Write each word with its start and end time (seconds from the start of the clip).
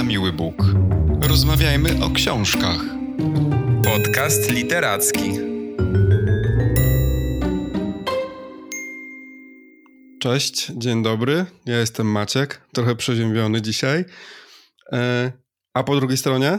na 0.00 0.04
miły 0.04 0.32
Bóg. 0.32 0.54
Rozmawiajmy 1.22 2.04
o 2.04 2.10
książkach. 2.10 2.80
Podcast 3.84 4.50
literacki. 4.50 5.30
Cześć, 10.20 10.72
dzień 10.76 11.02
dobry. 11.02 11.46
Ja 11.66 11.78
jestem 11.78 12.06
Maciek, 12.06 12.68
trochę 12.72 12.96
przeziębiony 12.96 13.62
dzisiaj. 13.62 14.04
E, 14.92 15.32
a 15.74 15.82
po 15.82 15.96
drugiej 15.96 16.16
stronie? 16.16 16.58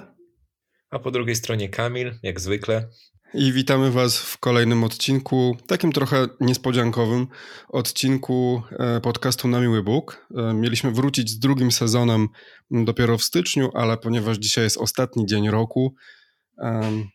A 0.89 0.99
po 0.99 1.11
drugiej 1.11 1.35
stronie 1.35 1.69
Kamil, 1.69 2.11
jak 2.23 2.39
zwykle. 2.39 2.89
I 3.33 3.51
witamy 3.51 3.91
Was 3.91 4.17
w 4.17 4.37
kolejnym 4.37 4.83
odcinku, 4.83 5.57
takim 5.67 5.91
trochę 5.91 6.27
niespodziankowym 6.39 7.27
odcinku 7.69 8.61
e, 8.71 9.01
podcastu 9.01 9.47
Na 9.47 9.61
Miły 9.61 9.83
Bóg. 9.83 10.27
E, 10.35 10.53
mieliśmy 10.53 10.91
wrócić 10.91 11.29
z 11.29 11.39
drugim 11.39 11.71
sezonem 11.71 12.27
dopiero 12.71 13.17
w 13.17 13.23
styczniu, 13.23 13.69
ale 13.73 13.97
ponieważ 13.97 14.37
dzisiaj 14.37 14.63
jest 14.63 14.77
ostatni 14.77 15.25
dzień 15.25 15.49
roku, 15.49 15.95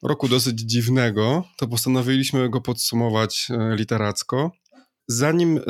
roku 0.03 0.29
dosyć 0.29 0.61
dziwnego, 0.61 1.45
to 1.57 1.67
postanowiliśmy 1.67 2.51
go 2.51 2.61
podsumować 2.61 3.49
literacko. 3.77 4.51
Zanim 5.09 5.61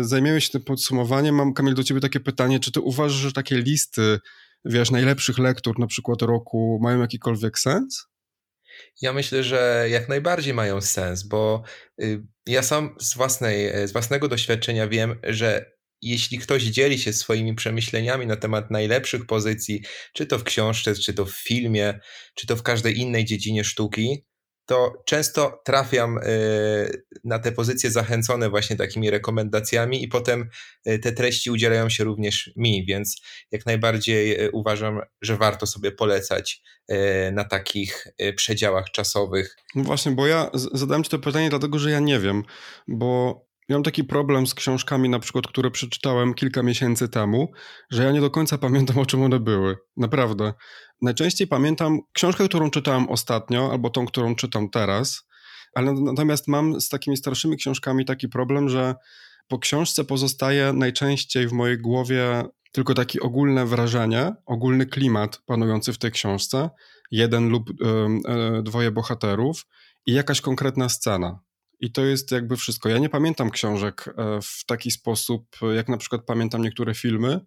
zajmiemy 0.00 0.40
się 0.40 0.50
tym 0.50 0.62
podsumowaniem, 0.62 1.34
mam 1.34 1.54
Kamil 1.54 1.74
do 1.74 1.84
Ciebie 1.84 2.00
takie 2.00 2.20
pytanie, 2.20 2.60
czy 2.60 2.72
Ty 2.72 2.80
uważasz, 2.80 3.18
że 3.18 3.32
takie 3.32 3.58
listy 3.58 4.18
wiesz, 4.64 4.90
najlepszych 4.90 5.38
lektur 5.38 5.78
na 5.78 5.86
przykład 5.86 6.22
roku 6.22 6.78
mają 6.82 7.00
jakikolwiek 7.00 7.58
sens? 7.58 8.13
Ja 9.02 9.12
myślę, 9.12 9.42
że 9.42 9.86
jak 9.90 10.08
najbardziej 10.08 10.54
mają 10.54 10.80
sens, 10.80 11.22
bo 11.22 11.62
y, 12.02 12.22
ja 12.46 12.62
sam 12.62 12.96
z, 13.00 13.14
własnej, 13.14 13.88
z 13.88 13.92
własnego 13.92 14.28
doświadczenia 14.28 14.88
wiem, 14.88 15.20
że 15.22 15.74
jeśli 16.02 16.38
ktoś 16.38 16.62
dzieli 16.62 16.98
się 16.98 17.12
swoimi 17.12 17.54
przemyśleniami 17.54 18.26
na 18.26 18.36
temat 18.36 18.70
najlepszych 18.70 19.26
pozycji, 19.26 19.82
czy 20.12 20.26
to 20.26 20.38
w 20.38 20.44
książce, 20.44 20.94
czy 20.94 21.14
to 21.14 21.26
w 21.26 21.32
filmie, 21.32 22.00
czy 22.34 22.46
to 22.46 22.56
w 22.56 22.62
każdej 22.62 22.98
innej 22.98 23.24
dziedzinie 23.24 23.64
sztuki, 23.64 24.24
to 24.66 24.92
często 25.06 25.62
trafiam 25.64 26.18
y, 26.18 27.04
na 27.24 27.38
te 27.38 27.52
pozycje 27.52 27.90
zachęcone 27.90 28.50
właśnie 28.50 28.76
takimi 28.76 29.10
rekomendacjami 29.10 30.04
i 30.04 30.08
potem 30.08 30.48
y, 30.88 30.98
te 30.98 31.12
treści 31.12 31.50
udzielają 31.50 31.88
się 31.88 32.04
również 32.04 32.50
mi, 32.56 32.86
więc 32.86 33.22
jak 33.50 33.66
najbardziej 33.66 34.44
y, 34.44 34.50
uważam, 34.50 35.00
że 35.22 35.36
warto 35.36 35.66
sobie 35.66 35.92
polecać 35.92 36.62
na 37.32 37.44
takich 37.44 38.06
przedziałach 38.36 38.90
czasowych. 38.90 39.56
No 39.74 39.84
właśnie, 39.84 40.12
bo 40.12 40.26
ja 40.26 40.50
zadałem 40.54 41.04
ci 41.04 41.10
to 41.10 41.18
pytanie 41.18 41.50
dlatego, 41.50 41.78
że 41.78 41.90
ja 41.90 42.00
nie 42.00 42.20
wiem, 42.20 42.42
bo 42.88 43.40
mam 43.68 43.82
taki 43.82 44.04
problem 44.04 44.46
z 44.46 44.54
książkami, 44.54 45.08
na 45.08 45.18
przykład, 45.18 45.46
które 45.46 45.70
przeczytałem 45.70 46.34
kilka 46.34 46.62
miesięcy 46.62 47.08
temu, 47.08 47.52
że 47.90 48.04
ja 48.04 48.12
nie 48.12 48.20
do 48.20 48.30
końca 48.30 48.58
pamiętam, 48.58 48.98
o 48.98 49.06
czym 49.06 49.22
one 49.22 49.40
były. 49.40 49.76
Naprawdę. 49.96 50.52
Najczęściej 51.04 51.48
pamiętam 51.48 52.00
książkę, 52.12 52.48
którą 52.48 52.70
czytałem 52.70 53.08
ostatnio, 53.08 53.72
albo 53.72 53.90
tą, 53.90 54.06
którą 54.06 54.34
czytam 54.34 54.70
teraz, 54.70 55.26
ale 55.74 55.92
natomiast 55.92 56.48
mam 56.48 56.80
z 56.80 56.88
takimi 56.88 57.16
starszymi 57.16 57.56
książkami 57.56 58.04
taki 58.04 58.28
problem, 58.28 58.68
że 58.68 58.94
po 59.48 59.58
książce 59.58 60.04
pozostaje 60.04 60.72
najczęściej 60.72 61.48
w 61.48 61.52
mojej 61.52 61.78
głowie 61.78 62.42
tylko 62.72 62.94
takie 62.94 63.20
ogólne 63.20 63.66
wrażenie, 63.66 64.32
ogólny 64.46 64.86
klimat 64.86 65.42
panujący 65.46 65.92
w 65.92 65.98
tej 65.98 66.10
książce, 66.10 66.70
jeden 67.10 67.48
lub 67.48 67.70
y, 67.70 67.74
y, 68.58 68.62
dwoje 68.62 68.90
bohaterów 68.90 69.66
i 70.06 70.12
jakaś 70.12 70.40
konkretna 70.40 70.88
scena. 70.88 71.40
I 71.80 71.92
to 71.92 72.04
jest 72.04 72.30
jakby 72.30 72.56
wszystko. 72.56 72.88
Ja 72.88 72.98
nie 72.98 73.08
pamiętam 73.08 73.50
książek 73.50 74.08
e, 74.08 74.40
w 74.42 74.64
taki 74.66 74.90
sposób, 74.90 75.56
jak 75.76 75.88
na 75.88 75.96
przykład 75.96 76.24
pamiętam 76.26 76.62
niektóre 76.62 76.94
filmy. 76.94 77.40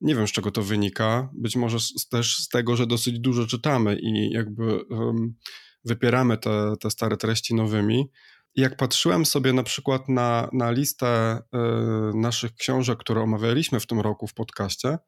Nie 0.00 0.14
wiem, 0.14 0.28
z 0.28 0.32
czego 0.32 0.50
to 0.50 0.62
wynika. 0.62 1.30
Być 1.32 1.56
może 1.56 1.78
też 2.10 2.36
z 2.38 2.48
tego, 2.48 2.76
że 2.76 2.86
dosyć 2.86 3.18
dużo 3.18 3.46
czytamy 3.46 3.96
i 4.02 4.30
jakby 4.30 4.84
um, 4.84 5.34
wypieramy 5.84 6.38
te, 6.38 6.74
te 6.80 6.90
stare 6.90 7.16
treści 7.16 7.54
nowymi. 7.54 8.10
Jak 8.56 8.76
patrzyłem 8.76 9.26
sobie 9.26 9.52
na 9.52 9.62
przykład 9.62 10.08
na, 10.08 10.50
na 10.52 10.70
listę 10.70 11.38
y, 11.38 12.18
naszych 12.18 12.54
książek, 12.54 12.98
które 12.98 13.20
omawialiśmy 13.20 13.80
w 13.80 13.86
tym 13.86 14.00
roku 14.00 14.26
w 14.26 14.34
podcaście, 14.34 14.98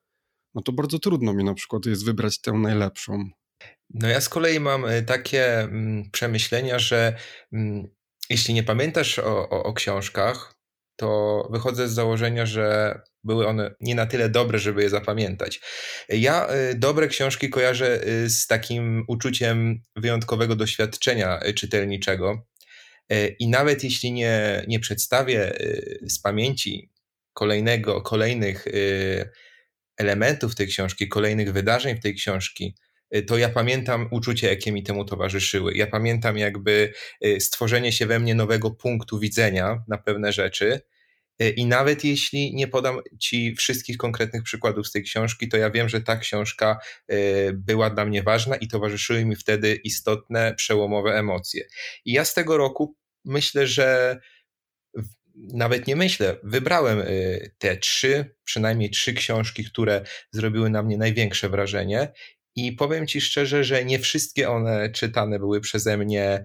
no 0.54 0.62
to 0.62 0.72
bardzo 0.72 0.98
trudno 0.98 1.34
mi 1.34 1.44
na 1.44 1.54
przykład 1.54 1.86
jest 1.86 2.04
wybrać 2.04 2.40
tę 2.40 2.52
najlepszą. 2.52 3.24
No 3.90 4.08
ja 4.08 4.20
z 4.20 4.28
kolei 4.28 4.60
mam 4.60 4.84
e, 4.84 5.02
takie 5.02 5.60
mm, 5.60 6.10
przemyślenia, 6.10 6.78
że 6.78 7.16
mm, 7.52 7.88
jeśli 8.30 8.54
nie 8.54 8.62
pamiętasz 8.62 9.18
o, 9.18 9.48
o, 9.48 9.62
o 9.62 9.72
książkach, 9.72 10.54
to 10.96 11.48
wychodzę 11.50 11.88
z 11.88 11.92
założenia, 11.92 12.46
że 12.46 13.00
były 13.24 13.46
one 13.46 13.74
nie 13.80 13.94
na 13.94 14.06
tyle 14.06 14.28
dobre, 14.28 14.58
żeby 14.58 14.82
je 14.82 14.90
zapamiętać. 14.90 15.60
Ja 16.08 16.48
y, 16.70 16.74
dobre 16.74 17.08
książki 17.08 17.50
kojarzę 17.50 18.06
y, 18.08 18.30
z 18.30 18.46
takim 18.46 19.04
uczuciem 19.08 19.82
wyjątkowego 19.96 20.56
doświadczenia 20.56 21.40
y, 21.46 21.54
czytelniczego. 21.54 22.46
I 23.38 23.48
nawet 23.48 23.84
jeśli 23.84 24.12
nie, 24.12 24.64
nie 24.68 24.80
przedstawię 24.80 25.52
z 26.02 26.20
pamięci 26.20 26.90
kolejnego, 27.32 28.02
kolejnych 28.02 28.64
elementów 29.96 30.54
tej 30.54 30.66
książki, 30.66 31.08
kolejnych 31.08 31.52
wydarzeń 31.52 31.96
w 31.96 32.02
tej 32.02 32.14
książki, 32.14 32.74
to 33.26 33.38
ja 33.38 33.48
pamiętam 33.48 34.08
uczucie, 34.10 34.48
jakie 34.48 34.72
mi 34.72 34.82
temu 34.82 35.04
towarzyszyły. 35.04 35.74
Ja 35.74 35.86
pamiętam 35.86 36.38
jakby 36.38 36.92
stworzenie 37.38 37.92
się 37.92 38.06
we 38.06 38.18
mnie 38.18 38.34
nowego 38.34 38.70
punktu 38.70 39.18
widzenia 39.18 39.84
na 39.88 39.98
pewne 39.98 40.32
rzeczy. 40.32 40.80
Y, 41.42 41.50
I 41.50 41.66
nawet 41.66 42.04
jeśli 42.04 42.54
nie 42.54 42.68
podam 42.68 43.00
Ci 43.20 43.54
wszystkich 43.54 43.96
konkretnych 43.96 44.42
przykładów 44.42 44.88
z 44.88 44.92
tej 44.92 45.02
książki, 45.02 45.48
to 45.48 45.56
ja 45.56 45.70
wiem, 45.70 45.88
że 45.88 46.00
ta 46.00 46.16
książka 46.16 46.78
była 47.54 47.90
dla 47.90 48.04
mnie 48.04 48.22
ważna 48.22 48.56
i 48.56 48.68
towarzyszyły 48.68 49.24
mi 49.24 49.36
wtedy 49.36 49.74
istotne, 49.74 50.54
przełomowe 50.54 51.18
emocje. 51.18 51.64
I 52.04 52.12
ja 52.12 52.24
z 52.24 52.34
tego 52.34 52.56
roku 52.56 52.96
myślę, 53.24 53.66
że 53.66 54.18
nawet 55.34 55.86
nie 55.86 55.96
myślę, 55.96 56.36
wybrałem 56.42 57.02
te 57.58 57.76
trzy, 57.76 58.34
przynajmniej 58.44 58.90
trzy 58.90 59.12
książki, 59.12 59.64
które 59.64 60.02
zrobiły 60.32 60.70
na 60.70 60.82
mnie 60.82 60.98
największe 60.98 61.48
wrażenie 61.48 62.12
i 62.56 62.72
powiem 62.72 63.06
Ci 63.06 63.20
szczerze, 63.20 63.64
że 63.64 63.84
nie 63.84 63.98
wszystkie 63.98 64.50
one 64.50 64.90
czytane 64.90 65.38
były 65.38 65.60
przeze 65.60 65.98
mnie 65.98 66.44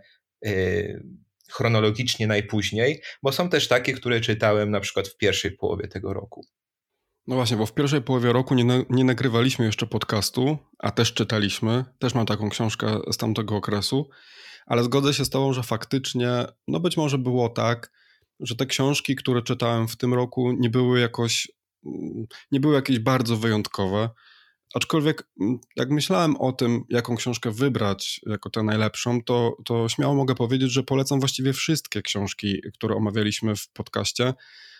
chronologicznie 1.51 2.27
najpóźniej, 2.27 3.01
bo 3.23 3.31
są 3.31 3.49
też 3.49 3.67
takie, 3.67 3.93
które 3.93 4.21
czytałem 4.21 4.71
na 4.71 4.79
przykład 4.79 5.07
w 5.07 5.17
pierwszej 5.17 5.51
połowie 5.51 5.87
tego 5.87 6.13
roku. 6.13 6.45
No 7.27 7.35
właśnie, 7.35 7.57
bo 7.57 7.65
w 7.65 7.73
pierwszej 7.73 8.01
połowie 8.01 8.33
roku 8.33 8.55
nie, 8.55 8.85
nie 8.89 9.03
nagrywaliśmy 9.03 9.65
jeszcze 9.65 9.87
podcastu, 9.87 10.57
a 10.79 10.91
też 10.91 11.13
czytaliśmy. 11.13 11.85
Też 11.99 12.13
mam 12.15 12.25
taką 12.25 12.49
książkę 12.49 12.99
z 13.11 13.17
tamtego 13.17 13.55
okresu, 13.55 14.09
ale 14.65 14.83
zgodzę 14.83 15.13
się 15.13 15.25
z 15.25 15.29
Tobą, 15.29 15.53
że 15.53 15.63
faktycznie, 15.63 16.29
no 16.67 16.79
być 16.79 16.97
może 16.97 17.17
było 17.17 17.49
tak, 17.49 17.91
że 18.39 18.55
te 18.55 18.65
książki, 18.65 19.15
które 19.15 19.41
czytałem 19.41 19.87
w 19.87 19.97
tym 19.97 20.13
roku, 20.13 20.51
nie 20.51 20.69
były 20.69 20.99
jakoś, 20.99 21.51
nie 22.51 22.59
były 22.59 22.75
jakieś 22.75 22.99
bardzo 22.99 23.37
wyjątkowe. 23.37 24.09
Aczkolwiek, 24.75 25.27
mm, 25.41 25.59
jak 25.75 25.89
myślałem 25.89 26.37
o 26.37 26.51
tym, 26.51 26.83
jaką 26.89 27.15
książkę 27.15 27.51
wybrać 27.51 28.21
jako 28.25 28.49
tę 28.49 28.63
najlepszą, 28.63 29.23
to, 29.23 29.57
to 29.65 29.89
śmiało 29.89 30.15
mogę 30.15 30.35
powiedzieć, 30.35 30.71
że 30.71 30.83
polecam 30.83 31.19
właściwie 31.19 31.53
wszystkie 31.53 32.01
książki, 32.01 32.61
które 32.73 32.95
omawialiśmy 32.95 33.55
w 33.55 33.69
podcaście. 33.69 34.33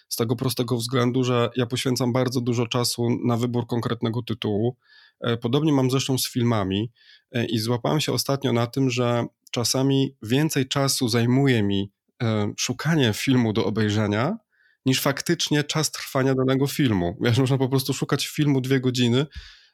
Z 0.09 0.15
tego 0.15 0.35
prostego 0.35 0.77
względu, 0.77 1.23
że 1.23 1.49
ja 1.55 1.65
poświęcam 1.65 2.13
bardzo 2.13 2.41
dużo 2.41 2.67
czasu 2.67 3.07
na 3.25 3.37
wybór 3.37 3.67
konkretnego 3.67 4.21
tytułu. 4.21 4.77
E, 5.21 5.37
podobnie 5.37 5.73
mam 5.73 5.91
zresztą 5.91 6.17
z 6.17 6.27
filmami 6.27 6.91
e, 7.31 7.45
i 7.45 7.59
złapałem 7.59 7.99
się 7.99 8.13
ostatnio 8.13 8.53
na 8.53 8.67
tym, 8.67 8.89
że 8.89 9.25
czasami 9.51 10.15
więcej 10.21 10.67
czasu 10.67 11.07
zajmuje 11.07 11.63
mi 11.63 11.91
e, 12.23 12.53
szukanie 12.57 13.13
filmu 13.13 13.53
do 13.53 13.65
obejrzenia, 13.65 14.37
niż 14.85 15.01
faktycznie 15.01 15.63
czas 15.63 15.91
trwania 15.91 16.35
danego 16.35 16.67
filmu. 16.67 17.17
Wiesz, 17.21 17.37
można 17.37 17.57
po 17.57 17.69
prostu 17.69 17.93
szukać 17.93 18.27
filmu 18.27 18.61
dwie 18.61 18.79
godziny 18.79 19.25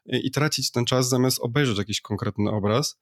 i 0.05 0.31
tracić 0.31 0.71
ten 0.71 0.85
czas 0.85 1.09
zamiast 1.09 1.39
obejrzeć 1.41 1.77
jakiś 1.77 2.01
konkretny 2.01 2.51
obraz. 2.51 2.99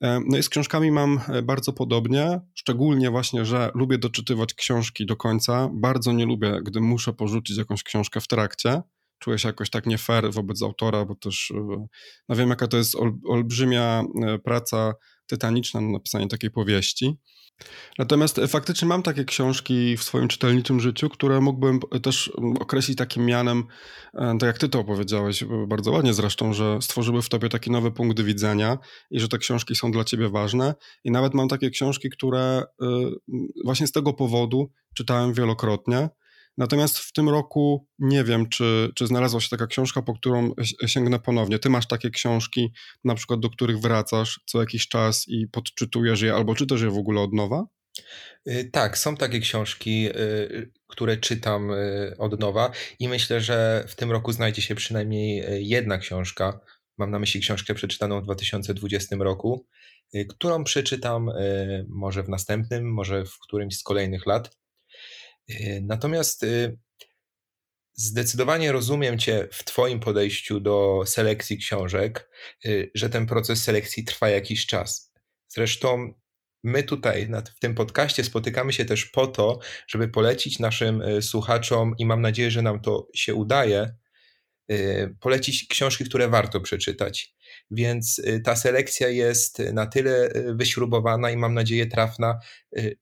E, 0.00 0.20
no 0.26 0.38
i 0.38 0.42
z 0.42 0.48
książkami 0.48 0.90
mam 0.90 1.20
e, 1.28 1.42
bardzo 1.42 1.72
podobnie, 1.72 2.40
szczególnie 2.54 3.10
właśnie, 3.10 3.44
że 3.44 3.70
lubię 3.74 3.98
doczytywać 3.98 4.54
książki 4.54 5.06
do 5.06 5.16
końca. 5.16 5.70
Bardzo 5.72 6.12
nie 6.12 6.26
lubię, 6.26 6.60
gdy 6.62 6.80
muszę 6.80 7.12
porzucić 7.12 7.56
jakąś 7.56 7.82
książkę 7.82 8.20
w 8.20 8.28
trakcie. 8.28 8.82
Czuję 9.22 9.38
się 9.38 9.48
jakoś 9.48 9.70
tak 9.70 9.86
nie 9.86 9.98
fair 9.98 10.32
wobec 10.32 10.62
autora, 10.62 11.04
bo 11.04 11.14
też 11.14 11.50
e, 11.50 11.86
no 12.28 12.36
wiem, 12.36 12.48
jaka 12.48 12.68
to 12.68 12.76
jest 12.76 12.96
olbrzymia 13.26 14.04
praca 14.44 14.94
tytaniczna 15.26 15.80
na 15.80 15.88
napisanie 15.88 16.28
takiej 16.28 16.50
powieści. 16.50 17.16
Natomiast 17.98 18.40
faktycznie 18.48 18.88
mam 18.88 19.02
takie 19.02 19.24
książki 19.24 19.96
w 19.96 20.02
swoim 20.02 20.28
czytelniczym 20.28 20.80
życiu, 20.80 21.08
które 21.08 21.40
mógłbym 21.40 21.80
też 22.02 22.32
określić 22.60 22.98
takim 22.98 23.26
mianem, 23.26 23.64
e, 24.14 24.36
tak 24.40 24.46
jak 24.46 24.58
ty 24.58 24.68
to 24.68 24.80
opowiedziałeś, 24.80 25.44
bardzo 25.68 25.90
ładnie 25.90 26.14
zresztą, 26.14 26.52
że 26.52 26.78
stworzyły 26.80 27.22
w 27.22 27.28
tobie 27.28 27.48
taki 27.48 27.70
nowy 27.70 27.90
punkt 27.90 28.20
widzenia 28.20 28.78
i 29.10 29.20
że 29.20 29.28
te 29.28 29.38
książki 29.38 29.74
są 29.74 29.92
dla 29.92 30.04
ciebie 30.04 30.28
ważne. 30.28 30.74
I 31.04 31.10
nawet 31.10 31.34
mam 31.34 31.48
takie 31.48 31.70
książki, 31.70 32.10
które 32.10 32.62
e, 32.82 32.86
właśnie 33.64 33.86
z 33.86 33.92
tego 33.92 34.12
powodu 34.12 34.70
czytałem 34.96 35.32
wielokrotnie. 35.34 36.08
Natomiast 36.58 36.98
w 36.98 37.12
tym 37.12 37.28
roku 37.28 37.86
nie 37.98 38.24
wiem, 38.24 38.48
czy, 38.48 38.90
czy 38.94 39.06
znalazła 39.06 39.40
się 39.40 39.48
taka 39.48 39.66
książka, 39.66 40.02
po 40.02 40.14
którą 40.14 40.52
sięgnę 40.86 41.18
ponownie. 41.18 41.58
Ty 41.58 41.70
masz 41.70 41.88
takie 41.88 42.10
książki, 42.10 42.72
na 43.04 43.14
przykład 43.14 43.40
do 43.40 43.50
których 43.50 43.78
wracasz 43.78 44.40
co 44.46 44.60
jakiś 44.60 44.88
czas 44.88 45.24
i 45.28 45.48
podczytujesz 45.48 46.20
je, 46.20 46.34
albo 46.34 46.54
czytasz 46.54 46.80
je 46.80 46.90
w 46.90 46.98
ogóle 46.98 47.20
od 47.20 47.32
nowa? 47.32 47.66
Y, 48.48 48.70
tak, 48.72 48.98
są 48.98 49.16
takie 49.16 49.40
książki, 49.40 50.08
y, 50.08 50.72
które 50.86 51.16
czytam 51.16 51.70
y, 51.70 52.14
od 52.18 52.40
nowa 52.40 52.70
i 52.98 53.08
myślę, 53.08 53.40
że 53.40 53.84
w 53.88 53.96
tym 53.96 54.10
roku 54.10 54.32
znajdzie 54.32 54.62
się 54.62 54.74
przynajmniej 54.74 55.44
jedna 55.68 55.98
książka. 55.98 56.60
Mam 56.98 57.10
na 57.10 57.18
myśli 57.18 57.40
książkę 57.40 57.74
przeczytaną 57.74 58.20
w 58.20 58.24
2020 58.24 59.16
roku, 59.16 59.66
którą 60.28 60.64
przeczytam 60.64 61.30
może 61.88 62.22
w 62.22 62.28
następnym, 62.28 62.92
może 62.92 63.24
w 63.24 63.38
którymś 63.38 63.78
z 63.78 63.82
kolejnych 63.82 64.26
lat. 64.26 64.61
Natomiast 65.82 66.46
zdecydowanie 67.94 68.72
rozumiem 68.72 69.18
Cię 69.18 69.48
w 69.52 69.64
Twoim 69.64 70.00
podejściu 70.00 70.60
do 70.60 71.02
selekcji 71.06 71.58
książek, 71.58 72.30
że 72.94 73.10
ten 73.10 73.26
proces 73.26 73.62
selekcji 73.62 74.04
trwa 74.04 74.28
jakiś 74.28 74.66
czas. 74.66 75.12
Zresztą 75.48 76.14
my 76.64 76.82
tutaj 76.82 77.30
w 77.56 77.60
tym 77.60 77.74
podcaście 77.74 78.24
spotykamy 78.24 78.72
się 78.72 78.84
też 78.84 79.04
po 79.06 79.26
to, 79.26 79.58
żeby 79.88 80.08
polecić 80.08 80.58
naszym 80.58 81.02
e, 81.02 81.22
słuchaczom 81.22 81.94
i 81.98 82.06
mam 82.06 82.20
nadzieję, 82.20 82.50
że 82.50 82.62
nam 82.62 82.80
to 82.80 83.08
się 83.14 83.34
udaje, 83.34 83.78
e, 83.80 83.94
polecić 85.20 85.66
książki, 85.68 86.04
które 86.04 86.28
warto 86.28 86.60
przeczytać. 86.60 87.34
Więc 87.70 88.20
e, 88.24 88.40
ta 88.40 88.56
selekcja 88.56 89.08
jest 89.08 89.58
na 89.58 89.86
tyle 89.86 90.32
wyśrubowana 90.54 91.30
i 91.30 91.36
mam 91.36 91.54
nadzieję 91.54 91.86
trafna, 91.86 92.38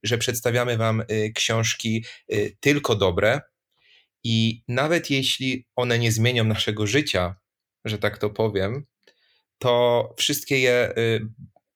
że 0.03 0.17
przedstawiamy 0.17 0.77
Wam 0.77 1.03
książki 1.35 2.05
tylko 2.59 2.95
dobre. 2.95 3.41
I 4.23 4.63
nawet 4.67 5.09
jeśli 5.09 5.67
one 5.75 5.99
nie 5.99 6.11
zmienią 6.11 6.43
naszego 6.43 6.87
życia, 6.87 7.35
że 7.85 7.97
tak 7.97 8.17
to 8.17 8.29
powiem, 8.29 8.85
to 9.57 10.13
wszystkie 10.17 10.59
je 10.59 10.93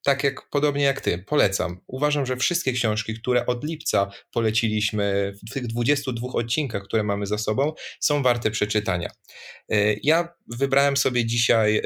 tak 0.05 0.23
jak 0.23 0.49
podobnie 0.49 0.83
jak 0.83 1.01
ty, 1.01 1.17
polecam. 1.17 1.79
Uważam, 1.87 2.25
że 2.25 2.37
wszystkie 2.37 2.73
książki, 2.73 3.13
które 3.13 3.45
od 3.45 3.63
lipca 3.63 4.11
poleciliśmy 4.31 5.33
w 5.49 5.53
tych 5.53 5.67
22 5.67 6.27
odcinkach, 6.27 6.83
które 6.83 7.03
mamy 7.03 7.25
za 7.25 7.37
sobą, 7.37 7.73
są 7.99 8.23
warte 8.23 8.51
przeczytania. 8.51 9.09
E, 9.69 9.93
ja 10.03 10.29
wybrałem 10.47 10.97
sobie 10.97 11.25
dzisiaj 11.25 11.77
e, 11.77 11.81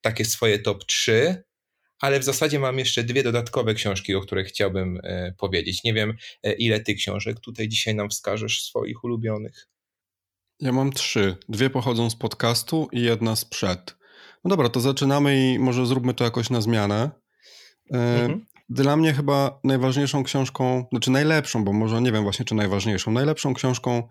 takie 0.00 0.24
swoje 0.24 0.58
top 0.58 0.84
3, 0.84 1.42
ale 2.00 2.20
w 2.20 2.24
zasadzie 2.24 2.58
mam 2.58 2.78
jeszcze 2.78 3.04
dwie 3.04 3.22
dodatkowe 3.22 3.74
książki, 3.74 4.14
o 4.14 4.20
których 4.20 4.46
chciałbym 4.46 5.00
e, 5.02 5.32
powiedzieć. 5.38 5.84
Nie 5.84 5.94
wiem, 5.94 6.14
ile 6.58 6.80
ty 6.80 6.94
książek 6.94 7.40
tutaj 7.40 7.68
dzisiaj 7.68 7.94
nam 7.94 8.10
wskażesz 8.10 8.62
swoich 8.62 9.04
ulubionych. 9.04 9.68
Ja 10.60 10.72
mam 10.72 10.92
trzy. 10.92 11.36
Dwie 11.48 11.70
pochodzą 11.70 12.10
z 12.10 12.16
podcastu 12.16 12.88
i 12.92 13.02
jedna 13.02 13.36
sprzed. 13.36 13.96
No 14.44 14.48
dobra, 14.48 14.68
to 14.68 14.80
zaczynamy 14.80 15.52
i 15.52 15.58
może 15.58 15.86
zróbmy 15.86 16.14
to 16.14 16.24
jakoś 16.24 16.50
na 16.50 16.60
zmianę. 16.60 17.21
E, 17.90 18.22
mhm. 18.24 18.46
Dla 18.68 18.96
mnie 18.96 19.14
chyba 19.14 19.60
najważniejszą 19.64 20.24
książką, 20.24 20.84
znaczy 20.90 21.10
najlepszą, 21.10 21.64
bo 21.64 21.72
może 21.72 22.02
nie 22.02 22.12
wiem 22.12 22.22
właśnie 22.22 22.44
czy 22.44 22.54
najważniejszą, 22.54 23.10
najlepszą 23.10 23.54
książką 23.54 24.08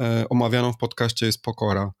e, 0.00 0.28
omawianą 0.28 0.72
w 0.72 0.76
podcaście 0.76 1.26
jest 1.26 1.42
Pokora 1.42 1.92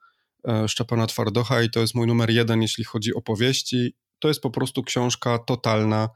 e, 0.48 0.68
Szczepana 0.68 1.06
Twardocha 1.06 1.62
i 1.62 1.70
to 1.70 1.80
jest 1.80 1.94
mój 1.94 2.06
numer 2.06 2.30
jeden, 2.30 2.62
jeśli 2.62 2.84
chodzi 2.84 3.14
o 3.14 3.20
powieści. 3.20 3.94
To 4.18 4.28
jest 4.28 4.40
po 4.40 4.50
prostu 4.50 4.82
książka 4.82 5.38
totalna. 5.38 6.08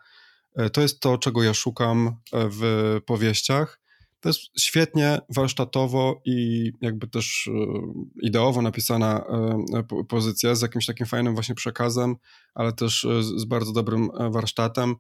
To 0.73 0.81
jest 0.81 1.01
to, 1.01 1.19
czego 1.19 1.43
ja 1.43 1.55
szukam 1.55 2.17
w 2.33 3.01
powieściach. 3.07 3.81
To 4.21 4.29
jest 4.29 4.41
świetnie 4.59 5.21
warsztatowo 5.35 6.21
i 6.25 6.73
jakby 6.81 7.07
też 7.09 7.49
e, 7.49 7.53
ideowo 8.23 8.63
napisana 8.63 9.25
pozycja 10.09 10.55
z 10.55 10.63
jakimś 10.63 10.87
takim 10.87 11.07
fajnym 11.07 11.35
właśnie 11.35 11.55
przekazem, 11.55 12.17
ale 12.55 12.73
też 12.73 13.07
z 13.21 13.45
bardzo 13.45 13.73
dobrym 13.73 14.11
warsztatem. 14.31 14.95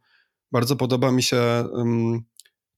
Bardzo 0.52 0.76
podoba 0.76 1.12
mi 1.12 1.22
się 1.22 1.64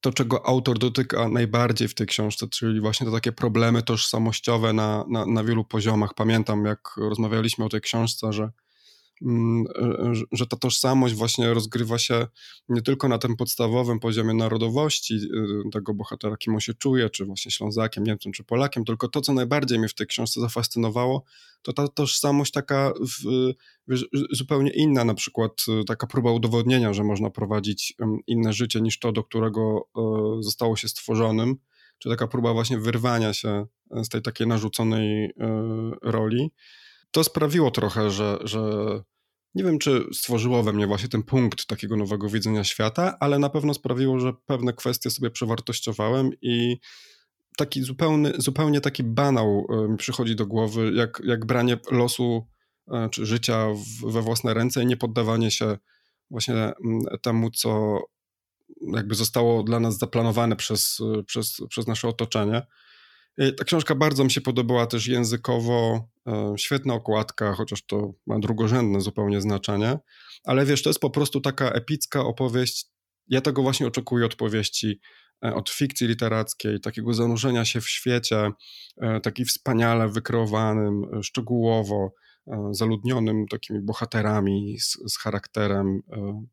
to, 0.00 0.12
czego 0.12 0.46
autor 0.46 0.78
dotyka 0.78 1.28
najbardziej 1.28 1.88
w 1.88 1.94
tej 1.94 2.06
książce, 2.06 2.48
czyli 2.48 2.80
właśnie 2.80 3.06
te 3.06 3.12
takie 3.12 3.32
problemy 3.32 3.82
tożsamościowe 3.82 4.72
na, 4.72 5.04
na, 5.08 5.26
na 5.26 5.44
wielu 5.44 5.64
poziomach. 5.64 6.14
Pamiętam, 6.14 6.64
jak 6.64 6.96
rozmawialiśmy 6.96 7.64
o 7.64 7.68
tej 7.68 7.80
książce, 7.80 8.32
że 8.32 8.42
e, 8.42 8.50
że 10.32 10.46
ta 10.46 10.56
tożsamość 10.56 11.14
właśnie 11.14 11.54
rozgrywa 11.54 11.98
się 11.98 12.26
nie 12.68 12.82
tylko 12.82 13.08
na 13.08 13.18
tym 13.18 13.36
podstawowym 13.36 14.00
poziomie 14.00 14.34
narodowości 14.34 15.14
y, 15.14 15.70
tego 15.72 15.94
bohatera, 15.94 16.36
kim 16.36 16.54
on 16.54 16.60
się 16.60 16.74
czuje, 16.74 17.10
czy 17.10 17.24
właśnie 17.24 17.52
Ślązakiem, 17.52 18.04
Niemcem, 18.04 18.32
czy 18.32 18.44
Polakiem, 18.44 18.84
tylko 18.84 19.08
to, 19.08 19.20
co 19.20 19.32
najbardziej 19.32 19.78
mnie 19.78 19.88
w 19.88 19.94
tej 19.94 20.06
książce 20.06 20.40
zafascynowało, 20.40 21.24
to 21.62 21.72
ta 21.72 21.88
tożsamość 21.88 22.52
taka 22.52 22.92
w, 23.00 23.52
zupełnie 24.32 24.70
inna, 24.70 25.04
na 25.04 25.14
przykład 25.14 25.52
y, 25.80 25.84
taka 25.84 26.06
próba 26.06 26.32
udowodnienia, 26.32 26.92
że 26.92 27.04
można 27.04 27.30
prowadzić 27.30 27.94
inne 28.26 28.52
życie 28.52 28.80
niż 28.80 28.98
to, 28.98 29.12
do 29.12 29.24
którego 29.24 29.88
e, 29.96 30.42
zostało 30.42 30.76
się 30.76 30.88
stworzonym, 30.88 31.56
czy 31.98 32.08
taka 32.08 32.26
próba 32.28 32.52
właśnie 32.52 32.78
wyrwania 32.78 33.32
się 33.32 33.66
z 33.90 34.08
tej 34.08 34.22
takiej 34.22 34.46
narzuconej 34.46 35.24
e, 35.24 35.30
roli 36.02 36.50
to 37.10 37.24
sprawiło 37.24 37.70
trochę, 37.70 38.10
że, 38.10 38.38
że 38.44 38.60
nie 39.54 39.64
wiem, 39.64 39.78
czy 39.78 40.04
stworzyło 40.12 40.62
we 40.62 40.72
mnie 40.72 40.86
właśnie 40.86 41.08
ten 41.08 41.22
punkt 41.22 41.66
takiego 41.66 41.96
nowego 41.96 42.28
widzenia 42.28 42.64
świata, 42.64 43.16
ale 43.20 43.38
na 43.38 43.50
pewno 43.50 43.74
sprawiło, 43.74 44.20
że 44.20 44.32
pewne 44.46 44.72
kwestie 44.72 45.10
sobie 45.10 45.30
przewartościowałem 45.30 46.30
i 46.42 46.76
taki 47.56 47.82
zupełny, 47.82 48.32
zupełnie 48.38 48.80
taki 48.80 49.04
banał 49.04 49.66
e, 49.70 49.88
mi 49.88 49.96
przychodzi 49.96 50.36
do 50.36 50.46
głowy, 50.46 50.92
jak, 50.94 51.22
jak 51.24 51.46
branie 51.46 51.78
losu 51.90 52.46
e, 52.92 53.08
czy 53.10 53.26
życia 53.26 53.66
w, 53.74 54.12
we 54.12 54.22
własne 54.22 54.54
ręce 54.54 54.82
i 54.82 54.86
nie 54.86 54.96
poddawanie 54.96 55.50
się 55.50 55.78
właśnie 56.30 56.54
mm, 56.54 56.74
temu, 57.22 57.50
co 57.50 57.98
jakby 58.94 59.14
zostało 59.14 59.62
dla 59.62 59.80
nas 59.80 59.98
zaplanowane 59.98 60.56
przez, 60.56 60.98
przez, 61.26 61.56
przez 61.68 61.86
nasze 61.86 62.08
otoczenie. 62.08 62.62
E, 63.38 63.52
ta 63.52 63.64
książka 63.64 63.94
bardzo 63.94 64.24
mi 64.24 64.30
się 64.30 64.40
podobała 64.40 64.86
też 64.86 65.06
językowo, 65.06 66.08
e, 66.26 66.54
świetna 66.58 66.94
okładka, 66.94 67.54
chociaż 67.54 67.86
to 67.86 68.14
ma 68.26 68.38
drugorzędne 68.38 69.00
zupełnie 69.00 69.40
znaczenie, 69.40 69.98
ale 70.44 70.66
wiesz, 70.66 70.82
to 70.82 70.90
jest 70.90 71.00
po 71.00 71.10
prostu 71.10 71.40
taka 71.40 71.70
epicka 71.70 72.20
opowieść. 72.20 72.86
Ja 73.28 73.40
tego 73.40 73.62
właśnie 73.62 73.86
oczekuję 73.86 74.26
od 74.26 74.34
powieści, 74.34 75.00
e, 75.44 75.54
od 75.54 75.70
fikcji 75.70 76.06
literackiej, 76.06 76.80
takiego 76.80 77.14
zanurzenia 77.14 77.64
się 77.64 77.80
w 77.80 77.88
świecie, 77.88 78.50
taki 79.22 79.44
wspaniale 79.44 80.08
wykreowanym, 80.08 81.22
szczegółowo, 81.22 82.12
zaludnionym 82.70 83.46
takimi 83.46 83.80
bohaterami 83.80 84.76
z, 84.80 85.12
z, 85.12 85.18
charakterem. 85.18 86.00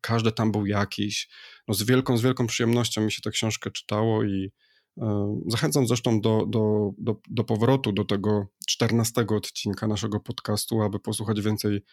Każdy 0.00 0.32
tam 0.32 0.52
był 0.52 0.66
jakiś. 0.66 1.28
No 1.68 1.74
z 1.74 1.82
wielką, 1.82 2.16
z 2.16 2.22
wielką 2.22 2.46
przyjemnością 2.46 3.00
mi 3.00 3.12
się 3.12 3.22
tę 3.22 3.30
książkę 3.30 3.70
czytało 3.70 4.24
i 4.24 4.50
E, 4.50 4.65
zachęcam 5.46 5.86
zresztą 5.86 6.20
do, 6.20 6.46
do, 6.46 6.90
do, 6.98 7.16
do 7.30 7.44
powrotu 7.44 7.92
do 7.92 8.04
tego 8.04 8.46
14 8.68 9.26
odcinka 9.26 9.86
naszego 9.86 10.20
podcastu, 10.20 10.82
aby 10.82 11.00
posłuchać 11.00 11.40
więcej 11.40 11.84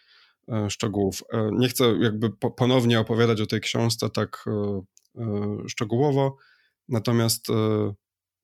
e, 0.48 0.70
szczegółów. 0.70 1.22
E, 1.32 1.50
nie 1.52 1.68
chcę 1.68 1.84
jakby 2.00 2.30
ponownie 2.56 3.00
opowiadać 3.00 3.40
o 3.40 3.46
tej 3.46 3.60
książce 3.60 4.10
tak 4.10 4.44
szczegółowo, 5.68 6.36
natomiast 6.88 7.46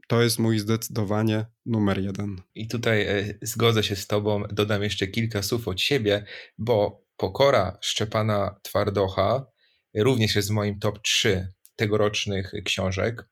to 0.09 0.23
jest 0.23 0.39
mój 0.39 0.59
zdecydowanie 0.59 1.47
numer 1.67 1.99
jeden. 2.03 2.43
I 2.55 2.69
tutaj 2.69 3.07
zgodzę 3.43 3.83
się 3.83 3.97
z 3.97 4.07
Tobą, 4.07 4.43
dodam 4.53 4.83
jeszcze 4.83 5.07
kilka 5.07 5.43
słów 5.43 5.69
od 5.69 5.81
siebie, 5.81 6.25
bo 6.59 7.05
Pokora 7.17 7.79
Szczepana 7.81 8.61
Twardocha 8.63 9.47
również 9.95 10.37
jest 10.37 10.49
w 10.49 10.53
moim 10.53 10.79
top 10.79 10.99
3 11.03 11.53
tegorocznych 11.77 12.53
książek. 12.65 13.29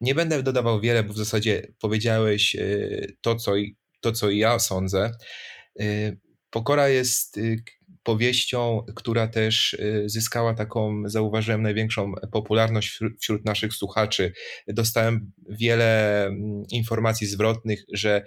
Nie 0.00 0.14
będę 0.14 0.42
dodawał 0.42 0.80
wiele, 0.80 1.02
bo 1.02 1.12
w 1.12 1.18
zasadzie 1.18 1.72
powiedziałeś 1.80 2.54
y, 2.54 3.16
to, 3.20 3.36
co, 3.36 3.52
to, 4.00 4.12
co 4.12 4.30
ja 4.30 4.58
sądzę. 4.58 5.10
Y, 5.80 6.18
Pokora 6.50 6.88
jest 6.88 7.36
y, 7.36 7.62
powieścią, 8.02 8.86
która 8.96 9.28
też 9.28 9.76
zyskała 10.06 10.54
taką, 10.54 11.02
zauważyłem, 11.06 11.62
największą 11.62 12.12
popularność 12.32 12.98
wśród 13.20 13.44
naszych 13.44 13.74
słuchaczy. 13.74 14.32
Dostałem 14.68 15.32
wiele 15.48 16.24
mm, 16.26 16.62
informacji 16.70 17.26
zwrotnych, 17.26 17.84
że 17.92 18.24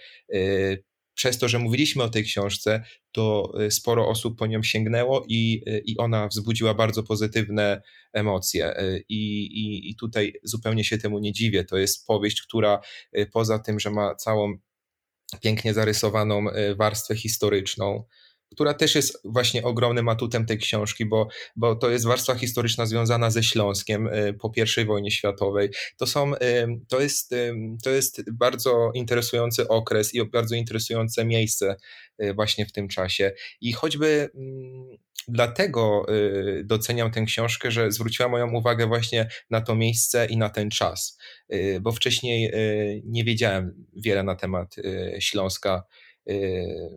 przez 1.13 1.37
to, 1.37 1.47
że 1.47 1.59
mówiliśmy 1.59 2.03
o 2.03 2.09
tej 2.09 2.23
książce, 2.23 2.83
to 3.11 3.53
y, 3.61 3.71
sporo 3.71 4.07
osób 4.07 4.39
po 4.39 4.47
nią 4.47 4.63
sięgnęło 4.63 5.25
i, 5.27 5.63
y, 5.67 5.81
i 5.85 5.97
ona 5.97 6.27
wzbudziła 6.27 6.73
bardzo 6.73 7.03
pozytywne 7.03 7.81
emocje. 8.13 8.79
Y, 8.79 9.03
I, 9.09 9.41
i, 9.45 9.89
I 9.89 9.95
tutaj 9.95 10.33
zupełnie 10.43 10.83
się 10.83 10.97
temu 10.97 11.19
nie 11.19 11.31
dziwię. 11.31 11.63
To 11.63 11.77
jest 11.77 12.07
powieść, 12.07 12.41
która 12.41 12.79
poza 13.33 13.59
tym, 13.59 13.79
że 13.79 13.89
ma 13.89 14.15
całą 14.15 14.53
pięknie 15.41 15.73
zarysowaną 15.73 16.45
warstwę 16.77 17.15
historyczną, 17.15 18.03
która 18.51 18.73
też 18.73 18.95
jest 18.95 19.21
właśnie 19.25 19.63
ogromnym 19.63 20.09
atutem 20.09 20.45
tej 20.45 20.57
książki, 20.57 21.05
bo, 21.05 21.27
bo 21.55 21.75
to 21.75 21.89
jest 21.89 22.05
warstwa 22.05 22.35
historyczna 22.35 22.85
związana 22.85 23.31
ze 23.31 23.43
Śląskiem 23.43 24.07
y, 24.07 24.33
po 24.33 24.51
I 24.81 24.85
wojnie 24.85 25.11
światowej. 25.11 25.69
To, 25.97 26.07
są, 26.07 26.35
y, 26.35 26.39
to, 26.87 27.01
jest, 27.01 27.33
y, 27.33 27.53
to 27.83 27.89
jest 27.89 28.31
bardzo 28.31 28.91
interesujący 28.93 29.67
okres 29.67 30.15
i 30.15 30.25
bardzo 30.25 30.55
interesujące 30.55 31.25
miejsce 31.25 31.75
właśnie 32.35 32.65
w 32.65 32.71
tym 32.71 32.87
czasie. 32.87 33.31
I 33.61 33.73
choćby 33.73 34.29
mm, 34.35 34.97
dlatego 35.27 36.05
doceniam 36.63 37.11
tę 37.11 37.21
książkę, 37.21 37.71
że 37.71 37.91
zwróciła 37.91 38.29
moją 38.29 38.53
uwagę 38.53 38.87
właśnie 38.87 39.29
na 39.49 39.61
to 39.61 39.75
miejsce 39.75 40.25
i 40.25 40.37
na 40.37 40.49
ten 40.49 40.69
czas, 40.69 41.17
bo 41.81 41.91
wcześniej 41.91 42.51
nie 43.03 43.23
wiedziałem 43.23 43.85
wiele 43.93 44.23
na 44.23 44.35
temat 44.35 44.75
Śląska 45.19 45.83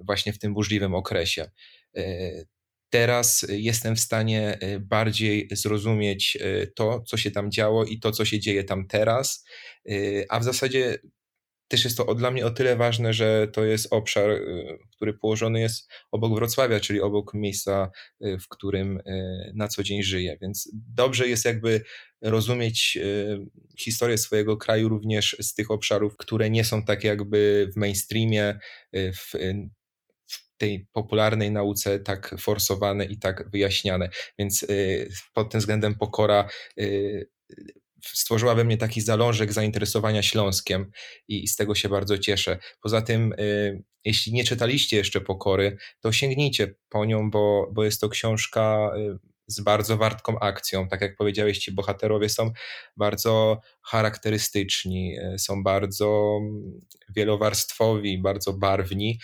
właśnie 0.05 0.33
w 0.33 0.39
tym 0.39 0.55
burzliwym 0.55 0.95
okresie. 0.95 1.51
Y, 1.97 2.47
teraz 2.91 3.47
jestem 3.49 3.97
w 3.97 4.01
stanie 4.01 4.59
y, 4.63 4.81
bardziej 4.81 5.49
zrozumieć 5.53 6.39
to, 6.75 7.01
co 7.01 7.17
się 7.17 7.31
tam 7.31 7.51
działo 7.51 7.85
i 7.85 7.99
to, 7.99 8.13
co 8.13 8.25
się 8.25 8.41
dzieje 8.41 8.65
tam 8.65 8.87
teraz, 8.87 9.45
a 10.29 10.41
w 10.41 10.45
zasadzie 10.45 10.99
też 11.69 11.85
jest 11.85 11.97
to 11.97 12.15
dla 12.15 12.31
mnie 12.31 12.47
o 12.47 12.51
tyle 12.51 12.77
ważne, 12.77 13.13
że 13.13 13.49
to 13.53 13.65
jest 13.65 13.93
obszar, 13.93 14.31
który 14.97 15.15
położony 15.15 15.61
jest 15.61 15.89
obok 16.11 16.35
Wrocławia, 16.35 16.81
czyli 16.81 17.01
obok 17.01 17.35
miejsca, 17.35 17.91
w 18.21 18.49
którym 18.49 19.01
na 19.55 19.69
co 19.69 19.83
dzień 19.83 20.03
żyję. 20.03 20.39
Więc 20.43 20.71
dobrze 20.95 21.29
jest 21.29 21.45
jakby 21.45 21.81
rozumieć 22.23 22.99
historię 23.79 24.19
swojego 24.19 24.57
kraju 24.57 24.89
również 24.89 25.37
z 25.41 25.55
tych 25.55 25.71
obszarów, 25.71 26.17
które 26.17 26.51
nie 26.51 26.65
są 26.65 26.85
tak 26.85 27.05
jakby 27.05 27.71
w 27.73 27.77
mainstreamie, 27.77 28.59
w, 28.93 29.33
w 30.27 30.57
tej 30.57 30.87
popularnej 30.93 31.51
nauce 31.51 31.99
tak 31.99 32.35
forsowane 32.41 33.05
i 33.05 33.19
tak 33.19 33.51
wyjaśniane. 33.51 34.09
Więc 34.39 34.67
pod 35.35 35.51
tym 35.51 35.61
względem 35.61 35.95
pokora 35.95 36.49
stworzyła 38.13 38.55
we 38.55 38.65
mnie 38.65 38.77
taki 38.77 39.01
zalążek 39.01 39.53
zainteresowania 39.53 40.23
Śląskiem 40.23 40.91
i, 41.29 41.49
z 41.49 41.57
tego 41.57 41.75
się 41.75 41.89
bardzo 41.89 42.19
cieszę. 42.19 42.59
Poza 42.81 43.03
tym, 43.03 43.33
y, 43.33 43.83
jeśli 44.05 44.33
nie 44.33 44.45
czytaliście 44.45 44.97
jeszcze 44.97 45.21
Pokory, 45.21 45.77
to 46.01 46.13
sięgnijcie 46.13 46.75
po 46.89 47.05
nią, 47.05 47.31
bo, 47.31 47.71
bo 47.73 47.85
jest 47.85 48.01
to 48.01 48.09
książka 48.09 48.93
y, 48.97 49.19
z 49.47 49.61
bardzo 49.61 49.97
wartką 49.97 50.39
akcją. 50.39 50.89
Tak 50.89 51.01
jak 51.01 51.17
powiedziałeś, 51.17 51.59
ci 51.59 51.73
bohaterowie 51.73 52.29
są 52.29 52.51
bardzo 52.97 53.61
charakterystyczni, 53.83 55.19
y, 55.19 55.39
są 55.39 55.63
bardzo 55.63 56.39
mm, 56.41 56.81
wielowarstwowi, 57.17 58.23
bardzo 58.23 58.53
barwni. 58.53 59.19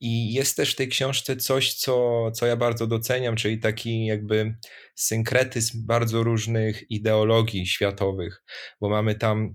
I 0.00 0.32
jest 0.32 0.56
też 0.56 0.72
w 0.72 0.76
tej 0.76 0.88
książce 0.88 1.36
coś, 1.36 1.74
co, 1.74 2.30
co 2.30 2.46
ja 2.46 2.56
bardzo 2.56 2.86
doceniam, 2.86 3.36
czyli 3.36 3.58
taki 3.60 4.06
jakby 4.06 4.54
synkretyzm 4.94 5.86
bardzo 5.86 6.22
różnych 6.22 6.90
ideologii 6.90 7.66
światowych, 7.66 8.42
bo 8.80 8.88
mamy 8.88 9.14
tam 9.14 9.54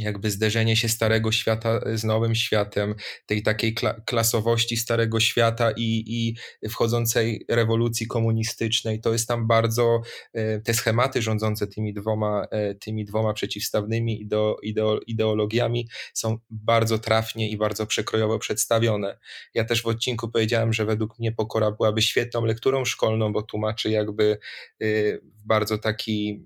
jakby 0.00 0.30
zderzenie 0.30 0.76
się 0.76 0.88
starego 0.88 1.32
świata 1.32 1.80
z 1.94 2.04
nowym 2.04 2.34
światem, 2.34 2.94
tej 3.26 3.42
takiej 3.42 3.74
kla 3.74 3.94
klasowości 4.06 4.76
starego 4.76 5.20
świata 5.20 5.70
i, 5.76 6.04
i 6.06 6.68
wchodzącej 6.68 7.44
rewolucji 7.48 8.06
komunistycznej. 8.06 9.00
To 9.00 9.12
jest 9.12 9.28
tam 9.28 9.46
bardzo, 9.46 10.00
e, 10.32 10.60
te 10.60 10.74
schematy 10.74 11.22
rządzące 11.22 11.66
tymi 11.66 11.94
dwoma, 11.94 12.46
e, 12.50 12.74
tymi 12.74 13.04
dwoma 13.04 13.32
przeciwstawnymi 13.32 14.22
ideo, 14.22 14.56
ideo, 14.62 15.00
ideologiami 15.06 15.88
są 16.14 16.38
bardzo 16.50 16.98
trafnie 16.98 17.50
i 17.50 17.56
bardzo 17.56 17.86
przekrojowo 17.86 18.38
przedstawione. 18.38 19.18
Ja 19.54 19.64
też 19.64 19.82
w 19.82 19.86
odcinku 19.86 20.28
powiedziałem, 20.28 20.72
że 20.72 20.84
według 20.84 21.18
mnie 21.18 21.32
Pokora 21.32 21.70
byłaby 21.70 22.02
świetną 22.02 22.44
lekturą 22.44 22.84
szkolną, 22.84 23.32
bo 23.32 23.42
tłumaczy 23.42 23.90
jakby 23.90 24.38
e, 24.80 24.86
w 25.18 25.46
bardzo 25.46 25.78
taki 25.78 26.44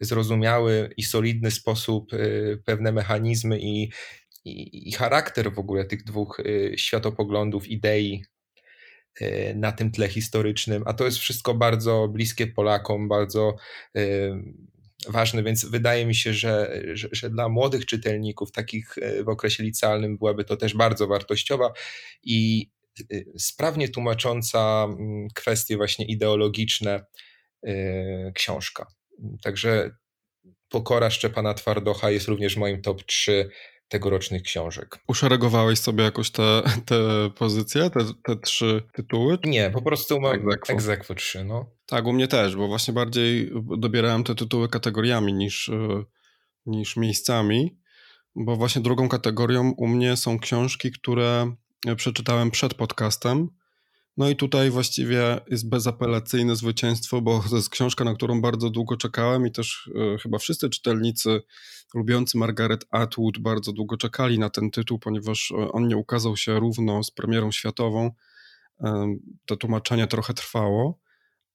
zrozumiały 0.00 0.90
i 0.96 1.02
solidny 1.02 1.50
sposób 1.50 2.12
y, 2.12 2.62
pewne 2.64 2.92
mechanizmy 2.92 3.60
i, 3.60 3.92
i, 4.44 4.88
i 4.88 4.92
charakter 4.92 5.54
w 5.54 5.58
ogóle 5.58 5.84
tych 5.84 6.04
dwóch 6.04 6.40
y, 6.40 6.74
światopoglądów, 6.76 7.68
idei 7.68 8.24
y, 9.22 9.54
na 9.56 9.72
tym 9.72 9.90
tle 9.90 10.08
historycznym, 10.08 10.82
a 10.86 10.92
to 10.92 11.04
jest 11.04 11.18
wszystko 11.18 11.54
bardzo 11.54 12.08
bliskie 12.08 12.46
Polakom, 12.46 13.08
bardzo 13.08 13.56
ważne, 15.08 15.42
więc 15.42 15.64
wydaje 15.64 16.06
mi 16.06 16.14
się, 16.14 16.32
że, 16.32 16.82
że, 16.92 17.08
że, 17.12 17.30
dla 17.30 17.48
młodych 17.48 17.86
czytelników, 17.86 18.52
takich 18.52 18.94
w 19.24 19.28
okresie 19.28 19.62
licealnym, 19.62 20.18
byłaby 20.18 20.44
to 20.44 20.56
też 20.56 20.74
bardzo 20.74 21.06
wartościowa 21.06 21.72
i 22.22 22.70
sprawnie 23.38 23.88
tłumacząca 23.88 24.86
mm, 24.88 25.28
kwestie 25.34 25.76
właśnie 25.76 26.06
ideologiczne 26.06 27.04
książka. 28.34 28.86
Także 29.42 29.90
Pokora 30.68 31.10
Szczepana 31.10 31.54
Twardocha 31.54 32.10
jest 32.10 32.28
również 32.28 32.56
moim 32.56 32.82
top 32.82 33.02
3 33.02 33.50
tegorocznych 33.88 34.42
książek. 34.42 34.98
Uszeregowałeś 35.08 35.78
sobie 35.78 36.04
jakoś 36.04 36.30
te, 36.30 36.62
te 36.86 37.30
pozycje, 37.38 37.90
te, 37.90 38.00
te 38.24 38.36
trzy 38.36 38.82
tytuły? 38.92 39.38
Nie, 39.44 39.70
po 39.70 39.82
prostu 39.82 40.20
mam 40.20 40.40
egzekwo 40.68 41.14
3, 41.14 41.44
no. 41.44 41.70
Tak, 41.86 42.04
u 42.06 42.12
mnie 42.12 42.28
też, 42.28 42.56
bo 42.56 42.68
właśnie 42.68 42.94
bardziej 42.94 43.50
dobierałem 43.78 44.24
te 44.24 44.34
tytuły 44.34 44.68
kategoriami 44.68 45.34
niż, 45.34 45.68
e, 45.68 46.04
niż 46.66 46.96
miejscami, 46.96 47.78
bo 48.36 48.56
właśnie 48.56 48.82
drugą 48.82 49.08
kategorią 49.08 49.74
u 49.76 49.86
mnie 49.86 50.16
są 50.16 50.38
książki, 50.38 50.92
które 50.92 51.54
przeczytałem 51.96 52.50
przed 52.50 52.74
podcastem, 52.74 53.48
no 54.16 54.28
i 54.28 54.36
tutaj 54.36 54.70
właściwie 54.70 55.40
jest 55.50 55.68
bezapelacyjne 55.68 56.56
zwycięstwo, 56.56 57.20
bo 57.20 57.44
to 57.50 57.56
jest 57.56 57.70
książka, 57.70 58.04
na 58.04 58.14
którą 58.14 58.40
bardzo 58.40 58.70
długo 58.70 58.96
czekałem 58.96 59.46
i 59.46 59.52
też 59.52 59.90
e, 60.14 60.18
chyba 60.18 60.38
wszyscy 60.38 60.70
czytelnicy 60.70 61.40
lubiący 61.94 62.38
Margaret 62.38 62.86
Atwood 62.90 63.38
bardzo 63.38 63.72
długo 63.72 63.96
czekali 63.96 64.38
na 64.38 64.50
ten 64.50 64.70
tytuł, 64.70 64.98
ponieważ 64.98 65.50
e, 65.50 65.72
on 65.72 65.88
nie 65.88 65.96
ukazał 65.96 66.36
się 66.36 66.60
równo 66.60 67.04
z 67.04 67.10
premierą 67.10 67.52
światową. 67.52 68.10
E, 68.80 69.16
to 69.46 69.56
tłumaczenie 69.56 70.06
trochę 70.06 70.34
trwało. 70.34 70.98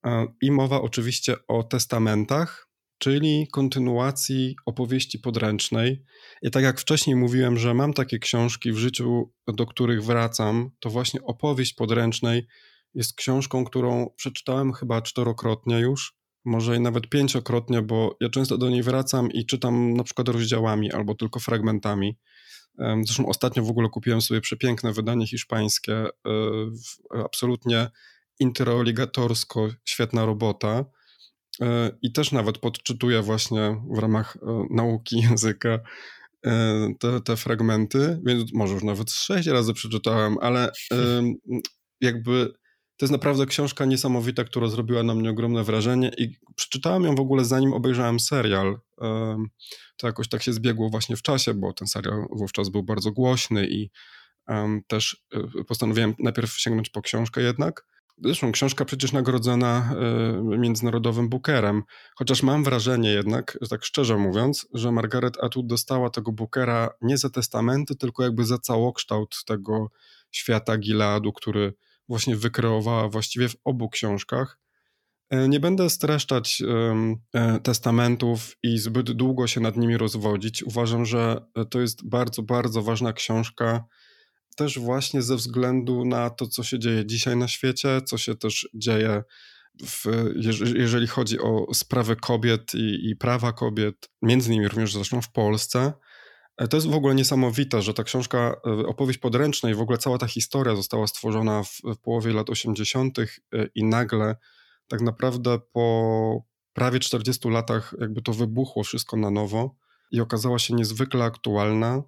E, 0.06 0.28
I 0.42 0.52
mowa 0.52 0.82
oczywiście 0.82 1.36
o 1.48 1.64
testamentach, 1.64 2.69
czyli 3.00 3.48
kontynuacji 3.52 4.56
opowieści 4.66 5.20
podręcznej. 5.20 6.04
I 6.42 6.52
tak 6.52 6.64
jak 6.64 6.80
wcześniej 6.80 7.16
mówiłem, 7.16 7.58
że 7.58 7.74
mam 7.74 7.94
takie 7.94 8.20
książki 8.20 8.72
w 8.72 8.78
życiu, 8.78 9.34
do 9.48 9.66
których 9.66 10.04
wracam, 10.04 10.72
to 10.80 10.90
właśnie 10.90 11.22
opowieść 11.24 11.74
podręcznej 11.74 12.48
jest 12.94 13.16
książką, 13.16 13.66
którą 13.66 14.10
przeczytałem 14.16 14.74
chyba 14.74 15.02
czterokrotnie 15.02 15.80
już, 15.80 16.20
może 16.46 16.80
nawet 16.80 17.10
pięciokrotnie, 17.10 17.82
bo 17.82 18.18
ja 18.22 18.30
często 18.30 18.58
do 18.58 18.70
niej 18.70 18.84
wracam 18.84 19.32
i 19.32 19.46
czytam 19.46 19.94
na 19.94 20.04
przykład 20.04 20.30
rozdziałami 20.30 20.92
albo 20.92 21.16
tylko 21.16 21.40
fragmentami. 21.40 22.18
Zresztą 23.04 23.26
ostatnio 23.26 23.64
w 23.64 23.70
ogóle 23.70 23.90
kupiłem 23.90 24.22
sobie 24.22 24.42
przepiękne 24.42 24.94
wydanie 24.94 25.28
hiszpańskie, 25.28 25.96
e, 25.96 26.10
absolutnie 27.26 27.90
interoligatorsko, 28.40 29.70
świetna 29.86 30.26
robota 30.26 30.86
i 32.02 32.12
też 32.12 32.32
nawet 32.32 32.58
podczytuję 32.58 33.22
właśnie 33.22 33.82
w 33.92 33.98
ramach 33.98 34.38
e, 34.38 34.66
nauki 34.70 35.22
języka 35.30 35.80
e, 36.46 36.94
te, 37.00 37.22
te 37.22 37.38
fragmenty, 37.38 38.20
więc 38.26 38.54
może 38.54 38.74
już 38.74 38.84
nawet 38.84 39.12
sześć 39.12 39.48
razy 39.48 39.74
przeczytałem, 39.74 40.38
ale 40.42 40.72
jakby 42.02 42.54
to 42.98 43.06
jest 43.06 43.12
naprawdę 43.12 43.46
książka 43.46 43.86
niesamowita, 43.86 44.44
która 44.44 44.68
zrobiła 44.68 45.04
na 45.04 45.16
mnie 45.16 45.30
ogromne 45.30 45.64
wrażenie 45.64 46.12
i 46.18 46.36
przeczytałem 46.56 47.04
ją 47.04 47.16
w 47.16 47.20
ogóle 47.20 47.46
zanim 47.46 47.74
obejrzałem 47.74 48.20
serial. 48.20 48.80
To 49.98 50.08
jakoś 50.08 50.30
tak 50.30 50.44
się 50.44 50.54
zbiegło 50.54 50.90
właśnie 50.90 51.16
w 51.16 51.22
czasie, 51.22 51.54
bo 51.54 51.74
ten 51.74 51.88
serial 51.88 52.26
wówczas 52.32 52.70
był 52.70 52.84
bardzo 52.84 53.12
głośny 53.12 53.68
i 53.70 53.90
też 54.88 55.26
postanowiłem 55.68 56.16
najpierw 56.20 56.60
sięgnąć 56.60 56.90
po 56.90 57.02
książkę 57.02 57.42
jednak. 57.42 57.86
Zresztą 58.24 58.52
książka 58.52 58.86
przecież 58.86 59.12
nagrodzona 59.12 59.94
y, 60.54 60.58
międzynarodowym 60.58 61.30
Bookerem, 61.30 61.84
chociaż 62.16 62.44
mam 62.44 62.64
wrażenie 62.64 63.10
jednak, 63.12 63.58
tak 63.70 63.86
szczerze 63.86 64.18
mówiąc, 64.18 64.68
że 64.74 64.92
Margaret 64.92 65.44
Atwood 65.44 65.68
dostała 65.68 66.10
tego 66.10 66.32
Bookera 66.32 66.90
nie 67.02 67.18
za 67.18 67.30
testamenty, 67.30 67.96
tylko 67.96 68.24
jakby 68.24 68.46
za 68.46 68.58
całokształt 68.58 69.36
tego 69.46 69.92
świata 70.32 70.78
Gileadu, 70.78 71.34
który 71.34 71.74
właśnie 72.08 72.36
wykreowała 72.36 73.10
właściwie 73.10 73.50
w 73.50 73.56
obu 73.64 73.90
książkach. 73.90 74.60
E, 75.30 75.48
nie 75.48 75.60
będę 75.60 75.90
streszczać 75.90 76.64
e, 77.34 77.60
testamentów 77.60 78.56
i 78.64 78.78
zbyt 78.78 79.12
długo 79.12 79.48
się 79.48 79.62
nad 79.62 79.78
nimi 79.78 79.98
rozwodzić. 79.98 80.64
Uważam, 80.64 81.06
że 81.06 81.46
to 81.70 81.82
jest 81.82 82.10
bardzo, 82.10 82.44
bardzo 82.44 82.82
ważna 82.82 83.14
książka 83.14 83.84
też 84.56 84.80
właśnie 84.80 85.22
ze 85.22 85.36
względu 85.36 86.06
na 86.06 86.30
to, 86.30 86.48
co 86.48 86.64
się 86.64 86.80
dzieje 86.80 87.06
dzisiaj 87.06 87.38
na 87.38 87.48
świecie, 87.48 88.02
co 88.02 88.18
się 88.18 88.36
też 88.36 88.70
dzieje, 88.74 89.24
w, 89.86 90.06
jeżeli 90.76 91.08
chodzi 91.08 91.40
o 91.40 91.74
sprawy 91.74 92.16
kobiet 92.16 92.76
i, 92.76 93.10
i 93.10 93.16
prawa 93.16 93.54
kobiet, 93.54 94.10
między 94.22 94.50
innymi 94.50 94.68
również 94.68 94.94
zresztą 94.94 95.22
w 95.22 95.32
Polsce. 95.32 95.94
E, 96.58 96.68
to 96.68 96.78
jest 96.78 96.88
w 96.88 96.96
ogóle 96.96 97.16
niesamowite, 97.16 97.82
że 97.82 97.94
ta 97.94 98.04
książka, 98.04 98.56
e, 98.68 98.88
opowieść 98.88 99.20
podręczna 99.20 99.70
i 99.70 99.74
w 99.74 99.82
ogóle 99.82 99.98
cała 99.98 100.18
ta 100.18 100.28
historia 100.28 100.76
została 100.76 101.08
stworzona 101.08 101.64
w, 101.64 101.82
w 101.96 101.98
połowie 101.98 102.34
lat 102.34 102.50
80. 102.50 103.18
i 103.76 103.84
nagle 103.84 104.36
tak 104.88 105.02
naprawdę 105.02 105.60
po 105.74 106.44
prawie 106.74 107.00
40 107.00 107.50
latach 107.50 107.96
jakby 108.00 108.22
to 108.22 108.34
wybuchło 108.34 108.84
wszystko 108.84 109.18
na 109.18 109.32
nowo 109.32 109.76
i 110.12 110.22
okazała 110.22 110.60
się 110.60 110.74
niezwykle 110.74 111.26
aktualna. 111.26 112.04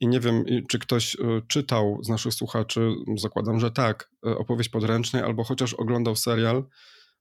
I 0.00 0.08
nie 0.08 0.20
wiem, 0.20 0.44
czy 0.68 0.78
ktoś 0.78 1.16
czytał 1.48 1.98
z 2.02 2.08
naszych 2.08 2.34
słuchaczy, 2.34 2.90
zakładam, 3.16 3.60
że 3.60 3.70
tak, 3.70 4.10
opowieść 4.22 4.68
podręcznej, 4.68 5.22
albo 5.22 5.44
chociaż 5.44 5.74
oglądał 5.74 6.16
serial 6.16 6.64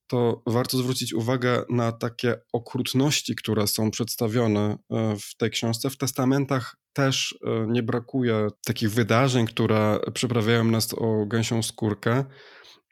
to 0.08 0.44
warto 0.48 0.78
zwrócić 0.78 1.14
uwagę 1.14 1.64
na 1.70 1.92
takie 1.92 2.36
okrutności, 2.54 3.36
które 3.36 3.68
są 3.68 3.92
przedstawione 3.92 4.78
e, 4.92 5.16
w 5.20 5.38
tej 5.38 5.50
książce. 5.50 5.90
W 5.90 5.98
testamentach 5.98 6.76
też 6.94 7.40
nie 7.68 7.84
brakuje 7.84 8.48
takich 8.66 8.92
wydarzeń, 8.92 9.46
które 9.48 10.00
przyprawiają 10.14 10.64
nas 10.64 10.94
o 10.94 11.26
gęsią 11.26 11.64
skórkę. 11.64 12.26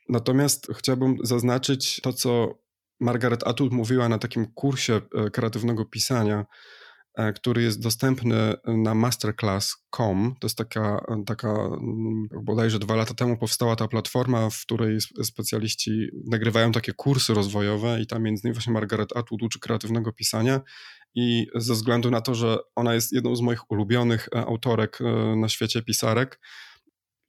Natomiast 0.10 0.68
chciałbym 0.78 1.18
zaznaczyć 1.24 2.02
to, 2.02 2.14
co 2.14 2.60
Margaret 3.00 3.48
Atwood 3.48 3.72
mówiła 3.72 4.10
na 4.10 4.18
takim 4.18 4.46
kursie 4.54 5.02
kreatywnego 5.34 5.86
pisania, 5.86 6.46
który 7.36 7.64
jest 7.64 7.82
dostępny 7.82 8.54
na 8.68 8.96
masterclass.com. 8.96 10.36
To 10.40 10.48
jest 10.48 10.58
taka, 10.58 11.06
taka 11.26 11.50
mm, 11.50 12.28
bodajże 12.44 12.80
dwa 12.80 12.96
lata 12.96 13.14
temu 13.14 13.38
powstała 13.38 13.76
ta 13.76 13.88
platforma, 13.88 14.50
w 14.50 14.62
której 14.62 14.98
specjaliści 15.24 16.08
nagrywają 16.32 16.72
takie 16.72 16.94
kursy 16.94 17.34
rozwojowe 17.34 18.02
i 18.02 18.08
tam 18.08 18.24
między 18.24 18.42
innymi 18.42 18.54
właśnie 18.54 18.74
Margaret 18.74 19.18
Atwood 19.18 19.44
uczy 19.44 19.60
kreatywnego 19.60 20.14
pisania 20.14 20.62
i 21.16 21.48
ze 21.56 21.74
względu 21.74 22.12
na 22.12 22.22
to, 22.22 22.36
że 22.36 22.58
ona 22.76 22.94
jest 22.94 23.12
jedną 23.12 23.36
z 23.36 23.42
moich 23.42 23.72
ulubionych 23.72 24.30
e, 24.36 24.46
autorek 24.46 25.00
e, 25.02 25.36
na 25.36 25.50
świecie 25.50 25.82
pisarek, 25.82 26.40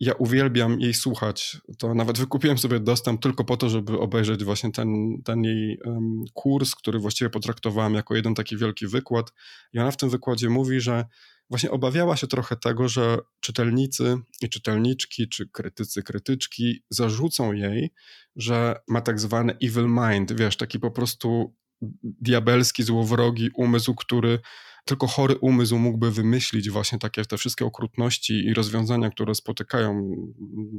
ja 0.05 0.13
uwielbiam 0.13 0.81
jej 0.81 0.95
słuchać. 0.95 1.57
To 1.79 1.95
nawet 1.95 2.19
wykupiłem 2.19 2.59
sobie 2.59 2.81
dostęp 2.81 3.23
tylko 3.23 3.45
po 3.45 3.57
to, 3.57 3.69
żeby 3.69 3.99
obejrzeć 3.99 4.45
właśnie 4.45 4.73
ten, 4.73 4.89
ten 5.25 5.45
jej 5.45 5.79
um, 5.85 6.25
kurs, 6.35 6.75
który 6.75 6.99
właściwie 6.99 7.31
potraktowałem 7.31 7.95
jako 7.95 8.17
jeden 8.17 8.35
taki 8.35 8.57
wielki 8.57 8.87
wykład. 8.87 9.33
I 9.73 9.79
ona 9.79 9.91
w 9.91 9.97
tym 9.97 10.11
wykładzie 10.11 10.49
mówi, 10.51 10.81
że 10.81 11.05
właśnie 11.51 11.71
obawiała 11.71 12.17
się 12.17 12.27
trochę 12.27 12.57
tego, 12.57 12.89
że 12.89 13.19
czytelnicy 13.41 14.17
i 14.43 14.49
czytelniczki, 14.49 15.29
czy 15.29 15.49
krytycy, 15.49 16.03
krytyczki 16.03 16.83
zarzucą 16.91 17.53
jej, 17.53 17.93
że 18.37 18.77
ma 18.89 19.01
tak 19.01 19.21
zwany 19.21 19.57
evil 19.63 19.89
mind, 19.89 20.33
wiesz, 20.33 20.57
taki 20.57 20.79
po 20.79 20.91
prostu 20.91 21.55
diabelski, 22.03 22.83
złowrogi 22.83 23.51
umysł, 23.55 23.95
który 23.95 24.39
tylko 24.85 25.07
chory 25.07 25.37
umysł 25.37 25.79
mógłby 25.79 26.11
wymyślić 26.11 26.71
właśnie 26.71 26.99
takie 26.99 27.25
te 27.25 27.37
wszystkie 27.37 27.65
okrutności 27.65 28.47
i 28.47 28.55
rozwiązania, 28.55 29.11
które 29.11 29.35
spotykają 29.35 30.17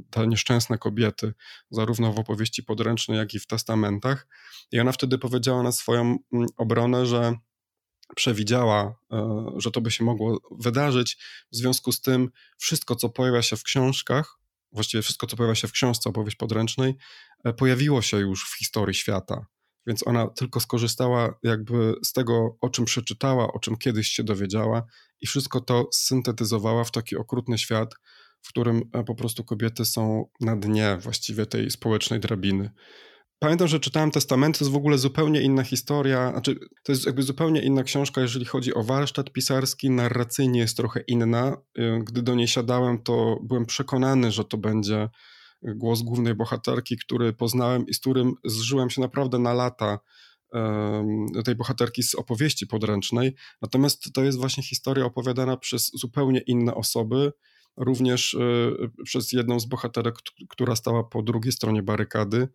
te 0.10 0.28
nieszczęsne 0.28 0.78
kobiety, 0.78 1.34
zarówno 1.70 2.14
w 2.14 2.20
opowieści 2.20 2.64
podręcznej, 2.64 3.18
jak 3.18 3.34
i 3.34 3.40
w 3.40 3.48
testamentach. 3.48 4.28
I 4.72 4.80
ona 4.80 4.92
wtedy 4.92 5.18
powiedziała 5.18 5.64
na 5.64 5.72
swoją 5.72 6.02
mm, 6.34 6.48
obronę, 6.58 7.06
że 7.06 7.34
przewidziała, 8.16 8.96
e, 9.12 9.48
że 9.58 9.72
to 9.72 9.82
by 9.82 9.92
się 9.92 10.04
mogło 10.04 10.42
wydarzyć. 10.52 11.18
W 11.52 11.56
związku 11.56 11.92
z 11.92 12.02
tym 12.02 12.30
wszystko, 12.58 12.96
co 12.96 13.10
pojawia 13.10 13.42
się 13.42 13.58
w 13.58 13.64
książkach, 13.64 14.40
właściwie 14.72 15.04
wszystko, 15.04 15.28
co 15.28 15.38
pojawia 15.38 15.56
się 15.56 15.68
w 15.68 15.72
książce 15.72 16.10
opowieść 16.10 16.38
podręcznej, 16.38 16.96
e, 17.44 17.54
pojawiło 17.54 18.02
się 18.02 18.18
już 18.18 18.50
w 18.50 18.58
historii 18.58 18.96
świata 18.96 19.46
więc 19.88 20.08
ona 20.08 20.28
tylko 20.28 20.60
skorzystała 20.60 21.40
jakby 21.44 21.94
z 22.04 22.14
tego, 22.14 22.58
o 22.62 22.70
czym 22.70 22.86
przeczytała, 22.86 23.54
o 23.54 23.60
czym 23.60 23.78
kiedyś 23.78 24.08
się 24.08 24.24
dowiedziała 24.24 24.84
i 25.22 25.28
wszystko 25.28 25.62
to 25.62 25.90
syntetyzowała 25.94 26.84
w 26.84 26.92
taki 26.92 27.18
okrutny 27.18 27.58
świat, 27.58 27.94
w 28.42 28.50
którym 28.50 28.82
e, 28.94 29.04
po 29.04 29.16
prostu 29.16 29.44
kobiety 29.44 29.86
są 29.86 30.26
na 30.42 30.56
dnie 30.56 30.98
właściwie 31.02 31.46
tej 31.46 31.72
społecznej 31.72 32.20
drabiny. 32.20 32.72
Pamiętam, 33.40 33.68
że 33.68 33.80
czytałem 33.80 34.12
Testament, 34.12 34.58
to 34.58 34.66
jest 34.66 34.74
w 34.74 34.78
ogóle 34.78 34.98
zupełnie 34.98 35.42
inna 35.42 35.64
historia, 35.64 36.32
znaczy 36.32 36.60
to 36.84 36.92
jest 36.92 37.06
jakby 37.06 37.24
zupełnie 37.24 37.62
inna 37.62 37.84
książka, 37.84 38.22
jeżeli 38.22 38.46
chodzi 38.46 38.74
o 38.74 38.84
warsztat 38.84 39.32
pisarski, 39.32 39.90
narracyjnie 39.90 40.60
jest 40.60 40.78
trochę 40.78 41.00
inna. 41.08 41.58
E, 41.78 42.00
gdy 42.04 42.22
do 42.22 42.36
niej 42.36 42.48
siadałem, 42.48 43.04
to 43.04 43.40
byłem 43.44 43.66
przekonany, 43.66 44.32
że 44.32 44.46
to 44.46 44.58
będzie 44.58 45.10
głos 45.62 46.02
głównej 46.02 46.36
bohaterki, 46.36 46.98
który 46.98 47.34
poznałem 47.34 47.88
i 47.88 47.94
z 47.94 48.00
którym 48.00 48.34
zżyłem 48.44 48.90
się 48.90 49.02
naprawdę 49.02 49.40
na 49.40 49.54
lata 49.54 50.00
tej 51.46 51.56
bohaterki 51.56 52.04
z 52.04 52.16
opowieści 52.16 52.68
podręcznej. 52.68 53.36
Natomiast 53.62 54.14
to 54.14 54.24
jest 54.24 54.38
właśnie 54.38 54.64
historia 54.64 55.06
opowiadana 55.06 55.58
przez 55.58 55.92
zupełnie 55.94 56.40
inne 56.40 56.76
osoby, 56.76 57.32
również 57.78 58.34
e, 58.36 59.04
przez 59.04 59.32
jedną 59.32 59.60
z 59.60 59.66
bohaterek, 59.66 60.16
która 60.50 60.76
stała 60.76 61.04
po 61.04 61.24
drugiej 61.24 61.52
stronie 61.52 61.84
barykady. 61.84 62.48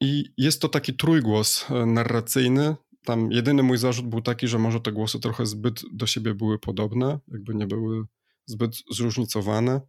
I 0.00 0.24
jest 0.36 0.62
to 0.62 0.68
taki 0.68 0.94
trójgłos 0.94 1.66
e, 1.70 1.86
narracyjny. 1.86 2.76
Tam 3.04 3.32
jedyny 3.32 3.62
mój 3.62 3.78
zarzut 3.78 4.06
był 4.06 4.20
taki, 4.20 4.48
że 4.48 4.58
może 4.58 4.80
te 4.80 4.92
głosy 4.92 5.20
trochę 5.20 5.46
zbyt 5.46 5.82
do 5.92 6.06
siebie 6.06 6.34
były 6.34 6.58
podobne, 6.58 7.18
jakby 7.28 7.54
nie 7.54 7.66
były 7.66 8.04
zbyt 8.46 8.76
zróżnicowane. 8.90 9.80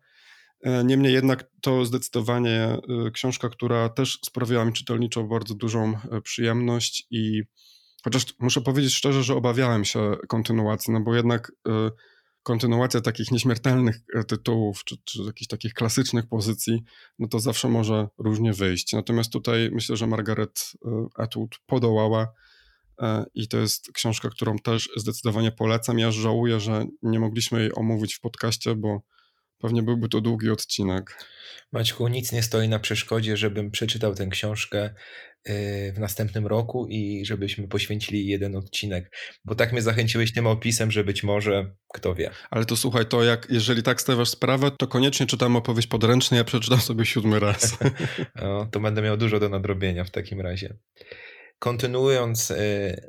E, 0.63 0.84
niemniej 0.84 1.13
jednak 1.13 1.50
to 1.62 1.86
zdecydowanie 1.86 2.78
e, 3.08 3.12
książka, 3.12 3.50
która 3.50 3.89
też 3.89 4.19
sprawiała 4.26 4.65
mi 4.65 4.74
czytelniczo 4.74 5.24
bardzo 5.24 5.56
dużą 5.56 5.93
e, 6.12 6.21
przyjemność 6.21 7.08
i 7.12 7.41
chociaż 8.04 8.26
muszę 8.39 8.62
powiedzieć 8.62 8.95
szczerze, 8.95 9.24
że 9.24 9.36
obawiałem 9.36 9.86
się 9.86 10.15
kontynuacji, 10.28 10.93
no 10.93 11.02
bo 11.02 11.15
jednak 11.15 11.52
kontynuacja 12.43 13.02
takich 13.02 13.32
nieśmiertelnych 13.32 13.95
tytułów, 14.28 14.84
czy, 14.84 14.95
czy 15.06 15.21
jakichś 15.24 15.47
takich 15.47 15.74
klasycznych 15.74 16.28
pozycji, 16.28 16.84
no 17.19 17.28
to 17.28 17.39
zawsze 17.39 17.69
może 17.69 18.08
różnie 18.17 18.54
wyjść. 18.54 18.93
Natomiast 18.93 19.32
tutaj 19.32 19.69
myślę, 19.74 19.97
że 19.97 20.08
Margaret 20.08 20.71
Atwood 21.15 21.60
podołała 21.65 22.28
i 23.34 23.47
to 23.47 23.58
jest 23.58 23.91
książka, 23.93 24.30
którą 24.30 24.60
też 24.60 24.89
zdecydowanie 24.95 25.52
polecam. 25.52 26.00
Ja 26.00 26.12
żałuję, 26.12 26.60
że 26.60 26.86
nie 27.02 27.19
mogliśmy 27.19 27.60
jej 27.60 27.76
omówić 27.76 28.15
w 28.15 28.19
podcaście, 28.19 28.76
bo 28.76 29.02
Pewnie 29.62 29.84
byłby 29.84 30.10
to 30.10 30.21
długi 30.21 30.50
odcinek. 30.50 31.17
Maćku, 31.71 32.08
nic 32.08 32.32
nie 32.32 32.43
stoi 32.43 32.67
na 32.69 32.80
przeszkodzie, 32.80 33.38
żebym 33.38 33.71
przeczytał 33.71 34.15
tę 34.15 34.28
książkę 34.28 34.86
y, 35.50 35.93
w 35.95 36.00
następnym 36.00 36.47
roku 36.47 36.88
i 36.89 37.26
żebyśmy 37.26 37.67
poświęcili 37.67 38.28
jeden 38.28 38.56
odcinek. 38.56 39.12
Bo 39.45 39.56
tak 39.56 39.71
mnie 39.71 39.82
zachęciłeś 39.82 40.34
tym 40.34 40.47
opisem, 40.47 40.91
że 40.91 41.04
być 41.04 41.24
może, 41.24 41.76
kto 41.93 42.15
wie. 42.15 42.32
Ale 42.50 42.65
to 42.65 42.78
słuchaj, 42.78 43.06
to 43.06 43.24
jak, 43.24 43.47
jeżeli 43.50 43.84
tak 43.84 44.02
stawiasz 44.02 44.30
sprawę, 44.30 44.71
to 44.80 44.88
koniecznie 44.88 45.26
czytam 45.26 45.56
opowieść 45.56 45.88
podręczną, 45.88 46.38
ja 46.38 46.43
przeczytam 46.43 46.80
sobie 46.80 47.06
siódmy 47.06 47.39
raz. 47.39 47.78
o, 48.41 48.67
to 48.71 48.80
będę 48.80 49.02
miał 49.02 49.17
dużo 49.17 49.39
do 49.39 49.50
nadrobienia 49.50 50.04
w 50.04 50.12
takim 50.12 50.41
razie 50.41 50.78
kontynuując 51.62 52.52
e, 52.52 52.56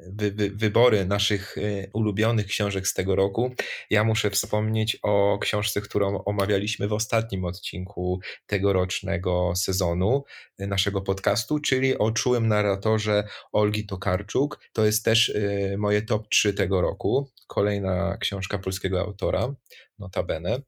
wy, 0.07 0.33
wy, 0.33 0.51
wybory 0.51 1.05
naszych 1.05 1.59
e, 1.59 1.61
ulubionych 1.93 2.47
książek 2.47 2.88
z 2.88 2.95
tego 2.95 3.17
roku, 3.17 3.55
ja 3.91 4.05
muszę 4.05 4.31
wspomnieć 4.31 4.99
o 5.03 5.38
książce, 5.38 5.81
którą 5.81 6.25
omawialiśmy 6.25 6.88
w 6.88 6.93
ostatnim 6.93 7.45
odcinku 7.45 8.21
tegorocznego 8.47 9.53
sezonu 9.57 10.25
e, 10.59 10.67
naszego 10.67 11.01
podcastu, 11.01 11.59
czyli 11.59 11.99
o 11.99 12.11
czułym 12.11 12.49
narratorze 12.49 13.25
Olgi 13.53 13.87
Tokarczuk. 13.87 14.61
To 14.73 14.85
jest 14.85 15.05
też 15.05 15.33
moje 15.79 16.03
top 16.03 16.29
3 16.29 16.55
tego 16.55 16.81
roku. 16.81 17.31
Kolejna 17.47 18.17
książka 18.21 18.59
polskiego 18.59 19.01
autora, 19.01 19.55
notabene. 19.99 20.62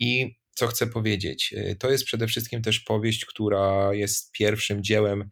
I 0.00 0.36
co 0.54 0.66
chcę 0.66 0.86
powiedzieć? 0.86 1.54
To 1.78 1.90
jest 1.90 2.04
przede 2.04 2.26
wszystkim 2.26 2.62
też 2.62 2.80
powieść, 2.80 3.24
która 3.24 3.94
jest 3.94 4.32
pierwszym 4.32 4.82
dziełem 4.82 5.30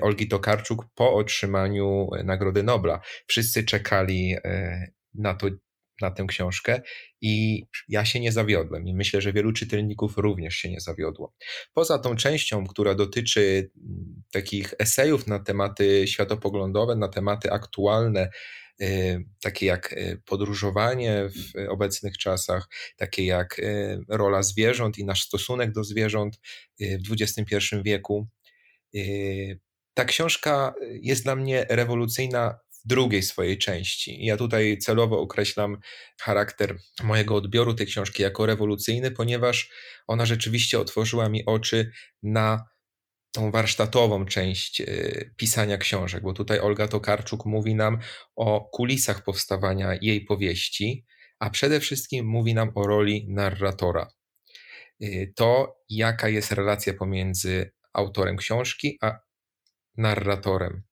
Olgi 0.00 0.28
Tokarczuk 0.28 0.86
po 0.94 1.14
otrzymaniu 1.14 2.08
y, 2.20 2.24
Nagrody 2.24 2.62
Nobla. 2.62 3.00
Wszyscy 3.26 3.64
czekali 3.64 4.36
y, 4.36 4.40
na 5.14 5.34
to, 5.34 5.48
na 6.00 6.10
tę 6.10 6.24
książkę 6.28 6.82
i 7.20 7.64
ja 7.88 8.04
się 8.04 8.20
nie 8.20 8.32
zawiodłem 8.32 8.86
i 8.86 8.94
myślę, 8.94 9.20
że 9.20 9.32
wielu 9.32 9.52
czytelników 9.52 10.18
również 10.18 10.54
się 10.54 10.70
nie 10.70 10.80
zawiodło. 10.80 11.34
Poza 11.72 11.98
tą 11.98 12.16
częścią, 12.16 12.66
która 12.66 12.94
dotyczy 12.94 13.70
mm, 13.76 14.22
takich 14.32 14.74
esejów 14.78 15.26
na 15.26 15.38
tematy 15.38 16.08
światopoglądowe, 16.08 16.96
na 16.96 17.08
tematy 17.08 17.52
aktualne, 17.52 18.30
takie 19.42 19.66
jak 19.66 19.94
podróżowanie 20.24 21.28
w 21.28 21.70
obecnych 21.70 22.18
czasach, 22.18 22.68
takie 22.96 23.24
jak 23.24 23.60
rola 24.08 24.42
zwierząt 24.42 24.98
i 24.98 25.04
nasz 25.04 25.22
stosunek 25.22 25.72
do 25.72 25.84
zwierząt 25.84 26.40
w 26.80 27.12
XXI 27.12 27.56
wieku, 27.84 28.28
ta 29.94 30.04
książka 30.04 30.74
jest 31.02 31.24
dla 31.24 31.36
mnie 31.36 31.66
rewolucyjna 31.68 32.58
w 32.84 32.88
drugiej 32.88 33.22
swojej 33.22 33.58
części. 33.58 34.24
Ja 34.24 34.36
tutaj 34.36 34.78
celowo 34.78 35.20
określam 35.20 35.78
charakter 36.20 36.78
mojego 37.02 37.34
odbioru 37.34 37.74
tej 37.74 37.86
książki 37.86 38.22
jako 38.22 38.46
rewolucyjny, 38.46 39.10
ponieważ 39.10 39.70
ona 40.06 40.26
rzeczywiście 40.26 40.80
otworzyła 40.80 41.28
mi 41.28 41.44
oczy 41.44 41.90
na 42.22 42.74
tą 43.32 43.50
warsztatową 43.50 44.24
część 44.24 44.80
y, 44.80 45.34
pisania 45.36 45.78
książek, 45.78 46.22
bo 46.22 46.32
tutaj 46.32 46.60
Olga 46.60 46.88
Tokarczuk 46.88 47.46
mówi 47.46 47.74
nam 47.74 47.98
o 48.36 48.60
kulisach 48.60 49.24
powstawania 49.24 49.98
jej 50.00 50.24
powieści, 50.24 51.06
a 51.38 51.50
przede 51.50 51.80
wszystkim 51.80 52.26
mówi 52.26 52.54
nam 52.54 52.72
o 52.74 52.86
roli 52.86 53.26
narratora. 53.28 54.10
Y, 55.02 55.32
to, 55.36 55.76
jaka 55.88 56.28
jest 56.28 56.52
relacja 56.52 56.94
pomiędzy 56.94 57.72
autorem 57.92 58.36
książki 58.36 58.98
a 59.02 59.23
narratorem. 59.96 60.82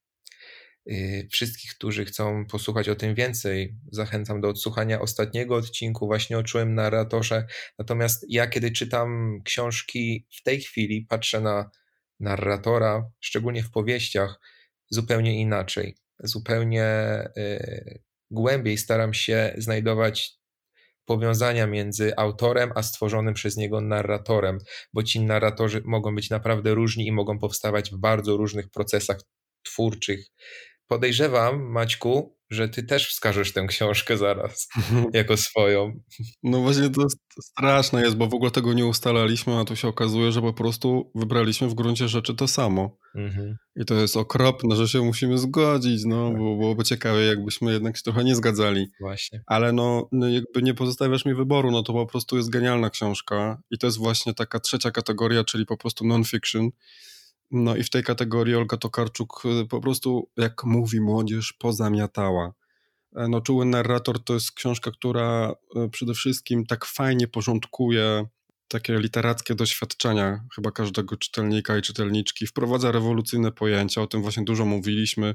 Y, 0.91 1.29
wszystkich, 1.31 1.75
którzy 1.75 2.05
chcą 2.05 2.47
posłuchać 2.47 2.89
o 2.89 2.95
tym 2.95 3.15
więcej, 3.15 3.77
zachęcam 3.93 4.41
do 4.41 4.49
odsłuchania 4.49 5.01
ostatniego 5.01 5.57
odcinku 5.57 6.07
właśnie 6.07 6.39
o 6.39 6.43
czułym 6.43 6.75
narratorze. 6.75 7.47
Natomiast 7.79 8.27
ja, 8.29 8.47
kiedy 8.47 8.71
czytam 8.71 9.41
książki 9.45 10.27
w 10.31 10.43
tej 10.43 10.61
chwili, 10.61 11.07
patrzę 11.09 11.41
na 11.41 11.71
narratora, 12.21 13.11
szczególnie 13.21 13.63
w 13.63 13.71
powieściach, 13.71 14.41
zupełnie 14.91 15.41
inaczej. 15.41 15.97
Zupełnie 16.19 16.85
y, 17.37 18.03
głębiej 18.31 18.79
staram 18.79 19.15
się 19.15 19.55
znajdować 19.59 20.42
powiązania 21.05 21.67
między 21.67 22.17
autorem 22.17 22.73
a 22.75 22.83
stworzonym 22.83 23.35
przez 23.35 23.57
niego 23.57 23.81
narratorem, 23.81 24.59
bo 24.93 25.03
ci 25.03 25.21
narratorzy 25.21 25.83
mogą 25.85 26.15
być 26.15 26.31
naprawdę 26.31 26.75
różni 26.75 27.07
i 27.07 27.13
mogą 27.13 27.39
powstawać 27.39 27.91
w 27.91 27.97
bardzo 27.97 28.37
różnych 28.37 28.71
procesach 28.71 29.21
twórczych. 29.63 30.27
Podejrzewam, 30.93 31.63
Maćku, 31.63 32.37
że 32.51 32.69
ty 32.69 32.83
też 32.83 33.09
wskażesz 33.09 33.53
tę 33.53 33.67
książkę 33.67 34.17
zaraz 34.17 34.69
jako 35.13 35.37
swoją. 35.37 35.93
No 36.43 36.61
właśnie 36.61 36.91
to 36.91 37.07
straszne 37.43 38.03
jest, 38.03 38.17
bo 38.17 38.27
w 38.27 38.35
ogóle 38.35 38.51
tego 38.51 38.73
nie 38.73 38.87
ustalaliśmy, 38.87 39.59
a 39.59 39.65
tu 39.65 39.77
się 39.77 39.89
okazuje, 39.89 40.33
że 40.33 40.41
po 40.41 40.53
prostu 40.53 41.11
wybraliśmy 41.15 41.69
w 41.69 41.75
gruncie 41.75 42.09
rzeczy 42.09 42.35
to 42.35 42.49
samo. 42.49 42.99
Mhm. 43.15 43.57
I 43.77 43.85
to 43.85 43.95
jest 43.95 44.17
okropne, 44.17 44.77
że 44.77 44.89
się 44.89 45.03
musimy 45.03 45.39
zgodzić, 45.39 46.05
no, 46.05 46.29
tak. 46.29 46.39
bo 46.39 46.57
byłoby 46.57 46.85
ciekawe, 46.85 47.25
jakbyśmy 47.25 47.73
jednak 47.73 47.97
się 47.97 48.03
trochę 48.03 48.25
nie 48.25 48.35
zgadzali. 48.35 48.87
Właśnie. 49.01 49.43
Ale 49.47 49.73
no, 49.73 50.09
no, 50.13 50.29
jakby 50.29 50.63
nie 50.63 50.75
pozostawiasz 50.75 51.25
mi 51.25 51.35
wyboru, 51.35 51.71
no 51.71 51.83
to 51.83 51.93
po 51.93 52.07
prostu 52.07 52.37
jest 52.37 52.51
genialna 52.51 52.91
książka 52.91 53.63
i 53.71 53.79
to 53.79 53.87
jest 53.87 53.99
właśnie 53.99 54.35
taka 54.35 54.61
trzecia 54.61 54.91
kategoria, 54.91 55.45
czyli 55.45 55.67
po 55.67 55.77
prostu 55.77 56.07
non-fiction. 56.07 56.71
No 57.53 57.77
i 57.77 57.83
w 57.83 57.91
tej 57.91 58.03
kategorii 58.03 58.55
Olga 58.55 58.77
Tokarczuk 58.77 59.43
y, 59.63 59.67
po 59.67 59.81
prostu, 59.81 60.31
jak 60.37 60.65
mówi 60.65 61.01
młodzież, 61.01 61.53
pozamiatała. 61.53 62.53
E, 63.17 63.29
no, 63.29 63.41
Czuły 63.41 63.65
narrator 63.65 64.25
to 64.25 64.35
jest 64.35 64.53
książka, 64.53 64.91
która 64.91 65.55
y, 65.87 65.89
przede 65.89 66.15
wszystkim 66.15 66.67
tak 66.67 66.85
fajnie 66.85 67.29
porządkuje 67.29 68.27
takie 68.69 68.99
literackie 68.99 69.55
doświadczenia 69.55 70.45
chyba 70.55 70.71
każdego 70.71 71.17
czytelnika 71.17 71.79
i 71.79 71.83
czytelniczki. 71.83 72.47
Wprowadza 72.47 72.93
rewolucyjne 72.93 73.53
pojęcia, 73.53 74.03
o 74.03 74.07
tym 74.07 74.23
właśnie 74.23 74.45
dużo 74.45 74.65
mówiliśmy 74.65 75.35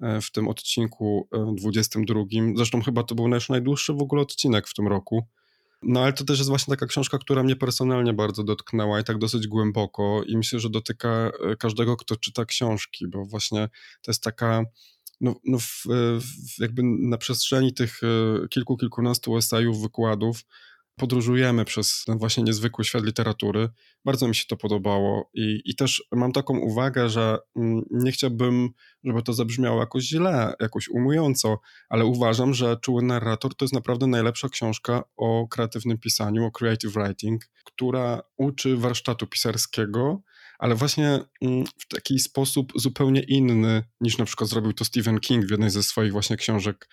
e, 0.00 0.20
w 0.20 0.30
tym 0.30 0.48
odcinku 0.48 1.28
22. 1.56 2.20
E, 2.20 2.24
Zresztą 2.56 2.82
chyba 2.82 3.02
to 3.02 3.14
był 3.14 3.28
nasz 3.28 3.48
najdłuższy 3.48 3.92
w 3.92 4.02
ogóle 4.02 4.22
odcinek 4.22 4.68
w 4.68 4.74
tym 4.74 4.88
roku. 4.88 5.26
No 5.82 6.00
ale 6.00 6.12
to 6.12 6.24
też 6.24 6.38
jest 6.38 6.50
właśnie 6.50 6.72
taka 6.72 6.86
książka, 6.86 7.18
która 7.18 7.42
mnie 7.42 7.56
personalnie 7.56 8.12
bardzo 8.12 8.44
dotknęła 8.44 9.00
i 9.00 9.04
tak 9.04 9.18
dosyć 9.18 9.46
głęboko 9.46 10.22
i 10.26 10.36
myślę, 10.36 10.60
że 10.60 10.70
dotyka 10.70 11.08
e, 11.08 11.56
każdego, 11.56 11.96
kto 11.96 12.16
czyta 12.16 12.44
książki, 12.44 13.08
bo 13.08 13.24
właśnie 13.24 13.68
to 14.02 14.10
jest 14.10 14.22
taka 14.22 14.64
no, 15.20 15.34
no 15.44 15.58
w, 15.58 15.82
w 16.20 16.60
jakby 16.60 16.82
na 16.82 17.18
przestrzeni 17.18 17.74
tych 17.74 18.00
kilku, 18.50 18.76
kilkunastu 18.76 19.36
esejów, 19.36 19.82
wykładów 19.82 20.44
podróżujemy 20.96 21.64
przez 21.64 22.04
ten 22.06 22.18
właśnie 22.18 22.42
niezwykły 22.42 22.84
świat 22.84 23.04
literatury. 23.04 23.68
Bardzo 24.04 24.28
mi 24.28 24.34
się 24.34 24.44
to 24.48 24.56
podobało 24.56 25.30
i, 25.34 25.62
i 25.64 25.74
też 25.74 26.04
mam 26.12 26.32
taką 26.32 26.58
uwagę, 26.58 27.08
że 27.08 27.38
mm, 27.56 27.82
nie 27.90 28.12
chciałbym, 28.12 28.70
żeby 29.04 29.22
to 29.22 29.32
zabrzmiało 29.32 29.80
jakoś 29.80 30.04
źle, 30.04 30.54
jakoś 30.60 30.88
umująco, 30.88 31.60
ale 31.88 32.04
uważam, 32.04 32.54
że 32.54 32.76
Czuły 32.76 33.02
Narrator 33.02 33.54
to 33.54 33.64
jest 33.64 33.74
naprawdę 33.74 34.06
najlepsza 34.06 34.48
książka 34.48 35.04
o 35.16 35.48
kreatywnym 35.48 35.98
pisaniu, 35.98 36.44
o 36.44 36.50
creative 36.50 36.92
writing, 36.92 37.42
która 37.64 38.22
uczy 38.36 38.76
warsztatu 38.76 39.26
pisarskiego, 39.26 40.22
ale 40.58 40.74
właśnie 40.74 41.20
mm, 41.42 41.64
w 41.78 41.88
taki 41.88 42.18
sposób 42.18 42.72
zupełnie 42.76 43.20
inny 43.20 43.82
niż 44.00 44.18
na 44.18 44.24
przykład 44.24 44.50
zrobił 44.50 44.72
to 44.72 44.84
Stephen 44.84 45.20
King 45.20 45.46
w 45.46 45.50
jednej 45.50 45.70
ze 45.70 45.82
swoich 45.82 46.12
właśnie 46.12 46.36
książek. 46.36 46.88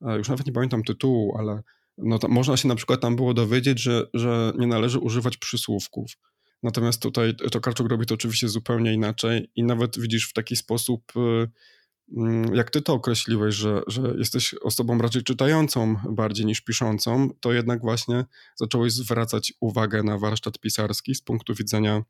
Już 0.00 0.28
nawet 0.28 0.46
nie 0.46 0.52
pamiętam 0.52 0.82
tytułu, 0.82 1.36
ale 1.38 1.62
no 2.02 2.18
można 2.28 2.56
się 2.56 2.68
na 2.68 2.74
przykład 2.74 3.00
tam 3.00 3.16
było 3.16 3.34
dowiedzieć, 3.34 3.80
że, 3.80 4.06
że 4.14 4.52
nie 4.58 4.66
należy 4.66 4.98
używać 4.98 5.36
przysłówków. 5.36 6.12
Natomiast 6.62 7.02
tutaj 7.02 7.34
Tokarczuk 7.36 7.88
robi 7.88 8.06
to 8.06 8.14
oczywiście 8.14 8.48
zupełnie 8.48 8.94
inaczej 8.94 9.50
i 9.56 9.64
nawet 9.64 10.00
widzisz 10.00 10.30
w 10.30 10.32
taki 10.32 10.56
sposób, 10.56 11.12
y, 11.16 11.50
mm, 12.16 12.54
jak 12.54 12.70
ty 12.70 12.82
to 12.82 12.92
określiłeś, 12.92 13.54
że, 13.54 13.82
że 13.86 14.14
jesteś 14.18 14.54
osobą 14.54 14.98
raczej 14.98 15.22
czytającą 15.22 15.96
bardziej 16.10 16.46
niż 16.46 16.60
piszącą, 16.60 17.28
to 17.40 17.52
jednak 17.52 17.80
właśnie 17.80 18.24
zacząłeś 18.56 18.92
zwracać 18.92 19.52
uwagę 19.60 20.02
na 20.02 20.18
warsztat 20.18 20.58
pisarski 20.58 21.14
z 21.14 21.22
punktu 21.22 21.54
widzenia 21.54 22.02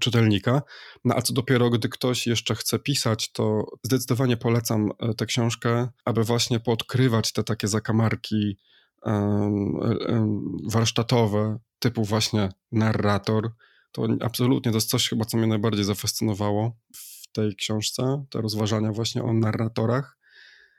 czytelnika. 0.00 0.62
No 1.04 1.14
a 1.14 1.22
co 1.22 1.32
dopiero, 1.32 1.70
gdy 1.70 1.88
ktoś 1.88 2.26
jeszcze 2.26 2.54
chce 2.54 2.78
pisać, 2.78 3.32
to 3.32 3.66
zdecydowanie 3.82 4.36
polecam 4.36 4.90
e, 4.98 5.14
tę 5.14 5.26
książkę, 5.26 5.88
aby 6.04 6.24
właśnie 6.24 6.60
podkrywać 6.60 7.32
te 7.32 7.44
takie 7.44 7.68
zakamarki 7.68 8.58
warsztatowe, 10.72 11.58
typu 11.78 12.04
właśnie 12.04 12.48
narrator. 12.72 13.50
To 13.92 14.06
absolutnie 14.20 14.72
to 14.72 14.76
jest 14.76 14.90
coś 14.90 15.08
chyba, 15.08 15.24
co 15.24 15.36
mnie 15.36 15.46
najbardziej 15.46 15.84
zafascynowało 15.84 16.76
w 16.94 17.32
tej 17.32 17.56
książce, 17.56 18.24
te 18.30 18.40
rozważania 18.40 18.92
właśnie 18.92 19.22
o 19.22 19.32
narratorach. 19.32 20.18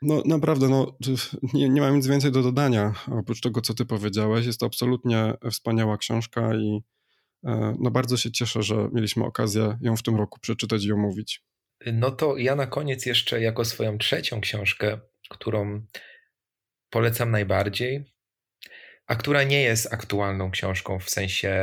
No 0.02 0.22
naprawdę, 0.26 0.68
no, 0.68 0.96
nie, 1.54 1.68
nie 1.68 1.80
mam 1.80 1.96
nic 1.96 2.06
więcej 2.06 2.32
do 2.32 2.42
dodania, 2.42 2.94
oprócz 3.20 3.40
tego, 3.40 3.60
co 3.60 3.74
ty 3.74 3.84
powiedziałeś. 3.84 4.46
Jest 4.46 4.60
to 4.60 4.66
absolutnie 4.66 5.34
wspaniała 5.50 5.98
książka 5.98 6.54
i 6.54 6.76
e, 6.76 6.82
no 7.80 7.90
bardzo 7.90 8.16
się 8.16 8.30
cieszę, 8.30 8.62
że 8.62 8.88
mieliśmy 8.92 9.24
okazję 9.24 9.78
ją 9.80 9.96
w 9.96 10.02
tym 10.02 10.16
roku 10.16 10.40
przeczytać 10.40 10.84
i 10.84 10.92
omówić. 10.92 11.42
No 11.86 12.10
to 12.10 12.36
ja 12.36 12.56
na 12.56 12.66
koniec 12.66 13.06
jeszcze 13.06 13.40
jako 13.40 13.64
swoją 13.64 13.98
trzecią 13.98 14.40
książkę, 14.40 15.00
którą 15.30 15.86
polecam 16.90 17.30
najbardziej, 17.30 18.04
a 19.06 19.16
która 19.16 19.42
nie 19.42 19.62
jest 19.62 19.92
aktualną 19.92 20.50
książką 20.50 20.98
w 20.98 21.10
sensie 21.10 21.56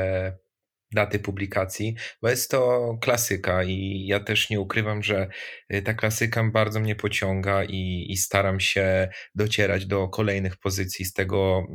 daty 0.92 1.20
publikacji, 1.20 1.96
bo 2.22 2.30
jest 2.30 2.52
to 2.52 2.98
klasyka 3.02 3.64
i 3.64 4.06
ja 4.08 4.20
też 4.20 4.50
nie 4.50 4.60
ukrywam, 4.60 5.04
że 5.04 5.30
y, 5.74 5.82
ta 5.82 5.94
klasyka 5.94 6.44
bardzo 6.44 6.80
mnie 6.80 6.96
pociąga 6.96 7.64
i, 7.64 8.06
i 8.10 8.18
staram 8.18 8.60
się 8.60 9.10
docierać 9.36 9.86
do 9.86 10.08
kolejnych 10.08 10.58
pozycji 10.58 11.06
z 11.06 11.14
tego, 11.14 11.68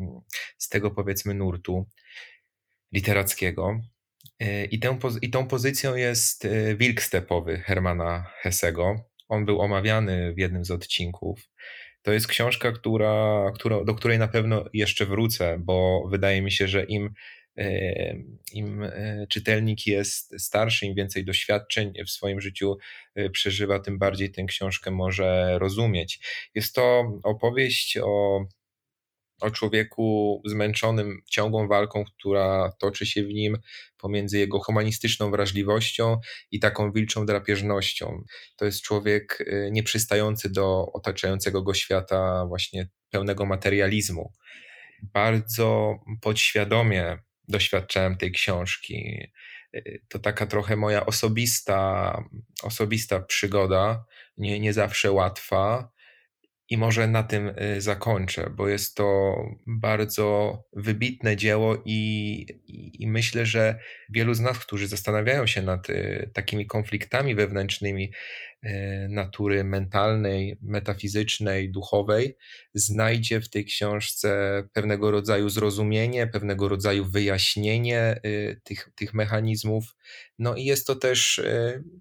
z 0.59 0.69
tego 0.69 0.91
powiedzmy 0.91 1.35
nurtu 1.35 1.87
literackiego. 2.93 3.81
Y, 4.43 4.69
I, 4.71 4.79
tę, 4.79 4.99
I 5.23 5.31
tą 5.31 5.47
pozycją 5.47 5.95
jest 5.95 6.45
y, 6.45 6.77
Wilk 6.77 7.03
Stepowy 7.03 7.59
Hermana 7.59 8.31
Hessego. 8.41 9.05
On 9.29 9.45
był 9.45 9.61
omawiany 9.61 10.35
w 10.35 10.39
jednym 10.39 10.65
z 10.65 10.71
odcinków. 10.71 11.51
To 12.03 12.13
jest 12.13 12.27
książka, 12.27 12.73
która, 12.73 13.51
która, 13.55 13.85
do 13.85 13.95
której 13.95 14.19
na 14.19 14.29
pewno 14.29 14.65
jeszcze 14.73 15.07
wrócę, 15.07 15.59
bo 15.61 16.09
wydaje 16.09 16.43
mi 16.43 16.53
się, 16.53 16.69
że 16.69 16.85
im, 16.85 17.11
e, 17.57 18.15
im 18.53 18.85
czytelnik 19.29 19.87
jest 19.87 20.41
starszy, 20.43 20.87
im 20.87 20.95
więcej 20.95 21.25
doświadczeń 21.25 21.93
w 22.07 22.11
swoim 22.11 22.41
życiu 22.41 22.79
przeżywa, 23.33 23.81
tym 23.81 23.99
bardziej 23.99 24.33
tę 24.33 24.45
książkę 24.45 24.91
może 24.91 25.59
rozumieć. 25.59 26.21
Jest 26.55 26.75
to 26.75 27.05
opowieść 27.23 27.99
o 28.03 28.45
o 29.43 29.51
człowieku 29.51 30.43
zmęczonym 30.45 31.23
ciągłą 31.31 31.69
walką, 31.69 32.05
która 32.05 32.73
toczy 32.79 33.07
się 33.07 33.23
w 33.23 33.29
nim 33.29 33.59
pomiędzy 33.99 34.39
jego 34.39 34.59
humanistyczną 34.59 35.31
wrażliwością 35.31 36.21
i 36.51 36.61
taką 36.61 36.93
wilczą 36.93 37.27
drapieżnością. 37.27 38.25
To 38.57 38.65
jest 38.65 38.83
człowiek 38.83 39.41
y, 39.41 39.69
nieprzystający 39.73 40.51
do 40.51 40.93
otaczającego 40.93 41.63
go 41.63 41.75
świata, 41.75 42.47
właśnie 42.49 42.89
pełnego 43.11 43.47
materializmu. 43.47 44.33
Bardzo 45.03 45.99
podświadomie 46.21 47.19
doświadczałem 47.49 48.17
tej 48.17 48.33
książki. 48.33 49.29
Y, 49.75 50.03
to 50.09 50.19
taka 50.19 50.47
trochę 50.47 50.77
moja 50.77 51.07
osobista, 51.07 52.25
osobista 52.63 53.21
przygoda, 53.21 54.05
nie, 54.37 54.61
nie 54.61 54.73
zawsze 54.73 55.13
łatwa 55.13 55.92
i 56.69 56.79
może 56.79 57.09
na 57.09 57.23
tym 57.23 57.49
y, 57.49 57.81
zakończę, 57.81 58.51
bo 58.57 58.69
jest 58.69 58.97
to 58.97 59.37
bardzo 59.67 60.59
wybitne 60.73 61.37
dzieło 61.37 61.83
i, 61.85 62.47
i, 62.99 63.09
myślę, 63.09 63.47
że 63.47 63.79
wielu 64.11 64.35
z 64.35 64.41
nas, 64.41 64.59
którzy 64.59 64.89
zastanawiają 64.89 65.47
się 65.47 65.63
nad 65.63 65.91
y, 65.91 66.31
takimi 66.35 66.67
konfliktami 66.67 67.35
wewnętrznymi 67.35 68.13
natury 69.09 69.65
mentalnej, 69.65 70.59
metafizycznej, 70.63 71.71
duchowej, 71.71 72.37
znajdzie 72.75 73.41
w 73.41 73.51
tej 73.51 73.65
książce 73.65 74.63
pewnego 74.73 75.11
rodzaju 75.11 75.49
zrozumienie, 75.49 76.27
pewnego 76.27 76.69
rodzaju 76.69 77.05
wyjaśnienie 77.05 78.21
tych, 78.65 78.91
tych 78.95 79.15
mechanizmów. 79.15 79.97
No 80.39 80.57
i 80.57 80.65
jest 80.65 80.87
to 80.87 80.97
też 80.97 81.43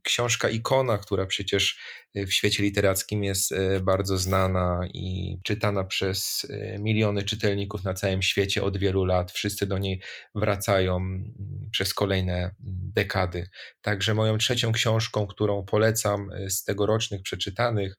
książka 0.04 0.50
ikona, 0.50 0.97
która 0.97 1.26
przecież 1.26 1.80
w 2.15 2.32
świecie 2.34 2.63
literackim 2.63 3.24
jest 3.24 3.54
bardzo 3.82 4.17
znana 4.17 4.80
i 4.93 5.38
czytana 5.43 5.84
przez 5.84 6.43
y, 6.43 6.78
miliony 6.80 7.24
czytelników 7.24 7.84
na 7.84 7.93
całym 7.93 8.21
świecie 8.21 8.63
od 8.63 8.78
wielu 8.78 9.06
lat. 9.06 9.32
Wszyscy 9.32 9.67
do 9.67 9.78
niej 9.78 10.02
wracają 10.36 10.97
mm, 10.97 11.34
przez 11.71 11.93
kolejne 11.93 12.34
mm, 12.34 12.54
dekady. 12.95 13.50
Także 13.82 14.13
moją 14.13 14.38
trzecią 14.38 14.71
książką, 14.71 15.28
którą 15.28 15.65
polecam 15.65 16.32
y, 16.32 16.50
z 16.52 16.64
tegorocznych 16.64 17.22
przeczytanych 17.22 17.96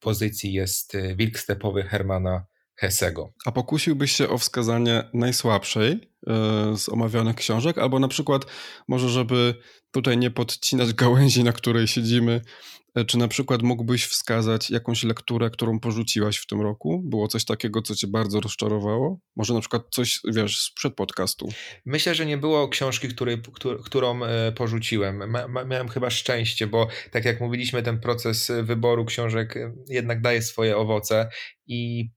pozycji 0.00 0.52
jest 0.52 0.92
Wilk 1.16 1.38
Stepowy 1.38 1.82
Hermana 1.82 2.46
Hesego. 2.78 3.32
A 3.44 3.52
pokusiłbyś 3.52 4.12
się 4.12 4.28
o 4.28 4.38
wskazanie 4.38 5.04
najsłabszej 5.14 5.90
e, 5.92 5.98
z 6.76 6.88
omawianych 6.88 7.36
książek, 7.36 7.78
albo 7.78 7.98
na 7.98 8.08
przykład 8.08 8.46
może, 8.88 9.08
żeby 9.08 9.54
tutaj 9.90 10.18
nie 10.18 10.30
podcinać 10.30 10.92
gałęzi, 10.92 11.44
na 11.44 11.52
której 11.52 11.88
siedzimy, 11.88 12.40
e, 12.94 13.04
czy 13.04 13.18
na 13.18 13.28
przykład 13.28 13.62
mógłbyś 13.62 14.04
wskazać 14.04 14.70
jakąś 14.70 15.02
lekturę, 15.02 15.50
którą 15.50 15.80
porzuciłaś 15.80 16.36
w 16.36 16.46
tym 16.46 16.60
roku? 16.60 17.02
Było 17.04 17.28
coś 17.28 17.44
takiego, 17.44 17.82
co 17.82 17.94
cię 17.94 18.06
bardzo 18.06 18.40
rozczarowało? 18.40 19.20
Może 19.36 19.54
na 19.54 19.60
przykład 19.60 19.82
coś, 19.90 20.20
wiesz, 20.34 20.60
sprzed 20.60 20.94
podcastu? 20.94 21.48
Myślę, 21.86 22.14
że 22.14 22.26
nie 22.26 22.38
było 22.38 22.68
książki, 22.68 23.08
której, 23.08 23.42
którą 23.84 24.24
e, 24.24 24.52
porzuciłem. 24.52 25.22
miałem 25.66 25.88
chyba 25.88 26.10
szczęście, 26.10 26.66
bo 26.66 26.88
tak 27.10 27.24
jak 27.24 27.40
mówiliśmy, 27.40 27.82
ten 27.82 28.00
proces 28.00 28.52
wyboru 28.62 29.04
książek 29.04 29.58
jednak 29.88 30.20
daje 30.20 30.42
swoje 30.42 30.76
owoce 30.76 31.28
i 31.66 32.10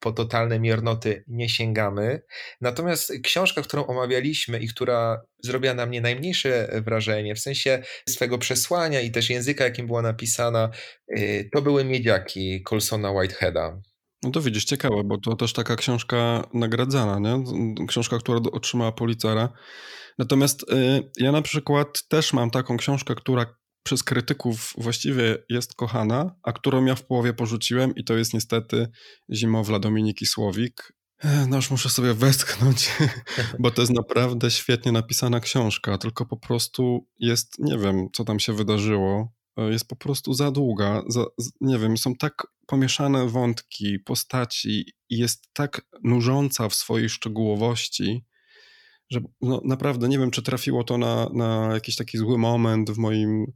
po 0.00 0.12
totalne 0.12 0.60
miernoty 0.60 1.24
nie 1.28 1.48
sięgamy. 1.48 2.22
Natomiast 2.60 3.12
książka, 3.22 3.62
którą 3.62 3.86
omawialiśmy 3.86 4.58
i 4.58 4.68
która 4.68 5.22
zrobiła 5.44 5.74
na 5.74 5.86
mnie 5.86 6.00
najmniejsze 6.00 6.82
wrażenie, 6.84 7.34
w 7.34 7.40
sensie 7.40 7.82
swego 8.08 8.38
przesłania 8.38 9.00
i 9.00 9.10
też 9.10 9.30
języka, 9.30 9.64
jakim 9.64 9.86
była 9.86 10.02
napisana, 10.02 10.70
y, 11.18 11.48
to 11.54 11.62
były 11.62 11.84
Miedziaki 11.84 12.62
Colsona 12.62 13.10
Whiteheada. 13.10 13.80
No 14.22 14.30
to 14.30 14.40
widzisz, 14.40 14.64
ciekawe, 14.64 15.04
bo 15.04 15.18
to 15.18 15.36
też 15.36 15.52
taka 15.52 15.76
książka 15.76 16.48
nagradzana, 16.54 17.18
nie? 17.18 17.44
Książka, 17.86 18.18
która 18.18 18.40
otrzymała 18.52 18.92
Policera. 18.92 19.48
Natomiast 20.18 20.62
y, 20.62 21.10
ja 21.16 21.32
na 21.32 21.42
przykład 21.42 22.02
też 22.08 22.32
mam 22.32 22.50
taką 22.50 22.76
książkę, 22.76 23.14
która 23.14 23.57
przez 23.88 24.02
krytyków 24.02 24.74
właściwie 24.78 25.38
jest 25.48 25.74
kochana, 25.74 26.34
a 26.42 26.52
którą 26.52 26.84
ja 26.84 26.94
w 26.94 27.06
połowie 27.06 27.32
porzuciłem 27.32 27.94
i 27.94 28.04
to 28.04 28.16
jest 28.16 28.34
niestety 28.34 28.88
Zimowla 29.32 29.78
Dominiki 29.78 30.26
Słowik. 30.26 30.92
No 31.48 31.56
już 31.56 31.70
muszę 31.70 31.88
sobie 31.88 32.14
westchnąć, 32.14 32.90
bo 33.62 33.70
to 33.70 33.82
jest 33.82 33.92
naprawdę 33.92 34.50
świetnie 34.50 34.92
napisana 34.92 35.40
książka, 35.40 35.98
tylko 35.98 36.26
po 36.26 36.36
prostu 36.36 37.06
jest, 37.18 37.58
nie 37.58 37.78
wiem, 37.78 38.08
co 38.12 38.24
tam 38.24 38.40
się 38.40 38.52
wydarzyło, 38.52 39.32
jest 39.56 39.88
po 39.88 39.96
prostu 39.96 40.34
za 40.34 40.50
długa, 40.50 41.02
za, 41.08 41.24
nie 41.60 41.78
wiem, 41.78 41.96
są 41.96 42.14
tak 42.14 42.46
pomieszane 42.66 43.28
wątki, 43.28 43.98
postaci 43.98 44.84
i 45.10 45.18
jest 45.18 45.48
tak 45.52 45.82
nużąca 46.04 46.68
w 46.68 46.74
swojej 46.74 47.08
szczegółowości, 47.08 48.24
że 49.10 49.20
no, 49.40 49.60
naprawdę 49.64 50.08
nie 50.08 50.18
wiem, 50.18 50.30
czy 50.30 50.42
trafiło 50.42 50.84
to 50.84 50.98
na, 50.98 51.28
na 51.34 51.70
jakiś 51.74 51.96
taki 51.96 52.18
zły 52.18 52.38
moment 52.38 52.90
w 52.90 52.98
moim 52.98 53.52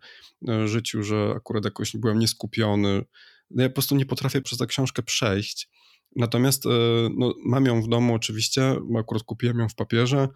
e, 0.49 0.69
życiu, 0.69 1.03
że 1.03 1.35
akurat 1.37 1.65
jakoś 1.65 1.97
byłem 1.97 2.19
nieskupiony. 2.19 3.05
Ja 3.51 3.69
po 3.69 3.75
prostu 3.75 3.97
nie 3.97 4.07
potrafię 4.07 4.43
przez 4.43 4.59
tę 4.59 4.67
książkę 4.67 5.03
przejść. 5.03 5.69
Natomiast 6.17 6.67
e, 6.67 6.69
no, 7.17 7.35
mam 7.45 7.67
ją 7.67 7.83
w 7.83 7.89
domu 7.89 8.15
oczywiście, 8.15 8.77
akurat 8.99 9.23
kupiłem 9.23 9.59
ją 9.59 9.69
w 9.69 9.75
papierze 9.75 10.29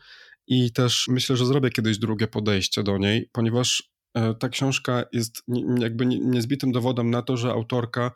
i 0.47 0.73
też 0.73 1.09
myślę, 1.09 1.37
że 1.37 1.47
zrobię 1.47 1.71
kiedyś 1.71 1.99
drugie 1.99 2.27
podejście 2.27 2.83
do 2.83 2.99
niej, 2.99 3.31
ponieważ 3.33 3.91
e, 4.15 4.35
ta 4.35 4.49
książka 4.49 5.05
jest 5.13 5.43
jakby 5.79 6.07
niezbitym 6.07 6.73
dowodem 6.73 7.11
na 7.11 7.23
to, 7.23 7.37
że 7.37 7.51
autorka 7.51 8.11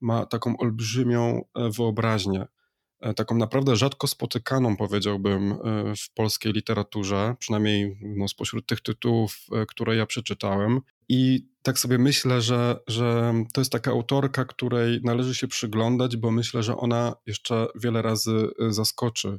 ma 0.00 0.26
taką 0.26 0.56
olbrzymią 0.56 1.44
wyobraźnię 1.76 2.46
taką 3.12 3.34
naprawdę 3.34 3.76
rzadko 3.76 4.06
spotykaną, 4.06 4.76
powiedziałbym, 4.76 5.52
e, 5.52 5.56
w 5.96 6.10
polskiej 6.14 6.52
literaturze, 6.52 7.34
przynajmniej 7.38 7.98
no, 8.02 8.28
spośród 8.28 8.66
tych 8.66 8.80
tytułów, 8.80 9.36
e, 9.52 9.66
które 9.66 9.96
ja 9.96 10.06
przeczytałem. 10.06 10.80
I 11.08 11.46
tak 11.62 11.78
sobie 11.78 11.98
myślę, 11.98 12.42
że, 12.42 12.80
że 12.86 13.34
to 13.52 13.60
jest 13.60 13.72
taka 13.72 13.90
autorka, 13.90 14.44
której 14.44 15.00
należy 15.02 15.34
się 15.34 15.48
przyglądać, 15.48 16.16
bo 16.16 16.30
myślę, 16.30 16.62
że 16.62 16.76
ona 16.76 17.14
jeszcze 17.26 17.66
wiele 17.74 18.02
razy 18.02 18.48
zaskoczy. 18.68 19.38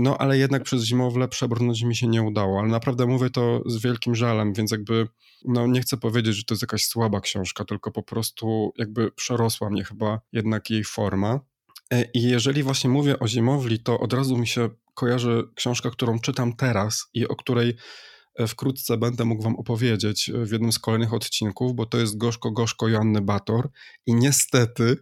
No, 0.00 0.18
ale 0.18 0.38
jednak 0.38 0.62
przez 0.62 0.84
zimowle 0.84 1.28
przebrnąć 1.28 1.82
mi 1.82 1.96
się 1.96 2.06
nie 2.06 2.22
udało, 2.22 2.60
ale 2.60 2.68
naprawdę 2.68 3.06
mówię 3.06 3.30
to 3.30 3.62
z 3.66 3.82
wielkim 3.82 4.14
żalem, 4.14 4.52
więc 4.52 4.70
jakby 4.70 5.08
no, 5.44 5.66
nie 5.66 5.80
chcę 5.80 5.96
powiedzieć, 5.96 6.36
że 6.36 6.44
to 6.44 6.54
jest 6.54 6.62
jakaś 6.62 6.86
słaba 6.86 7.20
książka, 7.20 7.64
tylko 7.64 7.90
po 7.90 8.02
prostu 8.02 8.72
jakby 8.78 9.10
przerosła 9.10 9.70
mnie 9.70 9.84
chyba 9.84 10.20
jednak 10.32 10.70
jej 10.70 10.84
forma. 10.84 11.40
E, 11.92 12.04
I 12.14 12.22
jeżeli 12.22 12.62
właśnie 12.62 12.90
mówię 12.90 13.18
o 13.18 13.28
zimowli, 13.28 13.78
to 13.78 14.00
od 14.00 14.12
razu 14.12 14.36
mi 14.36 14.46
się 14.46 14.68
kojarzy 14.94 15.42
książka, 15.54 15.90
którą 15.90 16.18
czytam 16.18 16.56
teraz 16.56 17.06
i 17.14 17.28
o 17.28 17.36
której 17.36 17.76
e, 18.34 18.46
wkrótce 18.46 18.96
będę 18.96 19.24
mógł 19.24 19.42
wam 19.42 19.56
opowiedzieć 19.56 20.28
e, 20.28 20.44
w 20.44 20.52
jednym 20.52 20.72
z 20.72 20.78
kolejnych 20.78 21.14
odcinków, 21.14 21.74
bo 21.74 21.86
to 21.86 21.98
jest 21.98 22.16
Gorzko 22.16 22.50
Gorzko 22.50 22.88
Joanny 22.88 23.20
Bator. 23.20 23.68
I 24.06 24.14
niestety 24.14 24.96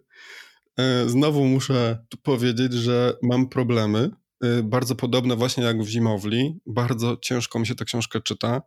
znowu 1.06 1.44
muszę 1.44 2.04
powiedzieć, 2.22 2.72
że 2.72 3.16
mam 3.22 3.48
problemy, 3.48 4.10
bardzo 4.64 4.94
podobne 4.94 5.36
właśnie 5.36 5.64
jak 5.64 5.82
w 5.82 5.88
Zimowli, 5.88 6.60
bardzo 6.66 7.16
ciężko 7.16 7.58
mi 7.58 7.66
się 7.66 7.74
tę 7.74 7.84
książkę 7.84 8.20
czyta, 8.20 8.62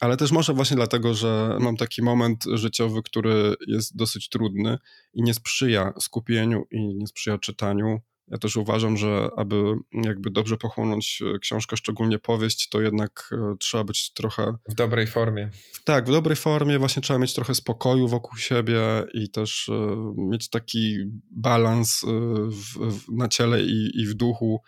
ale 0.00 0.16
też 0.16 0.32
może 0.32 0.52
właśnie 0.52 0.76
dlatego, 0.76 1.14
że 1.14 1.56
mam 1.60 1.76
taki 1.76 2.02
moment 2.02 2.44
życiowy, 2.54 3.02
który 3.02 3.54
jest 3.66 3.96
dosyć 3.96 4.28
trudny 4.28 4.78
i 5.14 5.22
nie 5.22 5.34
sprzyja 5.34 5.92
skupieniu 6.00 6.64
i 6.70 6.94
nie 6.94 7.06
sprzyja 7.06 7.38
czytaniu. 7.38 8.00
Ja 8.28 8.38
też 8.38 8.56
uważam, 8.56 8.96
że 8.96 9.28
aby 9.36 9.74
jakby 9.92 10.30
dobrze 10.30 10.56
pochłonąć 10.56 11.22
e, 11.22 11.38
książkę, 11.38 11.76
szczególnie 11.76 12.18
powieść, 12.18 12.68
to 12.68 12.80
jednak 12.80 13.30
e, 13.32 13.56
trzeba 13.58 13.84
być 13.84 14.12
trochę. 14.12 14.54
W 14.68 14.74
dobrej 14.74 15.06
formie. 15.06 15.50
Tak, 15.84 16.06
w 16.06 16.12
dobrej 16.12 16.36
formie, 16.36 16.78
właśnie 16.78 17.02
trzeba 17.02 17.18
mieć 17.18 17.34
trochę 17.34 17.54
spokoju 17.54 18.08
wokół 18.08 18.38
siebie 18.38 18.80
i 19.14 19.30
też 19.30 19.68
e, 19.68 19.96
mieć 20.16 20.50
taki 20.50 20.96
balans 21.30 22.04
w, 22.48 22.78
w, 22.78 23.12
na 23.12 23.28
ciele 23.28 23.62
i, 23.62 23.90
i 23.94 24.06
w 24.06 24.14
duchu. 24.14 24.62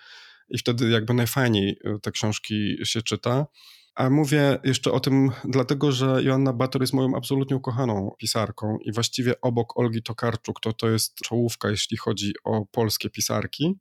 I 0.49 0.59
wtedy 0.59 0.91
jakby 0.91 1.15
najfajniej 1.15 1.79
te 2.03 2.11
książki 2.11 2.77
się 2.85 3.03
czyta. 3.03 3.47
A 3.95 4.11
mówię 4.11 4.59
jeszcze 4.65 4.93
o 4.93 5.01
tym 5.01 5.31
dlatego, 5.45 5.93
że 5.93 6.23
Joanna 6.23 6.53
Bator 6.53 6.83
jest 6.83 6.93
moją 6.93 7.17
absolutnie 7.17 7.57
ukochaną 7.57 8.11
pisarką 8.19 8.79
i 8.85 8.93
właściwie 8.93 9.41
obok 9.41 9.79
Olgi 9.79 10.03
Tokarczuk 10.03 10.61
to 10.61 10.73
to 10.73 10.89
jest 10.89 11.15
czołówka, 11.15 11.71
jeśli 11.71 11.97
chodzi 11.97 12.33
o 12.45 12.67
polskie 12.67 13.11
pisarki. 13.11 13.79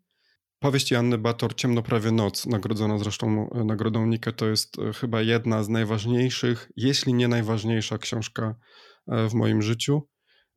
Powieść 0.60 0.92
Joanny 0.92 1.18
Bator 1.18 1.56
Ciemno 1.56 1.82
prawie 1.82 2.12
noc, 2.12 2.46
nagrodzona 2.46 2.98
zresztą 2.98 3.50
e, 3.50 3.64
nagrodą 3.64 4.06
Nikę, 4.06 4.34
to 4.34 4.48
jest 4.48 4.80
e, 4.80 4.94
chyba 4.94 5.22
jedna 5.22 5.64
z 5.64 5.70
najważniejszych, 5.70 6.72
jeśli 6.76 7.14
nie 7.14 7.28
najważniejsza 7.28 7.98
książka 7.98 8.56
e, 9.08 9.30
w 9.30 9.34
moim 9.34 9.62
życiu. 9.62 10.08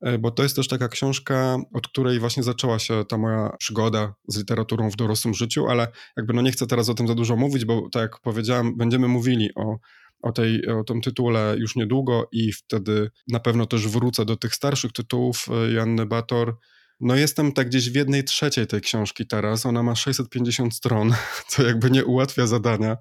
E, 0.05 0.17
bo 0.17 0.31
to 0.31 0.43
jest 0.43 0.55
też 0.55 0.67
taka 0.67 0.87
książka, 0.87 1.57
od 1.73 1.87
której 1.87 2.19
właśnie 2.19 2.43
zaczęła 2.43 2.79
się 2.79 3.05
ta 3.05 3.17
moja 3.17 3.55
przygoda 3.59 4.13
z 4.27 4.37
literaturą 4.37 4.89
w 4.89 4.95
dorosłym 4.95 5.33
życiu, 5.33 5.67
ale 5.67 5.87
jakby 6.17 6.33
no 6.33 6.41
nie 6.41 6.51
chcę 6.51 6.67
teraz 6.67 6.89
o 6.89 6.93
tym 6.93 7.07
za 7.07 7.15
dużo 7.15 7.35
mówić, 7.35 7.65
bo 7.65 7.89
tak 7.89 8.01
jak 8.01 8.19
powiedziałem, 8.19 8.77
będziemy 8.77 9.07
mówili 9.07 9.49
o, 9.55 9.77
o, 10.21 10.31
tej, 10.31 10.67
o 10.67 10.83
tym 10.83 11.01
tytule 11.01 11.55
już 11.57 11.75
niedługo 11.75 12.27
i 12.31 12.51
wtedy 12.51 13.11
na 13.27 13.39
pewno 13.39 13.65
też 13.65 13.87
wrócę 13.87 14.25
do 14.25 14.35
tych 14.35 14.55
starszych 14.55 14.91
tytułów 14.91 15.45
e, 15.49 15.71
Janny 15.73 16.05
Bator. 16.05 16.57
No 16.99 17.15
jestem 17.15 17.51
tak 17.51 17.67
gdzieś 17.67 17.89
w 17.89 17.95
jednej 17.95 18.23
trzeciej 18.23 18.67
tej 18.67 18.81
książki 18.81 19.27
teraz, 19.27 19.65
ona 19.65 19.83
ma 19.83 19.95
650 19.95 20.75
stron, 20.75 21.13
co 21.49 21.63
jakby 21.63 21.91
nie 21.91 22.05
ułatwia 22.05 22.47
zadania, 22.47 22.97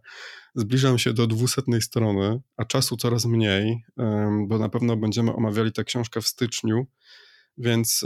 Zbliżam 0.56 0.98
się 0.98 1.12
do 1.12 1.26
dwusetnej 1.26 1.82
strony, 1.82 2.40
a 2.56 2.64
czasu 2.64 2.96
coraz 2.96 3.24
mniej, 3.24 3.84
bo 4.46 4.58
na 4.58 4.68
pewno 4.68 4.96
będziemy 4.96 5.34
omawiali 5.34 5.72
tę 5.72 5.84
książkę 5.84 6.20
w 6.20 6.26
styczniu, 6.28 6.86
więc 7.58 8.04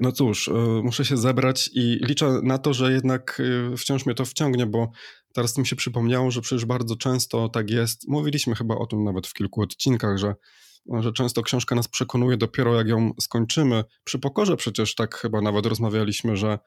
no 0.00 0.12
cóż, 0.12 0.48
e, 0.48 0.52
muszę 0.82 1.04
się 1.04 1.16
zebrać 1.16 1.70
i 1.74 1.98
liczę 2.02 2.40
na 2.42 2.58
to, 2.58 2.74
że 2.74 2.92
jednak 2.92 3.42
e, 3.72 3.76
wciąż 3.76 4.06
mnie 4.06 4.14
to 4.14 4.24
wciągnie, 4.24 4.66
bo 4.66 4.90
teraz 5.32 5.58
mi 5.58 5.66
się 5.66 5.76
przypomniało, 5.76 6.30
że 6.30 6.40
przecież 6.40 6.64
bardzo 6.64 6.96
często 6.96 7.48
tak 7.48 7.70
jest. 7.70 8.08
Mówiliśmy 8.08 8.54
chyba 8.54 8.74
o 8.74 8.86
tym 8.86 9.04
nawet 9.04 9.26
w 9.26 9.32
kilku 9.32 9.62
odcinkach, 9.62 10.18
że, 10.18 10.34
że 11.00 11.12
często 11.12 11.42
książka 11.42 11.74
nas 11.74 11.88
przekonuje 11.88 12.36
dopiero 12.36 12.74
jak 12.74 12.88
ją 12.88 13.12
skończymy. 13.20 13.84
Przy 14.04 14.18
pokorze 14.18 14.56
przecież 14.56 14.94
tak 14.94 15.14
chyba 15.14 15.40
nawet 15.40 15.66
rozmawialiśmy, 15.66 16.36
że 16.36 16.58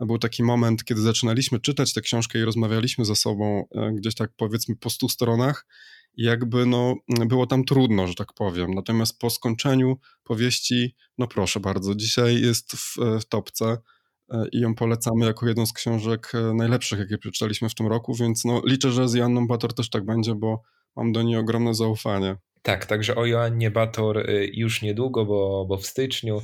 był 0.00 0.18
taki 0.18 0.42
moment, 0.42 0.84
kiedy 0.84 1.00
zaczynaliśmy 1.00 1.60
czytać 1.60 1.92
tę 1.92 2.00
książkę 2.00 2.38
i 2.38 2.44
rozmawialiśmy 2.44 3.04
ze 3.04 3.16
sobą 3.16 3.64
e, 3.74 3.92
gdzieś 3.92 4.14
tak 4.14 4.30
powiedzmy 4.36 4.76
po 4.76 4.90
stu 4.90 5.08
stronach 5.08 5.66
jakby 6.16 6.66
no, 6.66 6.94
było 7.08 7.46
tam 7.46 7.64
trudno, 7.64 8.06
że 8.06 8.14
tak 8.14 8.32
powiem. 8.32 8.74
Natomiast 8.74 9.18
po 9.18 9.30
skończeniu 9.30 9.96
powieści, 10.24 10.94
no 11.18 11.26
proszę 11.26 11.60
bardzo, 11.60 11.94
dzisiaj 11.94 12.40
jest 12.40 12.72
w, 12.72 12.98
e, 12.98 13.20
w 13.20 13.24
topce 13.24 13.78
e, 14.30 14.44
i 14.52 14.60
ją 14.60 14.74
polecamy 14.74 15.26
jako 15.26 15.48
jedną 15.48 15.66
z 15.66 15.72
książek 15.72 16.32
najlepszych, 16.54 16.98
jakie 16.98 17.18
przeczytaliśmy 17.18 17.68
w 17.68 17.74
tym 17.74 17.86
roku, 17.86 18.14
więc 18.14 18.44
no, 18.44 18.62
liczę, 18.64 18.92
że 18.92 19.08
z 19.08 19.14
Janną 19.14 19.46
Bator 19.46 19.74
też 19.74 19.90
tak 19.90 20.04
będzie, 20.04 20.34
bo 20.34 20.62
mam 20.96 21.12
do 21.12 21.22
niej 21.22 21.36
ogromne 21.36 21.74
zaufanie. 21.74 22.36
Tak, 22.66 22.86
także 22.86 23.14
o 23.14 23.26
Joannie 23.26 23.70
Bator 23.70 24.30
już 24.52 24.82
niedługo, 24.82 25.24
bo, 25.24 25.64
bo 25.64 25.76
w 25.76 25.86
styczniu 25.86 26.42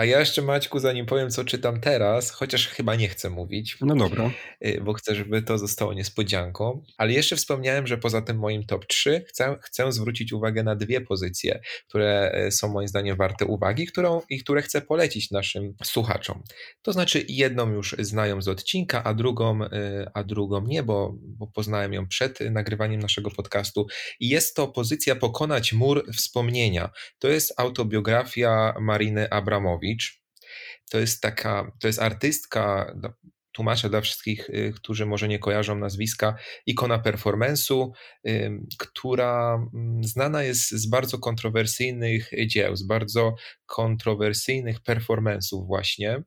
A 0.00 0.04
ja 0.04 0.20
jeszcze, 0.20 0.42
Maćku, 0.42 0.78
zanim 0.78 1.06
powiem, 1.06 1.30
co 1.30 1.44
czytam 1.44 1.80
teraz, 1.80 2.30
chociaż 2.30 2.68
chyba 2.68 2.94
nie 2.94 3.08
chcę 3.08 3.30
mówić. 3.30 3.76
No 3.80 3.96
dobra. 3.96 4.30
Y, 4.66 4.80
bo 4.84 4.92
chcę, 4.92 5.14
żeby 5.14 5.42
to 5.42 5.58
zostało 5.58 5.94
niespodzianką. 5.94 6.82
Ale 6.96 7.12
jeszcze 7.12 7.36
wspomniałem, 7.36 7.86
że 7.86 7.98
poza 7.98 8.22
tym 8.22 8.38
moim 8.38 8.66
top 8.66 8.86
3 8.86 9.24
chcę, 9.28 9.56
chcę 9.62 9.92
zwrócić 9.92 10.32
uwagę 10.32 10.62
na 10.62 10.76
dwie 10.76 11.00
pozycje, 11.00 11.60
które 11.88 12.32
y, 12.46 12.52
są 12.52 12.68
moim 12.68 12.88
zdaniem 12.88 13.16
warte 13.16 13.44
uwagi 13.44 13.86
którą, 13.86 14.22
i 14.30 14.38
które 14.38 14.62
chcę 14.62 14.80
polecić 14.80 15.30
naszym 15.30 15.74
słuchaczom. 15.84 16.42
To 16.82 16.92
znaczy, 16.92 17.24
jedną 17.28 17.72
już 17.72 17.96
znają 17.98 18.42
z 18.42 18.48
odcinka, 18.48 19.04
a 19.04 19.14
drugą, 19.14 19.64
y, 19.64 19.68
a 20.14 20.24
drugą 20.24 20.66
nie, 20.66 20.82
bo, 20.82 21.14
bo 21.22 21.46
poznałem 21.46 21.92
ją 21.92 22.06
przed 22.06 22.40
nagrywaniem 22.40 23.00
naszego 23.00 23.30
podcastu. 23.30 23.86
I 24.20 24.28
jest 24.28 24.56
to 24.56 24.68
pozycja 24.68 25.16
Pokonać 25.16 25.72
mur 25.72 26.06
wspomnienia. 26.12 26.90
To 27.18 27.28
jest 27.28 27.54
autobiografia 27.56 28.74
Mariny 28.80 29.30
Abramowicz. 29.30 29.89
To 30.90 30.98
jest 30.98 31.20
taka, 31.20 31.72
to 31.80 31.86
jest 31.86 31.98
artystka, 32.02 32.94
no, 33.02 33.12
tłumaczę 33.52 33.90
dla 33.90 34.00
wszystkich, 34.00 34.50
y, 34.50 34.72
którzy 34.76 35.06
może 35.06 35.28
nie 35.28 35.38
kojarzą 35.38 35.78
nazwiska, 35.78 36.34
ikona 36.66 36.98
performance'u, 36.98 37.90
która 38.78 39.54
mm, 39.74 40.04
znana 40.04 40.42
jest 40.42 40.70
z 40.70 40.86
bardzo 40.86 41.18
kontrowersyjnych 41.18 42.30
dzieł, 42.46 42.76
z 42.76 42.82
bardzo 42.82 43.34
kontrowersyjnych 43.66 44.80
performance'ów 44.80 45.66
właśnie, 45.66 46.22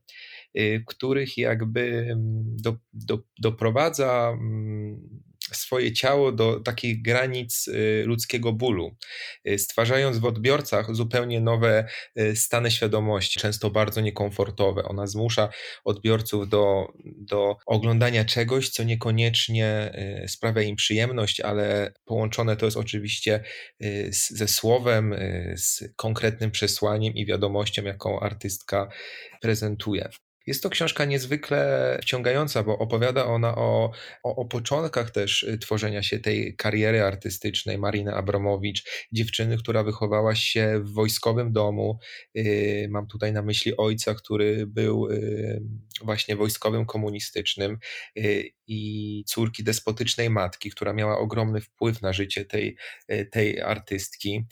y, 0.58 0.84
których 0.86 1.38
jakby 1.38 1.80
mm, 1.80 2.56
do, 2.62 2.76
do, 2.92 3.18
doprowadza 3.38 4.30
mm, 4.32 5.24
swoje 5.52 5.92
ciało 5.92 6.32
do 6.32 6.60
takich 6.60 7.02
granic 7.02 7.68
y, 7.68 8.02
ludzkiego 8.06 8.52
bólu, 8.52 8.96
y, 9.48 9.58
stwarzając 9.58 10.18
w 10.18 10.24
odbiorcach 10.24 10.94
zupełnie 10.94 11.40
nowe 11.40 11.86
y, 12.18 12.36
stany 12.36 12.70
świadomości, 12.70 13.40
często 13.40 13.70
bardzo 13.70 14.00
niekomfortowe. 14.00 14.84
Ona 14.84 15.06
zmusza 15.06 15.48
odbiorców 15.84 16.48
do, 16.48 16.92
do 17.04 17.56
oglądania 17.66 18.24
czegoś, 18.24 18.68
co 18.68 18.84
niekoniecznie 18.84 19.92
sprawia 20.26 20.62
im 20.62 20.76
przyjemność, 20.76 21.40
ale 21.40 21.92
połączone 22.04 22.56
to 22.56 22.66
jest 22.66 22.76
oczywiście 22.76 23.44
ze 24.10 24.48
słowem, 24.48 25.14
z 25.56 25.84
konkretnym 25.96 26.50
przesłaniem 26.50 27.14
i 27.14 27.26
wiadomością, 27.26 27.82
jaką 27.82 28.20
artystka 28.20 28.88
prezentuje. 29.40 30.08
Jest 30.46 30.62
to 30.62 30.70
książka 30.70 31.04
niezwykle 31.04 31.98
wciągająca, 32.02 32.62
bo 32.62 32.78
opowiada 32.78 33.26
ona 33.26 33.56
o, 33.56 33.90
o, 34.22 34.36
o, 34.36 34.44
początkach 34.44 35.10
też 35.10 35.42
y, 35.42 35.58
tworzenia 35.58 36.02
się 36.02 36.18
tej 36.18 36.56
kariery 36.56 37.02
artystycznej 37.02 37.78
Mariny 37.78 38.14
Abramowicz, 38.14 38.84
dziewczyny, 39.12 39.58
która 39.58 39.84
wychowała 39.84 40.34
się 40.34 40.80
w 40.84 40.92
wojskowym 40.92 41.52
domu. 41.52 41.98
Y, 42.36 42.88
mam 42.90 43.06
tutaj 43.06 43.32
na 43.32 43.42
myśli 43.42 43.76
ojca, 43.76 44.14
który 44.14 44.66
był 44.66 45.10
y, 45.10 45.62
właśnie 46.02 46.36
wojskowym 46.36 46.86
komunistycznym 46.86 47.78
i 48.66 49.24
córki 49.26 49.64
despotycznej 49.64 50.30
matki, 50.30 50.70
która 50.70 50.92
miała 50.92 51.18
ogromny 51.18 51.60
wpływ 51.60 52.02
na 52.02 52.12
życie 52.12 52.44
tej, 52.44 52.76
tej 53.30 53.60
artystki, 53.60 54.44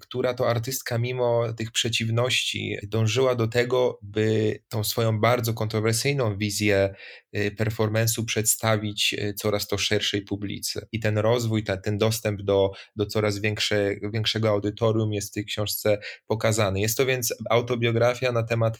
która 0.00 0.34
to 0.34 0.48
artystka 0.48 0.98
mimo 0.98 1.52
tych 1.52 1.72
przeciwności 1.72 2.76
dążyła 2.82 3.34
do 3.34 3.48
tego, 3.48 3.98
by 4.02 4.58
tą 4.68 4.84
swoją 4.84 5.05
swoją 5.06 5.20
bardzo 5.20 5.54
kontrowersyjną 5.54 6.38
wizję 6.38 6.94
y, 7.36 7.50
performance'u 7.58 8.24
przedstawić 8.24 9.14
y, 9.14 9.34
coraz 9.34 9.66
to 9.66 9.78
szerszej 9.78 10.22
publicy. 10.22 10.86
I 10.92 11.00
ten 11.00 11.18
rozwój, 11.18 11.64
ten, 11.64 11.82
ten 11.82 11.98
dostęp 11.98 12.42
do, 12.42 12.70
do 12.96 13.06
coraz 13.06 13.38
większe, 13.38 13.94
większego 14.12 14.48
audytorium 14.48 15.12
jest 15.12 15.30
w 15.30 15.34
tej 15.34 15.44
książce 15.44 15.98
pokazany. 16.26 16.80
Jest 16.80 16.96
to 16.96 17.06
więc 17.06 17.34
autobiografia 17.50 18.32
na 18.32 18.42
temat 18.42 18.78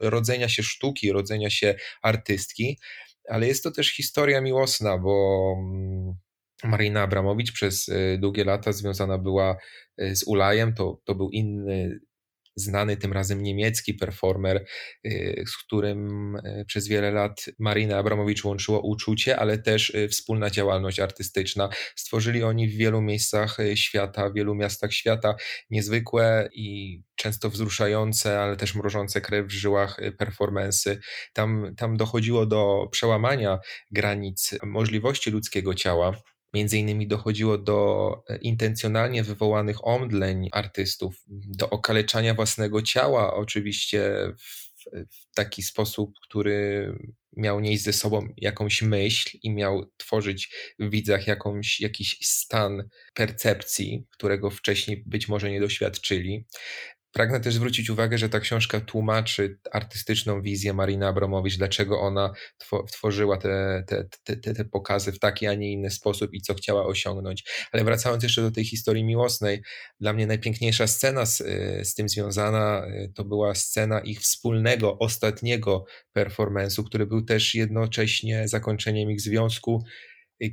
rodzenia 0.00 0.48
się 0.48 0.62
sztuki, 0.62 1.12
rodzenia 1.12 1.50
się 1.50 1.74
artystki, 2.02 2.78
ale 3.28 3.46
jest 3.46 3.62
to 3.62 3.70
też 3.70 3.96
historia 3.96 4.40
miłosna, 4.40 4.98
bo 4.98 5.54
mm, 5.58 6.14
Marina 6.64 7.02
Abramowicz 7.02 7.52
przez 7.52 7.88
y, 7.88 8.18
długie 8.20 8.44
lata 8.44 8.72
związana 8.72 9.18
była 9.18 9.56
z 9.98 10.22
Ulajem, 10.22 10.74
to, 10.74 11.00
to 11.04 11.14
był 11.14 11.30
inny 11.30 12.00
znany 12.56 12.96
tym 12.96 13.12
razem 13.12 13.42
niemiecki 13.42 13.94
performer, 13.94 14.64
y, 15.06 15.44
z 15.46 15.56
którym 15.56 16.36
y, 16.36 16.64
przez 16.66 16.88
wiele 16.88 17.10
lat 17.10 17.44
Marina 17.58 17.98
Abramowicz 17.98 18.44
łączyło 18.44 18.80
uczucie, 18.80 19.36
ale 19.38 19.58
też 19.58 19.90
y, 19.90 20.08
wspólna 20.08 20.50
działalność 20.50 21.00
artystyczna. 21.00 21.68
Stworzyli 21.96 22.42
oni 22.42 22.68
w 22.68 22.76
wielu 22.76 23.02
miejscach 23.02 23.58
świata, 23.74 24.30
w 24.30 24.34
wielu 24.34 24.54
miastach 24.54 24.92
świata 24.92 25.34
niezwykłe 25.70 26.48
i 26.52 27.00
często 27.16 27.50
wzruszające, 27.50 28.40
ale 28.40 28.56
też 28.56 28.74
mrożące 28.74 29.20
krew 29.20 29.46
w 29.46 29.50
żyłach 29.50 30.00
performensy. 30.18 31.00
Tam, 31.32 31.74
tam 31.76 31.96
dochodziło 31.96 32.46
do 32.46 32.88
przełamania 32.92 33.58
granic 33.90 34.50
możliwości 34.62 35.30
ludzkiego 35.30 35.74
ciała 35.74 36.12
Między 36.54 36.78
innymi 36.78 37.06
dochodziło 37.06 37.58
do 37.58 38.12
e, 38.28 38.36
intencjonalnie 38.36 39.22
wywołanych 39.22 39.86
omdleń 39.86 40.48
artystów, 40.52 41.14
do 41.28 41.70
okaleczania 41.70 42.34
własnego 42.34 42.82
ciała, 42.82 43.34
oczywiście 43.34 44.32
w, 44.38 44.72
w 44.90 45.34
taki 45.34 45.62
sposób, 45.62 46.12
który 46.22 46.92
miał 47.36 47.60
nieść 47.60 47.82
ze 47.82 47.92
sobą 47.92 48.28
jakąś 48.36 48.82
myśl 48.82 49.38
i 49.42 49.50
miał 49.50 49.90
tworzyć 49.96 50.50
w 50.78 50.90
widzach 50.90 51.26
jakąś, 51.26 51.80
jakiś 51.80 52.18
stan 52.22 52.88
percepcji, 53.14 54.06
którego 54.10 54.50
wcześniej 54.50 55.02
być 55.06 55.28
może 55.28 55.50
nie 55.50 55.60
doświadczyli. 55.60 56.46
Pragnę 57.12 57.40
też 57.40 57.54
zwrócić 57.54 57.90
uwagę, 57.90 58.18
że 58.18 58.28
ta 58.28 58.40
książka 58.40 58.80
tłumaczy 58.80 59.58
artystyczną 59.72 60.42
wizję 60.42 60.72
Marina 60.72 61.08
Abramowicz, 61.08 61.56
dlaczego 61.56 62.00
ona 62.00 62.32
tworzyła 62.92 63.36
te, 63.38 63.84
te, 63.86 64.36
te, 64.36 64.54
te, 64.54 64.64
pokazy 64.64 65.12
w 65.12 65.18
taki, 65.18 65.46
a 65.46 65.54
nie 65.54 65.72
inny 65.72 65.90
sposób 65.90 66.34
i 66.34 66.40
co 66.40 66.54
chciała 66.54 66.86
osiągnąć. 66.86 67.44
Ale 67.72 67.84
wracając 67.84 68.22
jeszcze 68.22 68.42
do 68.42 68.50
tej 68.50 68.64
historii 68.64 69.04
miłosnej, 69.04 69.62
dla 70.00 70.12
mnie 70.12 70.26
najpiękniejsza 70.26 70.86
scena 70.86 71.26
z, 71.26 71.38
z 71.88 71.94
tym 71.94 72.08
związana 72.08 72.86
to 73.14 73.24
była 73.24 73.54
scena 73.54 74.00
ich 74.00 74.20
wspólnego, 74.20 74.98
ostatniego 74.98 75.84
performance'u, 76.16 76.84
który 76.84 77.06
był 77.06 77.22
też 77.22 77.54
jednocześnie 77.54 78.48
zakończeniem 78.48 79.10
ich 79.10 79.20
związku, 79.20 79.84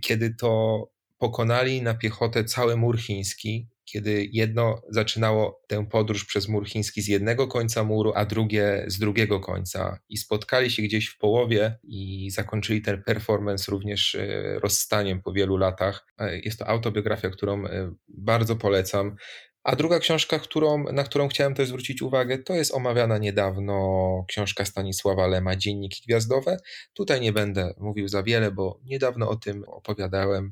kiedy 0.01 0.35
to 0.35 0.83
pokonali 1.17 1.81
na 1.81 1.93
piechotę 1.93 2.43
cały 2.43 2.77
mur 2.77 2.99
chiński 2.99 3.67
kiedy 3.91 4.29
jedno 4.31 4.81
zaczynało 4.89 5.61
tę 5.67 5.85
podróż 5.85 6.25
przez 6.25 6.47
mur 6.47 6.67
chiński 6.67 7.01
z 7.01 7.07
jednego 7.07 7.47
końca 7.47 7.83
muru, 7.83 8.11
a 8.15 8.25
drugie 8.25 8.85
z 8.87 8.99
drugiego 8.99 9.39
końca 9.39 9.99
i 10.09 10.17
spotkali 10.17 10.71
się 10.71 10.83
gdzieś 10.83 11.07
w 11.07 11.17
połowie 11.17 11.79
i 11.83 12.31
zakończyli 12.31 12.81
ten 12.81 13.03
performance 13.03 13.71
również 13.71 14.15
e, 14.15 14.59
rozstaniem 14.59 15.21
po 15.21 15.33
wielu 15.33 15.57
latach. 15.57 16.05
E, 16.19 16.39
jest 16.39 16.59
to 16.59 16.67
autobiografia, 16.67 17.29
którą 17.29 17.65
e, 17.65 17.91
bardzo 18.07 18.55
polecam. 18.55 19.15
A 19.63 19.75
druga 19.75 19.99
książka, 19.99 20.39
którą, 20.39 20.83
na 20.83 21.03
którą 21.03 21.27
chciałem 21.27 21.53
też 21.53 21.67
zwrócić 21.67 22.01
uwagę, 22.01 22.37
to 22.37 22.53
jest 22.53 22.73
omawiana 22.73 23.17
niedawno 23.17 24.25
książka 24.27 24.65
Stanisława 24.65 25.27
Lema, 25.27 25.55
Dzienniki 25.55 26.01
Gwiazdowe. 26.07 26.57
Tutaj 26.93 27.21
nie 27.21 27.33
będę 27.33 27.73
mówił 27.77 28.07
za 28.07 28.23
wiele, 28.23 28.51
bo 28.51 28.79
niedawno 28.83 29.29
o 29.29 29.35
tym 29.35 29.63
opowiadałem 29.67 30.51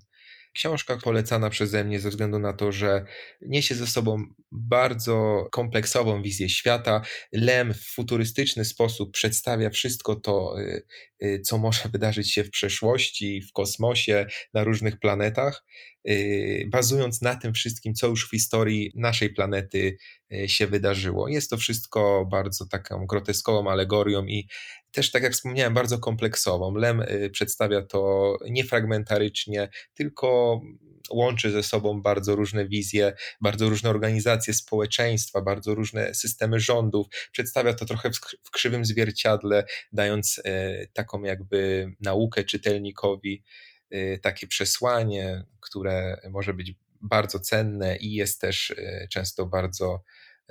książka 0.53 0.97
polecana 0.97 1.49
przeze 1.49 1.83
mnie 1.83 1.99
ze 1.99 2.09
względu 2.09 2.39
na 2.39 2.53
to, 2.53 2.71
że 2.71 3.05
niesie 3.41 3.75
ze 3.75 3.87
sobą 3.87 4.23
bardzo 4.51 5.47
kompleksową 5.51 6.21
wizję 6.21 6.49
świata. 6.49 7.01
Lem 7.31 7.73
w 7.73 7.83
futurystyczny 7.83 8.65
sposób 8.65 9.11
przedstawia 9.11 9.69
wszystko 9.69 10.15
to, 10.15 10.59
y, 10.59 10.83
y, 11.23 11.41
co 11.41 11.57
może 11.57 11.89
wydarzyć 11.93 12.33
się 12.33 12.43
w 12.43 12.49
przeszłości, 12.49 13.41
w 13.41 13.53
kosmosie, 13.53 14.25
na 14.53 14.63
różnych 14.63 14.99
planetach, 14.99 15.65
y, 16.09 16.67
bazując 16.71 17.21
na 17.21 17.35
tym 17.35 17.53
wszystkim, 17.53 17.93
co 17.93 18.07
już 18.07 18.27
w 18.27 18.31
historii 18.31 18.91
naszej 18.95 19.33
planety 19.33 19.97
się 20.47 20.67
wydarzyło. 20.67 21.27
Jest 21.27 21.49
to 21.49 21.57
wszystko 21.57 22.27
bardzo 22.31 22.65
taką 22.65 23.05
groteskową 23.05 23.71
alegorią 23.71 24.25
i 24.25 24.47
też, 24.97 25.11
tak 25.11 25.23
jak 25.23 25.33
wspomniałem, 25.33 25.73
bardzo 25.73 25.99
kompleksową. 25.99 26.75
Lem 26.75 27.01
y, 27.01 27.29
przedstawia 27.29 27.81
to 27.81 28.33
nie 28.49 28.63
fragmentarycznie, 28.63 29.69
tylko 29.93 30.61
łączy 31.11 31.51
ze 31.51 31.63
sobą 31.63 32.01
bardzo 32.01 32.35
różne 32.35 32.67
wizje, 32.67 33.13
bardzo 33.41 33.69
różne 33.69 33.89
organizacje 33.89 34.53
społeczeństwa, 34.53 35.41
bardzo 35.41 35.75
różne 35.75 36.13
systemy 36.13 36.59
rządów. 36.59 37.07
Przedstawia 37.31 37.73
to 37.73 37.85
trochę 37.85 38.11
w 38.43 38.51
krzywym 38.51 38.85
zwierciadle, 38.85 39.65
dając 39.91 40.37
y, 40.37 40.41
taką 40.93 41.23
jakby 41.23 41.91
naukę 42.01 42.43
czytelnikowi, 42.43 43.43
y, 43.93 44.19
takie 44.21 44.47
przesłanie, 44.47 45.43
które 45.59 46.21
może 46.29 46.53
być 46.53 46.73
bardzo 47.01 47.39
cenne 47.39 47.97
i 47.97 48.13
jest 48.13 48.41
też 48.41 48.75
często 49.09 49.45
bardzo 49.45 50.03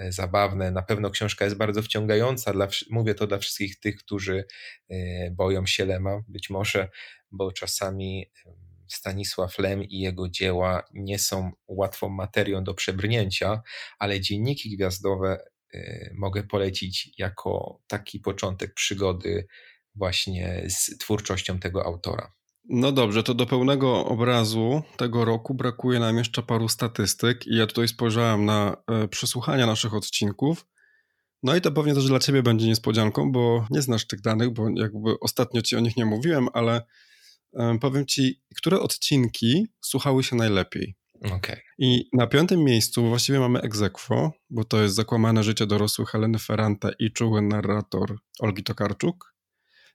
zabawne. 0.08 0.70
Na 0.70 0.82
pewno 0.82 1.10
książka 1.10 1.44
jest 1.44 1.56
bardzo 1.56 1.82
wciągająca. 1.82 2.52
Dla, 2.52 2.68
mówię 2.90 3.14
to 3.14 3.26
dla 3.26 3.38
wszystkich 3.38 3.80
tych, 3.80 3.96
którzy 3.96 4.44
e, 4.88 5.30
boją 5.30 5.66
się 5.66 5.84
Lema, 5.84 6.22
być 6.28 6.50
może, 6.50 6.88
bo 7.30 7.52
czasami 7.52 8.30
Stanisław 8.88 9.58
Lem 9.58 9.84
i 9.84 10.00
jego 10.00 10.28
dzieła 10.28 10.82
nie 10.94 11.18
są 11.18 11.52
łatwą 11.68 12.08
materią 12.08 12.64
do 12.64 12.74
przebrnięcia, 12.74 13.62
ale 13.98 14.20
dzienniki 14.20 14.76
gwiazdowe 14.76 15.38
mogę 16.14 16.42
polecić 16.42 17.10
jako 17.18 17.80
taki 17.86 18.20
początek 18.20 18.74
przygody 18.74 19.46
właśnie 19.94 20.62
z 20.68 20.98
twórczością 20.98 21.58
tego 21.58 21.84
autora. 21.86 22.32
No 22.68 22.92
dobrze, 22.92 23.22
to 23.22 23.34
do 23.34 23.46
pełnego 23.46 24.06
obrazu 24.06 24.82
tego 24.96 25.24
roku 25.24 25.54
brakuje 25.54 26.00
nam 26.00 26.18
jeszcze 26.18 26.42
paru 26.42 26.68
statystyk 26.68 27.46
i 27.46 27.56
ja 27.56 27.66
tutaj 27.66 27.88
spojrzałem 27.88 28.44
na 28.44 28.76
e, 28.86 29.08
przesłuchania 29.08 29.66
naszych 29.66 29.94
odcinków. 29.94 30.66
No 31.42 31.56
i 31.56 31.60
to 31.60 31.72
pewnie 31.72 31.94
też 31.94 32.06
dla 32.06 32.18
ciebie 32.18 32.42
będzie 32.42 32.66
niespodzianką, 32.66 33.32
bo 33.32 33.66
nie 33.70 33.82
znasz 33.82 34.06
tych 34.06 34.20
danych, 34.20 34.50
bo 34.50 34.68
jakby 34.74 35.20
ostatnio 35.20 35.62
ci 35.62 35.76
o 35.76 35.80
nich 35.80 35.96
nie 35.96 36.04
mówiłem, 36.04 36.48
ale 36.52 36.82
e, 37.54 37.78
powiem 37.80 38.06
ci, 38.06 38.40
które 38.56 38.80
odcinki 38.80 39.66
słuchały 39.80 40.24
się 40.24 40.36
najlepiej. 40.36 40.96
Okay. 41.32 41.60
I 41.78 42.08
na 42.12 42.26
piątym 42.26 42.64
miejscu 42.64 43.08
właściwie 43.08 43.40
mamy 43.40 43.60
Egzekwo, 43.60 44.32
bo 44.50 44.64
to 44.64 44.82
jest 44.82 44.94
Zakłamane 44.94 45.42
życie 45.42 45.66
dorosłych 45.66 46.08
Heleny 46.08 46.38
Ferrante 46.38 46.92
i 46.98 47.12
czuły 47.12 47.42
narrator 47.42 48.18
Olgi 48.40 48.62
Tokarczuk. 48.62 49.35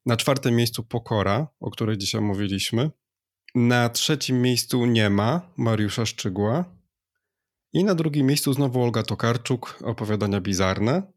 Na 0.05 0.17
czwartym 0.17 0.55
miejscu 0.55 0.83
Pokora, 0.83 1.47
o 1.59 1.71
której 1.71 1.97
dzisiaj 1.97 2.21
mówiliśmy. 2.21 2.91
Na 3.55 3.89
trzecim 3.89 4.41
miejscu 4.41 4.85
Nie 4.85 5.09
ma 5.09 5.41
Mariusza 5.57 6.05
Szczygła. 6.05 6.65
I 7.73 7.83
na 7.83 7.95
drugim 7.95 8.27
miejscu 8.27 8.53
znowu 8.53 8.83
Olga 8.83 9.03
Tokarczuk, 9.03 9.79
opowiadania 9.83 10.41
bizarne. 10.41 11.11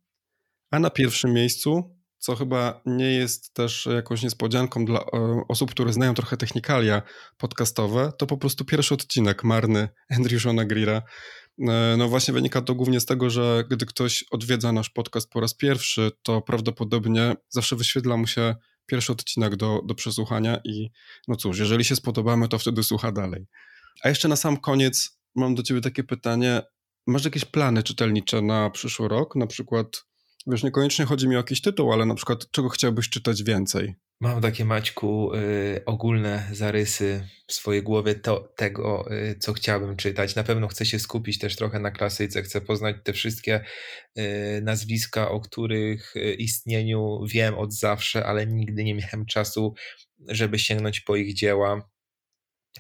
A 0.71 0.79
na 0.79 0.91
pierwszym 0.91 1.33
miejscu, 1.33 1.97
co 2.19 2.37
chyba 2.37 2.83
nie 2.87 3.11
jest 3.11 3.55
też 3.55 3.87
jakąś 3.87 4.23
niespodzianką 4.23 4.85
dla 4.85 5.01
e, 5.01 5.43
osób, 5.49 5.71
które 5.71 5.93
znają 5.93 6.15
trochę 6.15 6.37
technikalia 6.37 7.03
podcastowe, 7.39 8.13
to 8.19 8.27
po 8.27 8.37
prostu 8.37 8.65
pierwszy 8.65 8.95
odcinek 8.95 9.45
marny 9.45 9.89
Andrew 10.11 10.43
Greera. 10.67 11.03
E, 11.69 11.95
no 11.99 12.09
właśnie 12.09 12.35
wynika 12.35 12.63
to 12.63 12.75
głównie 12.75 13.01
z 13.01 13.07
tego, 13.07 13.31
że 13.31 13.65
gdy 13.71 13.87
ktoś 13.87 14.25
odwiedza 14.31 14.73
nasz 14.73 14.91
podcast 14.91 15.31
po 15.31 15.41
raz 15.41 15.55
pierwszy, 15.55 16.11
to 16.23 16.43
prawdopodobnie 16.43 17.37
zawsze 17.49 17.77
wyświetla 17.77 18.17
mu 18.17 18.27
się 18.27 18.55
pierwszy 18.87 19.13
odcinek 19.13 19.57
do, 19.57 19.81
do 19.85 19.95
przesłuchania 19.95 20.61
i 20.65 20.91
no 21.29 21.37
cóż, 21.37 21.59
jeżeli 21.59 21.85
się 21.85 21.97
spodobamy, 21.97 22.49
to 22.49 22.59
wtedy 22.59 22.83
słucha 22.83 23.13
dalej. 23.13 23.47
A 24.03 24.09
jeszcze 24.09 24.29
na 24.29 24.37
sam 24.37 24.57
koniec 24.57 25.19
mam 25.35 25.55
do 25.55 25.63
ciebie 25.63 25.81
takie 25.81 26.05
pytanie. 26.05 26.63
Masz 27.07 27.25
jakieś 27.25 27.45
plany 27.45 27.83
czytelnicze 27.83 28.43
na 28.43 28.71
przyszły 28.71 29.09
rok? 29.09 29.37
Na 29.37 29.47
przykład, 29.47 30.05
wiesz, 30.47 30.63
niekoniecznie 30.63 31.05
chodzi 31.05 31.29
mi 31.29 31.35
o 31.35 31.39
jakiś 31.39 31.61
tytuł, 31.61 31.93
ale 31.93 32.07
na 32.07 32.15
przykład 32.15 32.51
czego 32.51 32.69
chciałbyś 32.69 33.09
czytać 33.09 33.43
więcej? 33.43 33.95
Mam 34.25 34.41
takie, 34.41 34.65
Maćku, 34.65 35.35
y, 35.35 35.85
ogólne 35.87 36.49
zarysy 36.53 37.29
w 37.47 37.53
swojej 37.53 37.83
głowie 37.83 38.15
to, 38.15 38.53
tego, 38.57 39.13
y, 39.13 39.39
co 39.39 39.53
chciałbym 39.53 39.97
czytać. 39.97 40.35
Na 40.35 40.45
pewno 40.45 40.69
chcę 40.69 40.87
się 40.87 40.99
skupić 40.99 41.39
też 41.39 41.57
trochę 41.57 41.81
na 41.81 41.91
klasyce, 41.91 42.43
chcę 42.43 42.61
poznać 42.61 42.97
te 43.05 43.13
wszystkie 43.13 43.65
y, 44.19 44.61
nazwiska, 44.63 45.31
o 45.31 45.41
których 45.41 46.15
istnieniu 46.39 47.21
wiem 47.27 47.55
od 47.55 47.73
zawsze, 47.73 48.27
ale 48.27 48.47
nigdy 48.47 48.85
nie 48.85 48.95
miałem 48.95 49.27
czasu, 49.27 49.75
żeby 50.29 50.59
sięgnąć 50.59 51.01
po 51.01 51.17
ich 51.17 51.35
dzieła. 51.35 51.91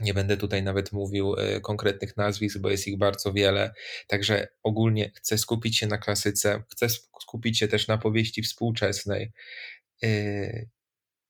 Nie 0.00 0.14
będę 0.14 0.36
tutaj 0.36 0.62
nawet 0.62 0.92
mówił 0.92 1.34
konkretnych 1.62 2.16
nazwisk, 2.16 2.58
bo 2.58 2.70
jest 2.70 2.88
ich 2.88 2.98
bardzo 2.98 3.32
wiele. 3.32 3.74
Także 4.06 4.48
ogólnie 4.62 5.10
chcę 5.14 5.38
skupić 5.38 5.78
się 5.78 5.86
na 5.86 5.98
klasyce, 5.98 6.62
chcę 6.72 6.88
skupić 7.22 7.58
się 7.58 7.68
też 7.68 7.88
na 7.88 7.98
powieści 7.98 8.42
współczesnej. 8.42 9.32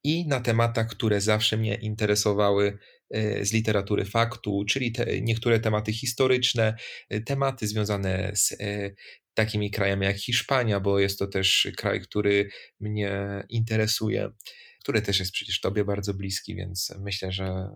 I 0.05 0.27
na 0.29 0.41
tematach, 0.41 0.87
które 0.87 1.21
zawsze 1.21 1.57
mnie 1.57 1.75
interesowały 1.75 2.79
e, 3.11 3.45
z 3.45 3.53
literatury 3.53 4.05
faktu, 4.05 4.65
czyli 4.69 4.93
te, 4.93 5.21
niektóre 5.21 5.61
tematy 5.61 5.93
historyczne, 5.93 6.77
e, 7.09 7.21
tematy 7.21 7.67
związane 7.67 8.33
z 8.35 8.53
e, 8.53 8.91
takimi 9.35 9.71
krajami 9.71 10.07
jak 10.07 10.17
Hiszpania, 10.17 10.81
bo 10.81 10.99
jest 10.99 11.19
to 11.19 11.27
też 11.27 11.69
kraj, 11.77 12.01
który 12.01 12.49
mnie 12.81 13.45
interesuje, 13.49 14.31
który 14.83 15.03
też 15.03 15.19
jest 15.19 15.33
przecież 15.33 15.61
Tobie 15.61 15.85
bardzo 15.85 16.15
bliski, 16.15 16.57
więc 16.57 16.95
myślę, 17.01 17.33
że. 17.33 17.71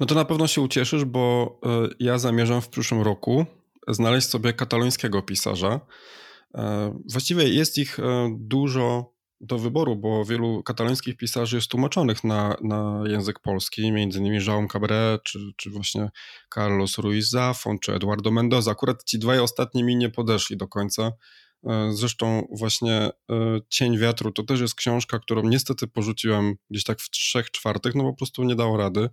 No 0.00 0.06
to 0.06 0.14
na 0.14 0.24
pewno 0.24 0.46
się 0.46 0.60
ucieszysz, 0.60 1.04
bo 1.04 1.60
ja 2.00 2.18
zamierzam 2.18 2.62
w 2.62 2.68
przyszłym 2.68 3.02
roku 3.02 3.46
znaleźć 3.88 4.28
sobie 4.28 4.52
katalońskiego 4.52 5.22
pisarza. 5.22 5.80
Właściwie 7.12 7.48
jest 7.48 7.78
ich 7.78 7.98
dużo 8.30 9.13
do 9.46 9.58
wyboru, 9.58 9.96
bo 9.96 10.24
wielu 10.24 10.62
katalońskich 10.62 11.16
pisarzy 11.16 11.56
jest 11.56 11.68
tłumaczonych 11.68 12.24
na, 12.24 12.56
na 12.62 13.02
język 13.06 13.40
polski, 13.40 13.92
między 13.92 14.18
innymi 14.18 14.44
Jaume 14.46 14.68
Cabré, 14.68 15.18
czy, 15.22 15.38
czy 15.56 15.70
właśnie 15.70 16.10
Carlos 16.54 16.98
Ruiz 16.98 17.30
Zafon, 17.30 17.78
czy 17.78 17.94
Eduardo 17.94 18.30
Mendoza. 18.30 18.70
Akurat 18.70 19.04
ci 19.04 19.18
dwaj 19.18 19.38
ostatni 19.38 19.84
mi 19.84 19.96
nie 19.96 20.10
podeszli 20.10 20.56
do 20.56 20.68
końca. 20.68 21.12
E, 21.66 21.92
zresztą 21.92 22.48
właśnie 22.50 22.92
e, 22.92 23.12
Cień 23.68 23.98
Wiatru 23.98 24.32
to 24.32 24.42
też 24.42 24.60
jest 24.60 24.74
książka, 24.74 25.18
którą 25.18 25.42
niestety 25.42 25.86
porzuciłem 25.86 26.54
gdzieś 26.70 26.84
tak 26.84 27.00
w 27.00 27.10
trzech 27.10 27.50
czwartych, 27.50 27.94
no 27.94 28.04
po 28.04 28.14
prostu 28.14 28.44
nie 28.44 28.56
dało 28.56 28.76
rady. 28.76 29.08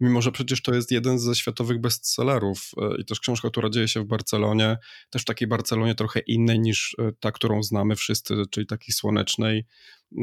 Mimo, 0.00 0.22
że 0.22 0.32
przecież 0.32 0.62
to 0.62 0.74
jest 0.74 0.90
jeden 0.90 1.18
ze 1.18 1.34
światowych 1.34 1.80
bestsellerów 1.80 2.70
e, 2.76 3.00
i 3.00 3.04
też 3.04 3.20
książka, 3.20 3.50
która 3.50 3.70
dzieje 3.70 3.88
się 3.88 4.00
w 4.00 4.06
Barcelonie, 4.06 4.78
też 5.10 5.22
w 5.22 5.24
takiej 5.24 5.48
Barcelonie 5.48 5.94
trochę 5.94 6.20
innej 6.20 6.60
niż 6.60 6.96
ta, 7.20 7.32
którą 7.32 7.62
znamy 7.62 7.96
wszyscy, 7.96 8.34
czyli 8.50 8.66
takiej 8.66 8.94
słonecznej, 8.94 9.66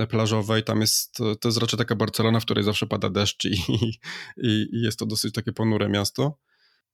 plażowej. 0.10 0.64
Tam 0.64 0.82
jest, 0.82 1.18
to 1.40 1.48
jest 1.50 1.58
raczej 1.58 1.78
taka 1.78 1.96
Barcelona, 1.96 2.40
w 2.40 2.46
której 2.46 2.64
zawsze 2.64 2.88
pada 2.88 3.10
deszcz 3.10 3.46
i, 3.46 3.54
i, 4.38 4.68
i 4.72 4.82
jest 4.82 5.00
to 5.00 5.06
dosyć 5.06 5.34
takie 5.34 5.54
ponure 5.54 5.90
miasto. 5.90 6.38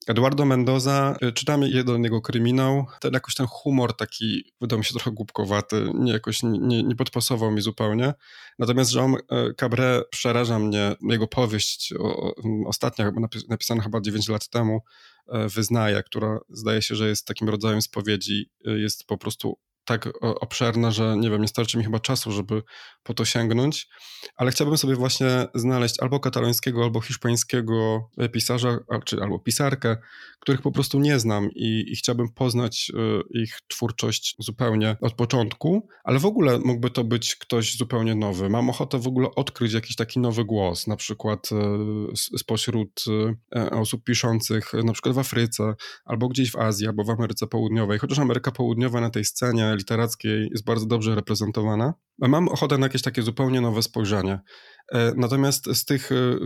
Eduardo 0.08 0.46
Mendoza, 0.46 1.16
y, 1.24 1.32
czytamy 1.32 1.70
jeden 1.70 2.04
jego 2.04 2.22
kryminał, 2.22 2.86
ten 3.00 3.14
jakoś 3.14 3.36
ten 3.36 3.46
humor 3.48 3.96
taki 3.98 4.54
wydał 4.62 4.80
mi 4.80 4.86
się 4.86 4.94
trochę 4.94 5.12
głupkowaty, 5.12 5.92
nie 5.94 6.12
jakoś 6.12 6.44
nie, 6.44 6.84
nie 6.84 6.96
podpasował 6.96 7.52
mi 7.52 7.62
zupełnie. 7.62 8.14
Natomiast 8.60 8.96
Jean 8.96 9.16
y, 9.16 9.54
Cabré 9.54 10.02
przeraża 10.10 10.60
mnie, 10.60 10.96
jego 11.02 11.28
powieść 11.28 11.94
o, 12.00 12.36
ostatnia, 12.66 13.12
napisana 13.50 13.84
chyba 13.84 14.02
9 14.02 14.30
lat 14.30 14.50
temu, 14.50 14.82
y, 15.28 15.50
Wyznaje, 15.50 16.04
która 16.04 16.40
zdaje 16.50 16.82
się, 16.82 16.96
że 16.96 17.08
jest 17.08 17.28
takim 17.28 17.50
rodzajem 17.50 17.82
spowiedzi, 17.82 18.50
jest 18.66 19.06
po 19.08 19.18
prostu 19.18 19.58
tak 19.88 20.10
obszerna, 20.22 20.92
że 20.92 21.18
nie 21.18 21.30
wiem, 21.30 21.42
nie 21.42 21.48
starczy 21.48 21.78
mi 21.78 21.84
chyba 21.84 22.00
czasu, 22.00 22.32
żeby 22.32 22.64
po 23.04 23.14
to 23.14 23.26
sięgnąć, 23.26 23.88
ale 24.36 24.52
chciałbym 24.52 24.78
sobie 24.78 24.96
właśnie 24.96 25.48
znaleźć 25.56 25.96
albo 26.00 26.20
katalońskiego, 26.20 26.84
albo 26.84 27.02
hiszpańskiego 27.02 28.10
pisarza, 28.34 28.78
czy 29.06 29.22
albo 29.22 29.40
pisarkę, 29.40 29.98
których 30.48 30.62
po 30.62 30.72
prostu 30.72 31.00
nie 31.00 31.20
znam 31.20 31.52
i, 31.56 31.86
i 31.88 31.96
chciałbym 31.96 32.30
poznać 32.30 32.92
e, 32.96 33.40
ich 33.40 33.60
twórczość 33.68 34.36
zupełnie 34.40 34.96
od 35.02 35.14
początku, 35.14 35.88
ale 36.04 36.20
w 36.20 36.26
ogóle 36.26 36.60
mógłby 36.60 36.90
to 36.90 37.04
być 37.04 37.36
ktoś 37.36 37.78
zupełnie 37.78 38.16
nowy. 38.16 38.50
Mam 38.50 38.70
ochotę 38.70 39.00
w 39.00 39.08
ogóle 39.08 39.28
odkryć 39.36 39.74
jakiś 39.74 39.96
taki 39.96 40.20
nowy 40.20 40.46
głos, 40.46 40.88
na 40.88 40.96
przykład 40.96 41.50
e, 41.52 42.16
spośród 42.16 43.06
e, 43.56 43.70
osób 43.70 44.04
piszących 44.04 44.74
na 44.74 44.94
przykład 44.94 45.16
w 45.16 45.20
Afryce, 45.20 45.76
albo 46.06 46.28
gdzieś 46.28 46.52
w 46.52 46.56
Azji, 46.56 46.88
albo 46.88 47.04
w 47.04 47.10
Ameryce 47.10 47.48
Południowej, 47.48 48.00
chociaż 48.00 48.20
Ameryka 48.20 48.52
Południowa 48.52 49.02
na 49.02 49.10
tej 49.10 49.26
scenie 49.26 49.76
literackiej 49.78 50.50
jest 50.52 50.66
bardzo 50.66 50.86
dobrze 50.86 51.16
reprezentowana. 51.16 51.94
Mam 52.20 52.50
ochotę 52.50 52.78
na 52.78 52.86
jakieś 52.86 53.02
takie 53.02 53.22
zupełnie 53.22 53.62
nowe 53.62 53.82
spojrzenie. 53.84 54.40
E, 54.94 55.14
natomiast 55.16 55.66
z 55.74 55.86
tych 55.86 56.12
e, 56.12 56.16
e, 56.16 56.40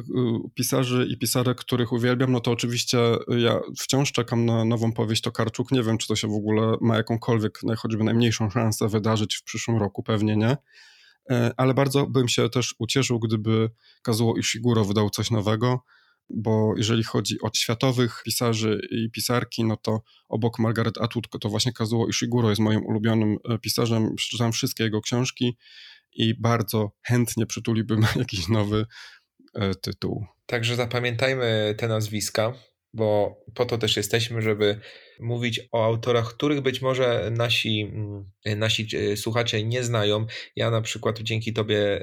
pisarzy 0.55 1.07
i 1.09 1.17
pisarek, 1.17 1.57
których 1.57 1.91
uwielbiam, 1.91 2.31
no 2.31 2.39
to 2.39 2.51
oczywiście 2.51 2.97
ja 3.27 3.59
wciąż 3.79 4.11
czekam 4.11 4.45
na 4.45 4.65
nową 4.65 4.91
powieść 4.91 5.21
Tokarczuk. 5.21 5.71
Nie 5.71 5.83
wiem, 5.83 5.97
czy 5.97 6.07
to 6.07 6.15
się 6.15 6.27
w 6.27 6.33
ogóle 6.33 6.77
ma 6.81 6.97
jakąkolwiek, 6.97 7.59
choćby 7.77 8.03
najmniejszą 8.03 8.49
szansę 8.49 8.87
wydarzyć 8.87 9.35
w 9.35 9.43
przyszłym 9.43 9.77
roku, 9.77 10.03
pewnie 10.03 10.37
nie. 10.37 10.57
Ale 11.57 11.73
bardzo 11.73 12.07
bym 12.07 12.27
się 12.27 12.49
też 12.49 12.75
ucieszył, 12.79 13.19
gdyby 13.19 13.69
Kazuo 14.01 14.35
Ishiguro 14.37 14.85
wydał 14.85 15.09
coś 15.09 15.31
nowego 15.31 15.83
bo 16.33 16.73
jeżeli 16.77 17.03
chodzi 17.03 17.41
o 17.41 17.49
światowych 17.55 18.21
pisarzy 18.25 18.81
i 18.91 19.11
pisarki, 19.11 19.63
no 19.63 19.77
to 19.77 20.01
obok 20.29 20.59
Margaret 20.59 20.97
Atwood 20.97 21.27
to 21.41 21.49
właśnie 21.49 21.73
Kazuo 21.73 22.07
Ishiguro 22.07 22.49
jest 22.49 22.61
moim 22.61 22.85
ulubionym 22.85 23.37
pisarzem. 23.61 24.15
Przeczytałem 24.15 24.53
wszystkie 24.53 24.83
jego 24.83 25.01
książki 25.01 25.57
i 26.13 26.41
bardzo 26.41 26.91
chętnie 27.01 27.45
przytuliłbym 27.45 28.05
jakiś 28.15 28.47
nowy 28.47 28.85
e, 29.55 29.75
tytuł. 29.75 30.25
Także 30.45 30.75
zapamiętajmy 30.75 31.75
te 31.77 31.87
nazwiska, 31.87 32.53
bo 32.93 33.39
po 33.55 33.65
to 33.65 33.77
też 33.77 33.97
jesteśmy, 33.97 34.41
żeby 34.41 34.79
mówić 35.19 35.59
o 35.71 35.85
autorach, 35.85 36.33
których 36.35 36.61
być 36.61 36.81
może 36.81 37.31
nasi, 37.31 37.81
mm, 37.81 38.31
nasi 38.59 38.87
e, 38.97 39.17
słuchacze 39.17 39.63
nie 39.63 39.83
znają. 39.83 40.25
Ja 40.55 40.71
na 40.71 40.81
przykład 40.81 41.19
dzięki 41.19 41.53
Tobie 41.53 42.01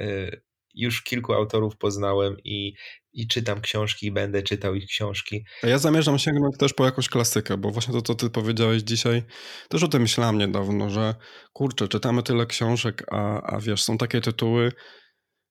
już 0.78 1.02
kilku 1.02 1.32
autorów 1.32 1.76
poznałem 1.76 2.36
i, 2.44 2.74
i 3.12 3.28
czytam 3.28 3.60
książki 3.60 4.06
i 4.06 4.12
będę 4.12 4.42
czytał 4.42 4.74
ich 4.74 4.86
książki. 4.86 5.44
Ja 5.62 5.78
zamierzam 5.78 6.18
sięgnąć 6.18 6.56
też 6.58 6.72
po 6.72 6.84
jakąś 6.84 7.08
klasykę, 7.08 7.56
bo 7.56 7.70
właśnie 7.70 7.94
to, 7.94 8.02
co 8.02 8.14
ty 8.14 8.30
powiedziałeś 8.30 8.82
dzisiaj, 8.82 9.22
też 9.68 9.82
o 9.82 9.88
tym 9.88 10.02
myślałem 10.02 10.38
niedawno, 10.38 10.90
że 10.90 11.14
kurczę, 11.52 11.88
czytamy 11.88 12.22
tyle 12.22 12.46
książek, 12.46 13.04
a, 13.10 13.42
a 13.42 13.60
wiesz, 13.60 13.82
są 13.82 13.98
takie 13.98 14.20
tytuły, 14.20 14.72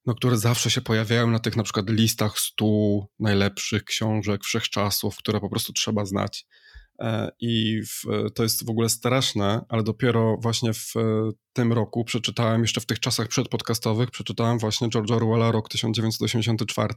no, 0.05 0.15
które 0.15 0.37
zawsze 0.37 0.69
się 0.69 0.81
pojawiają 0.81 1.27
na 1.27 1.39
tych 1.39 1.55
na 1.55 1.63
przykład 1.63 1.89
listach 1.89 2.39
stu 2.39 3.05
najlepszych 3.19 3.83
książek 3.83 4.43
wszechczasów, 4.43 5.17
które 5.17 5.39
po 5.39 5.49
prostu 5.49 5.73
trzeba 5.73 6.05
znać. 6.05 6.45
E, 6.99 7.31
I 7.39 7.81
w, 7.81 8.31
to 8.35 8.43
jest 8.43 8.65
w 8.65 8.69
ogóle 8.69 8.89
straszne, 8.89 9.65
ale 9.69 9.83
dopiero 9.83 10.37
właśnie 10.41 10.73
w 10.73 10.93
tym 11.53 11.73
roku 11.73 12.03
przeczytałem, 12.03 12.61
jeszcze 12.61 12.81
w 12.81 12.85
tych 12.85 12.99
czasach 12.99 13.27
przedpodcastowych, 13.27 14.11
przeczytałem 14.11 14.59
właśnie 14.59 14.89
George 14.89 15.11
Orwella, 15.11 15.51
rok 15.51 15.69
1984 15.69 16.93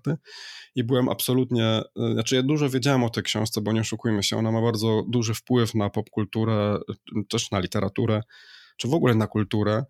i 0.75 0.85
byłem 0.85 1.09
absolutnie, 1.09 1.65
e, 1.65 2.13
znaczy 2.13 2.35
ja 2.37 2.43
dużo 2.43 2.71
wiedziałem 2.71 3.05
o 3.05 3.11
tej 3.11 3.23
książce, 3.23 3.61
bo 3.61 3.73
nie 3.73 3.81
oszukujmy 3.81 4.23
się, 4.23 4.37
ona 4.37 4.53
ma 4.53 4.63
bardzo 4.63 5.03
duży 5.09 5.35
wpływ 5.35 5.75
na 5.75 5.91
popkulturę, 5.91 6.79
też 7.29 7.51
na 7.51 7.59
literaturę, 7.59 8.23
czy 8.77 8.89
w 8.89 8.95
ogóle 8.95 9.15
na 9.15 9.27
kulturę 9.27 9.85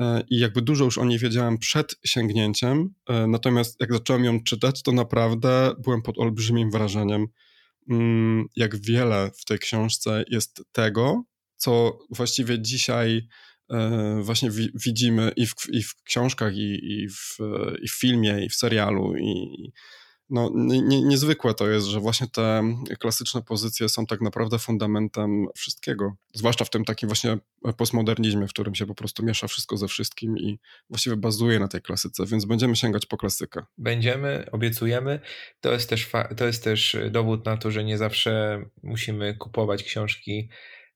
e, 0.00 0.22
i 0.30 0.38
jakby 0.38 0.62
dużo 0.62 0.84
już 0.84 0.98
o 0.98 1.04
niej 1.04 1.18
wiedziałem 1.18 1.58
przed 1.58 1.94
sięgnięciem, 2.04 2.94
natomiast 3.28 3.80
jak 3.80 3.92
zacząłem 3.92 4.24
ją 4.24 4.42
czytać, 4.42 4.82
to 4.82 4.92
naprawdę 4.92 5.72
byłem 5.84 6.02
pod 6.02 6.18
olbrzymim 6.18 6.70
wrażeniem 6.70 7.26
jak 8.56 8.76
wiele 8.76 9.30
w 9.40 9.44
tej 9.44 9.58
książce 9.58 10.24
jest 10.28 10.62
tego, 10.72 11.24
co 11.56 11.98
właściwie 12.10 12.62
dzisiaj 12.62 13.28
e, 13.70 14.20
właśnie 14.22 14.50
widzimy 14.74 15.32
i 15.36 15.46
w, 15.46 15.54
i 15.72 15.82
w 15.82 15.94
książkach, 16.02 16.56
i, 16.56 16.92
i, 16.92 17.08
w, 17.08 17.38
i 17.82 17.88
w 17.88 17.94
filmie, 17.98 18.44
i 18.44 18.48
w 18.48 18.54
serialu, 18.54 19.16
i, 19.16 19.72
no, 20.30 20.50
nie, 20.54 21.02
niezwykłe 21.02 21.54
to 21.54 21.68
jest, 21.68 21.86
że 21.86 22.00
właśnie 22.00 22.26
te 22.26 22.62
klasyczne 23.00 23.42
pozycje 23.42 23.88
są 23.88 24.06
tak 24.06 24.20
naprawdę 24.20 24.58
fundamentem 24.58 25.46
wszystkiego. 25.54 26.16
Zwłaszcza 26.34 26.64
w 26.64 26.70
tym 26.70 26.84
takim 26.84 27.08
właśnie 27.08 27.38
postmodernizmie, 27.76 28.46
w 28.46 28.50
którym 28.50 28.74
się 28.74 28.86
po 28.86 28.94
prostu 28.94 29.24
miesza 29.24 29.48
wszystko 29.48 29.76
ze 29.76 29.88
wszystkim 29.88 30.38
i 30.38 30.58
właściwie 30.90 31.16
bazuje 31.16 31.58
na 31.58 31.68
tej 31.68 31.82
klasyce, 31.82 32.26
więc 32.26 32.44
będziemy 32.44 32.76
sięgać 32.76 33.06
po 33.06 33.16
klasykę. 33.16 33.62
Będziemy, 33.78 34.46
obiecujemy. 34.52 35.20
To 35.60 35.72
jest 35.72 35.90
też, 35.90 36.10
to 36.36 36.46
jest 36.46 36.64
też 36.64 36.96
dowód 37.10 37.46
na 37.46 37.56
to, 37.56 37.70
że 37.70 37.84
nie 37.84 37.98
zawsze 37.98 38.64
musimy 38.82 39.34
kupować 39.34 39.82
książki 39.82 40.48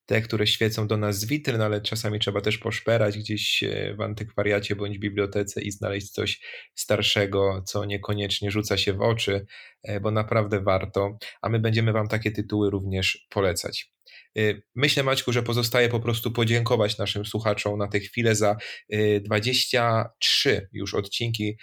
te, 0.08 0.22
które 0.22 0.46
świecą 0.46 0.86
do 0.86 0.96
nas 0.96 1.18
z 1.18 1.24
witryn, 1.24 1.60
ale 1.60 1.80
czasami 1.80 2.18
trzeba 2.18 2.40
też 2.40 2.58
poszperać 2.58 3.18
gdzieś 3.18 3.62
e, 3.62 3.94
w 3.94 4.00
antykwariacie 4.00 4.76
bądź 4.76 4.98
bibliotece 4.98 5.62
i 5.62 5.70
znaleźć 5.70 6.10
coś 6.10 6.40
starszego, 6.74 7.62
co 7.66 7.84
niekoniecznie 7.84 8.50
rzuca 8.50 8.78
się 8.78 8.92
w 8.92 9.00
oczy, 9.00 9.46
e, 9.82 10.00
bo 10.00 10.10
naprawdę 10.10 10.60
warto, 10.60 11.18
a 11.42 11.48
my 11.48 11.58
będziemy 11.58 11.92
Wam 11.92 12.08
takie 12.08 12.30
tytuły 12.30 12.70
również 12.70 13.26
polecać. 13.30 13.92
Y, 14.38 14.62
myślę, 14.74 15.02
Maćku, 15.02 15.32
że 15.32 15.42
pozostaje 15.42 15.88
po 15.88 16.00
prostu 16.00 16.30
podziękować 16.30 16.98
naszym 16.98 17.24
słuchaczom 17.24 17.78
na 17.78 17.88
tę 17.88 18.00
chwilę 18.00 18.34
za 18.34 18.56
23 19.20 20.50
y, 20.50 20.68
już 20.72 20.94
odcinki, 20.94 21.58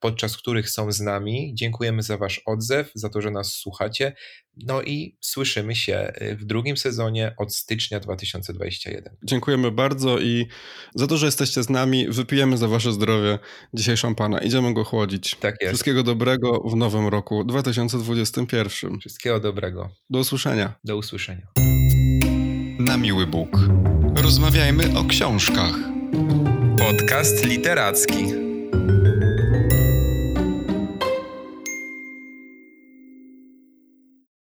podczas 0.00 0.36
których 0.36 0.70
są 0.70 0.92
z 0.92 1.00
nami. 1.00 1.52
Dziękujemy 1.54 2.02
za 2.02 2.16
Wasz 2.16 2.40
odzew, 2.46 2.90
za 2.94 3.08
to, 3.08 3.20
że 3.20 3.30
nas 3.30 3.52
słuchacie. 3.52 4.12
No 4.56 4.82
i 4.82 5.16
słyszymy 5.20 5.74
się 5.74 6.12
w 6.38 6.44
drugim 6.44 6.76
sezonie 6.76 7.34
od 7.38 7.54
stycznia 7.54 8.00
2021. 8.00 9.16
Dziękujemy 9.24 9.70
bardzo 9.70 10.18
i 10.18 10.46
za 10.94 11.06
to, 11.06 11.16
że 11.16 11.26
jesteście 11.26 11.62
z 11.62 11.70
nami. 11.70 12.08
Wypijemy 12.08 12.56
za 12.56 12.68
Wasze 12.68 12.92
zdrowie 12.92 13.38
dzisiaj 13.74 13.96
szampana. 13.96 14.38
Idziemy 14.38 14.74
go 14.74 14.84
chłodzić. 14.84 15.36
Tak 15.40 15.56
jest. 15.60 15.70
Wszystkiego 15.70 16.02
dobrego 16.02 16.62
w 16.70 16.76
nowym 16.76 17.08
roku 17.08 17.44
2021. 17.44 18.98
Wszystkiego 19.00 19.40
dobrego. 19.40 19.90
Do 20.10 20.18
usłyszenia. 20.18 20.74
Do 20.84 20.96
usłyszenia 20.96 21.46
na 22.86 22.96
miły 22.96 23.26
Bóg. 23.26 23.48
Rozmawiajmy 24.16 24.98
o 24.98 25.04
książkach. 25.04 25.74
Podcast 26.78 27.44
literacki. 27.44 28.45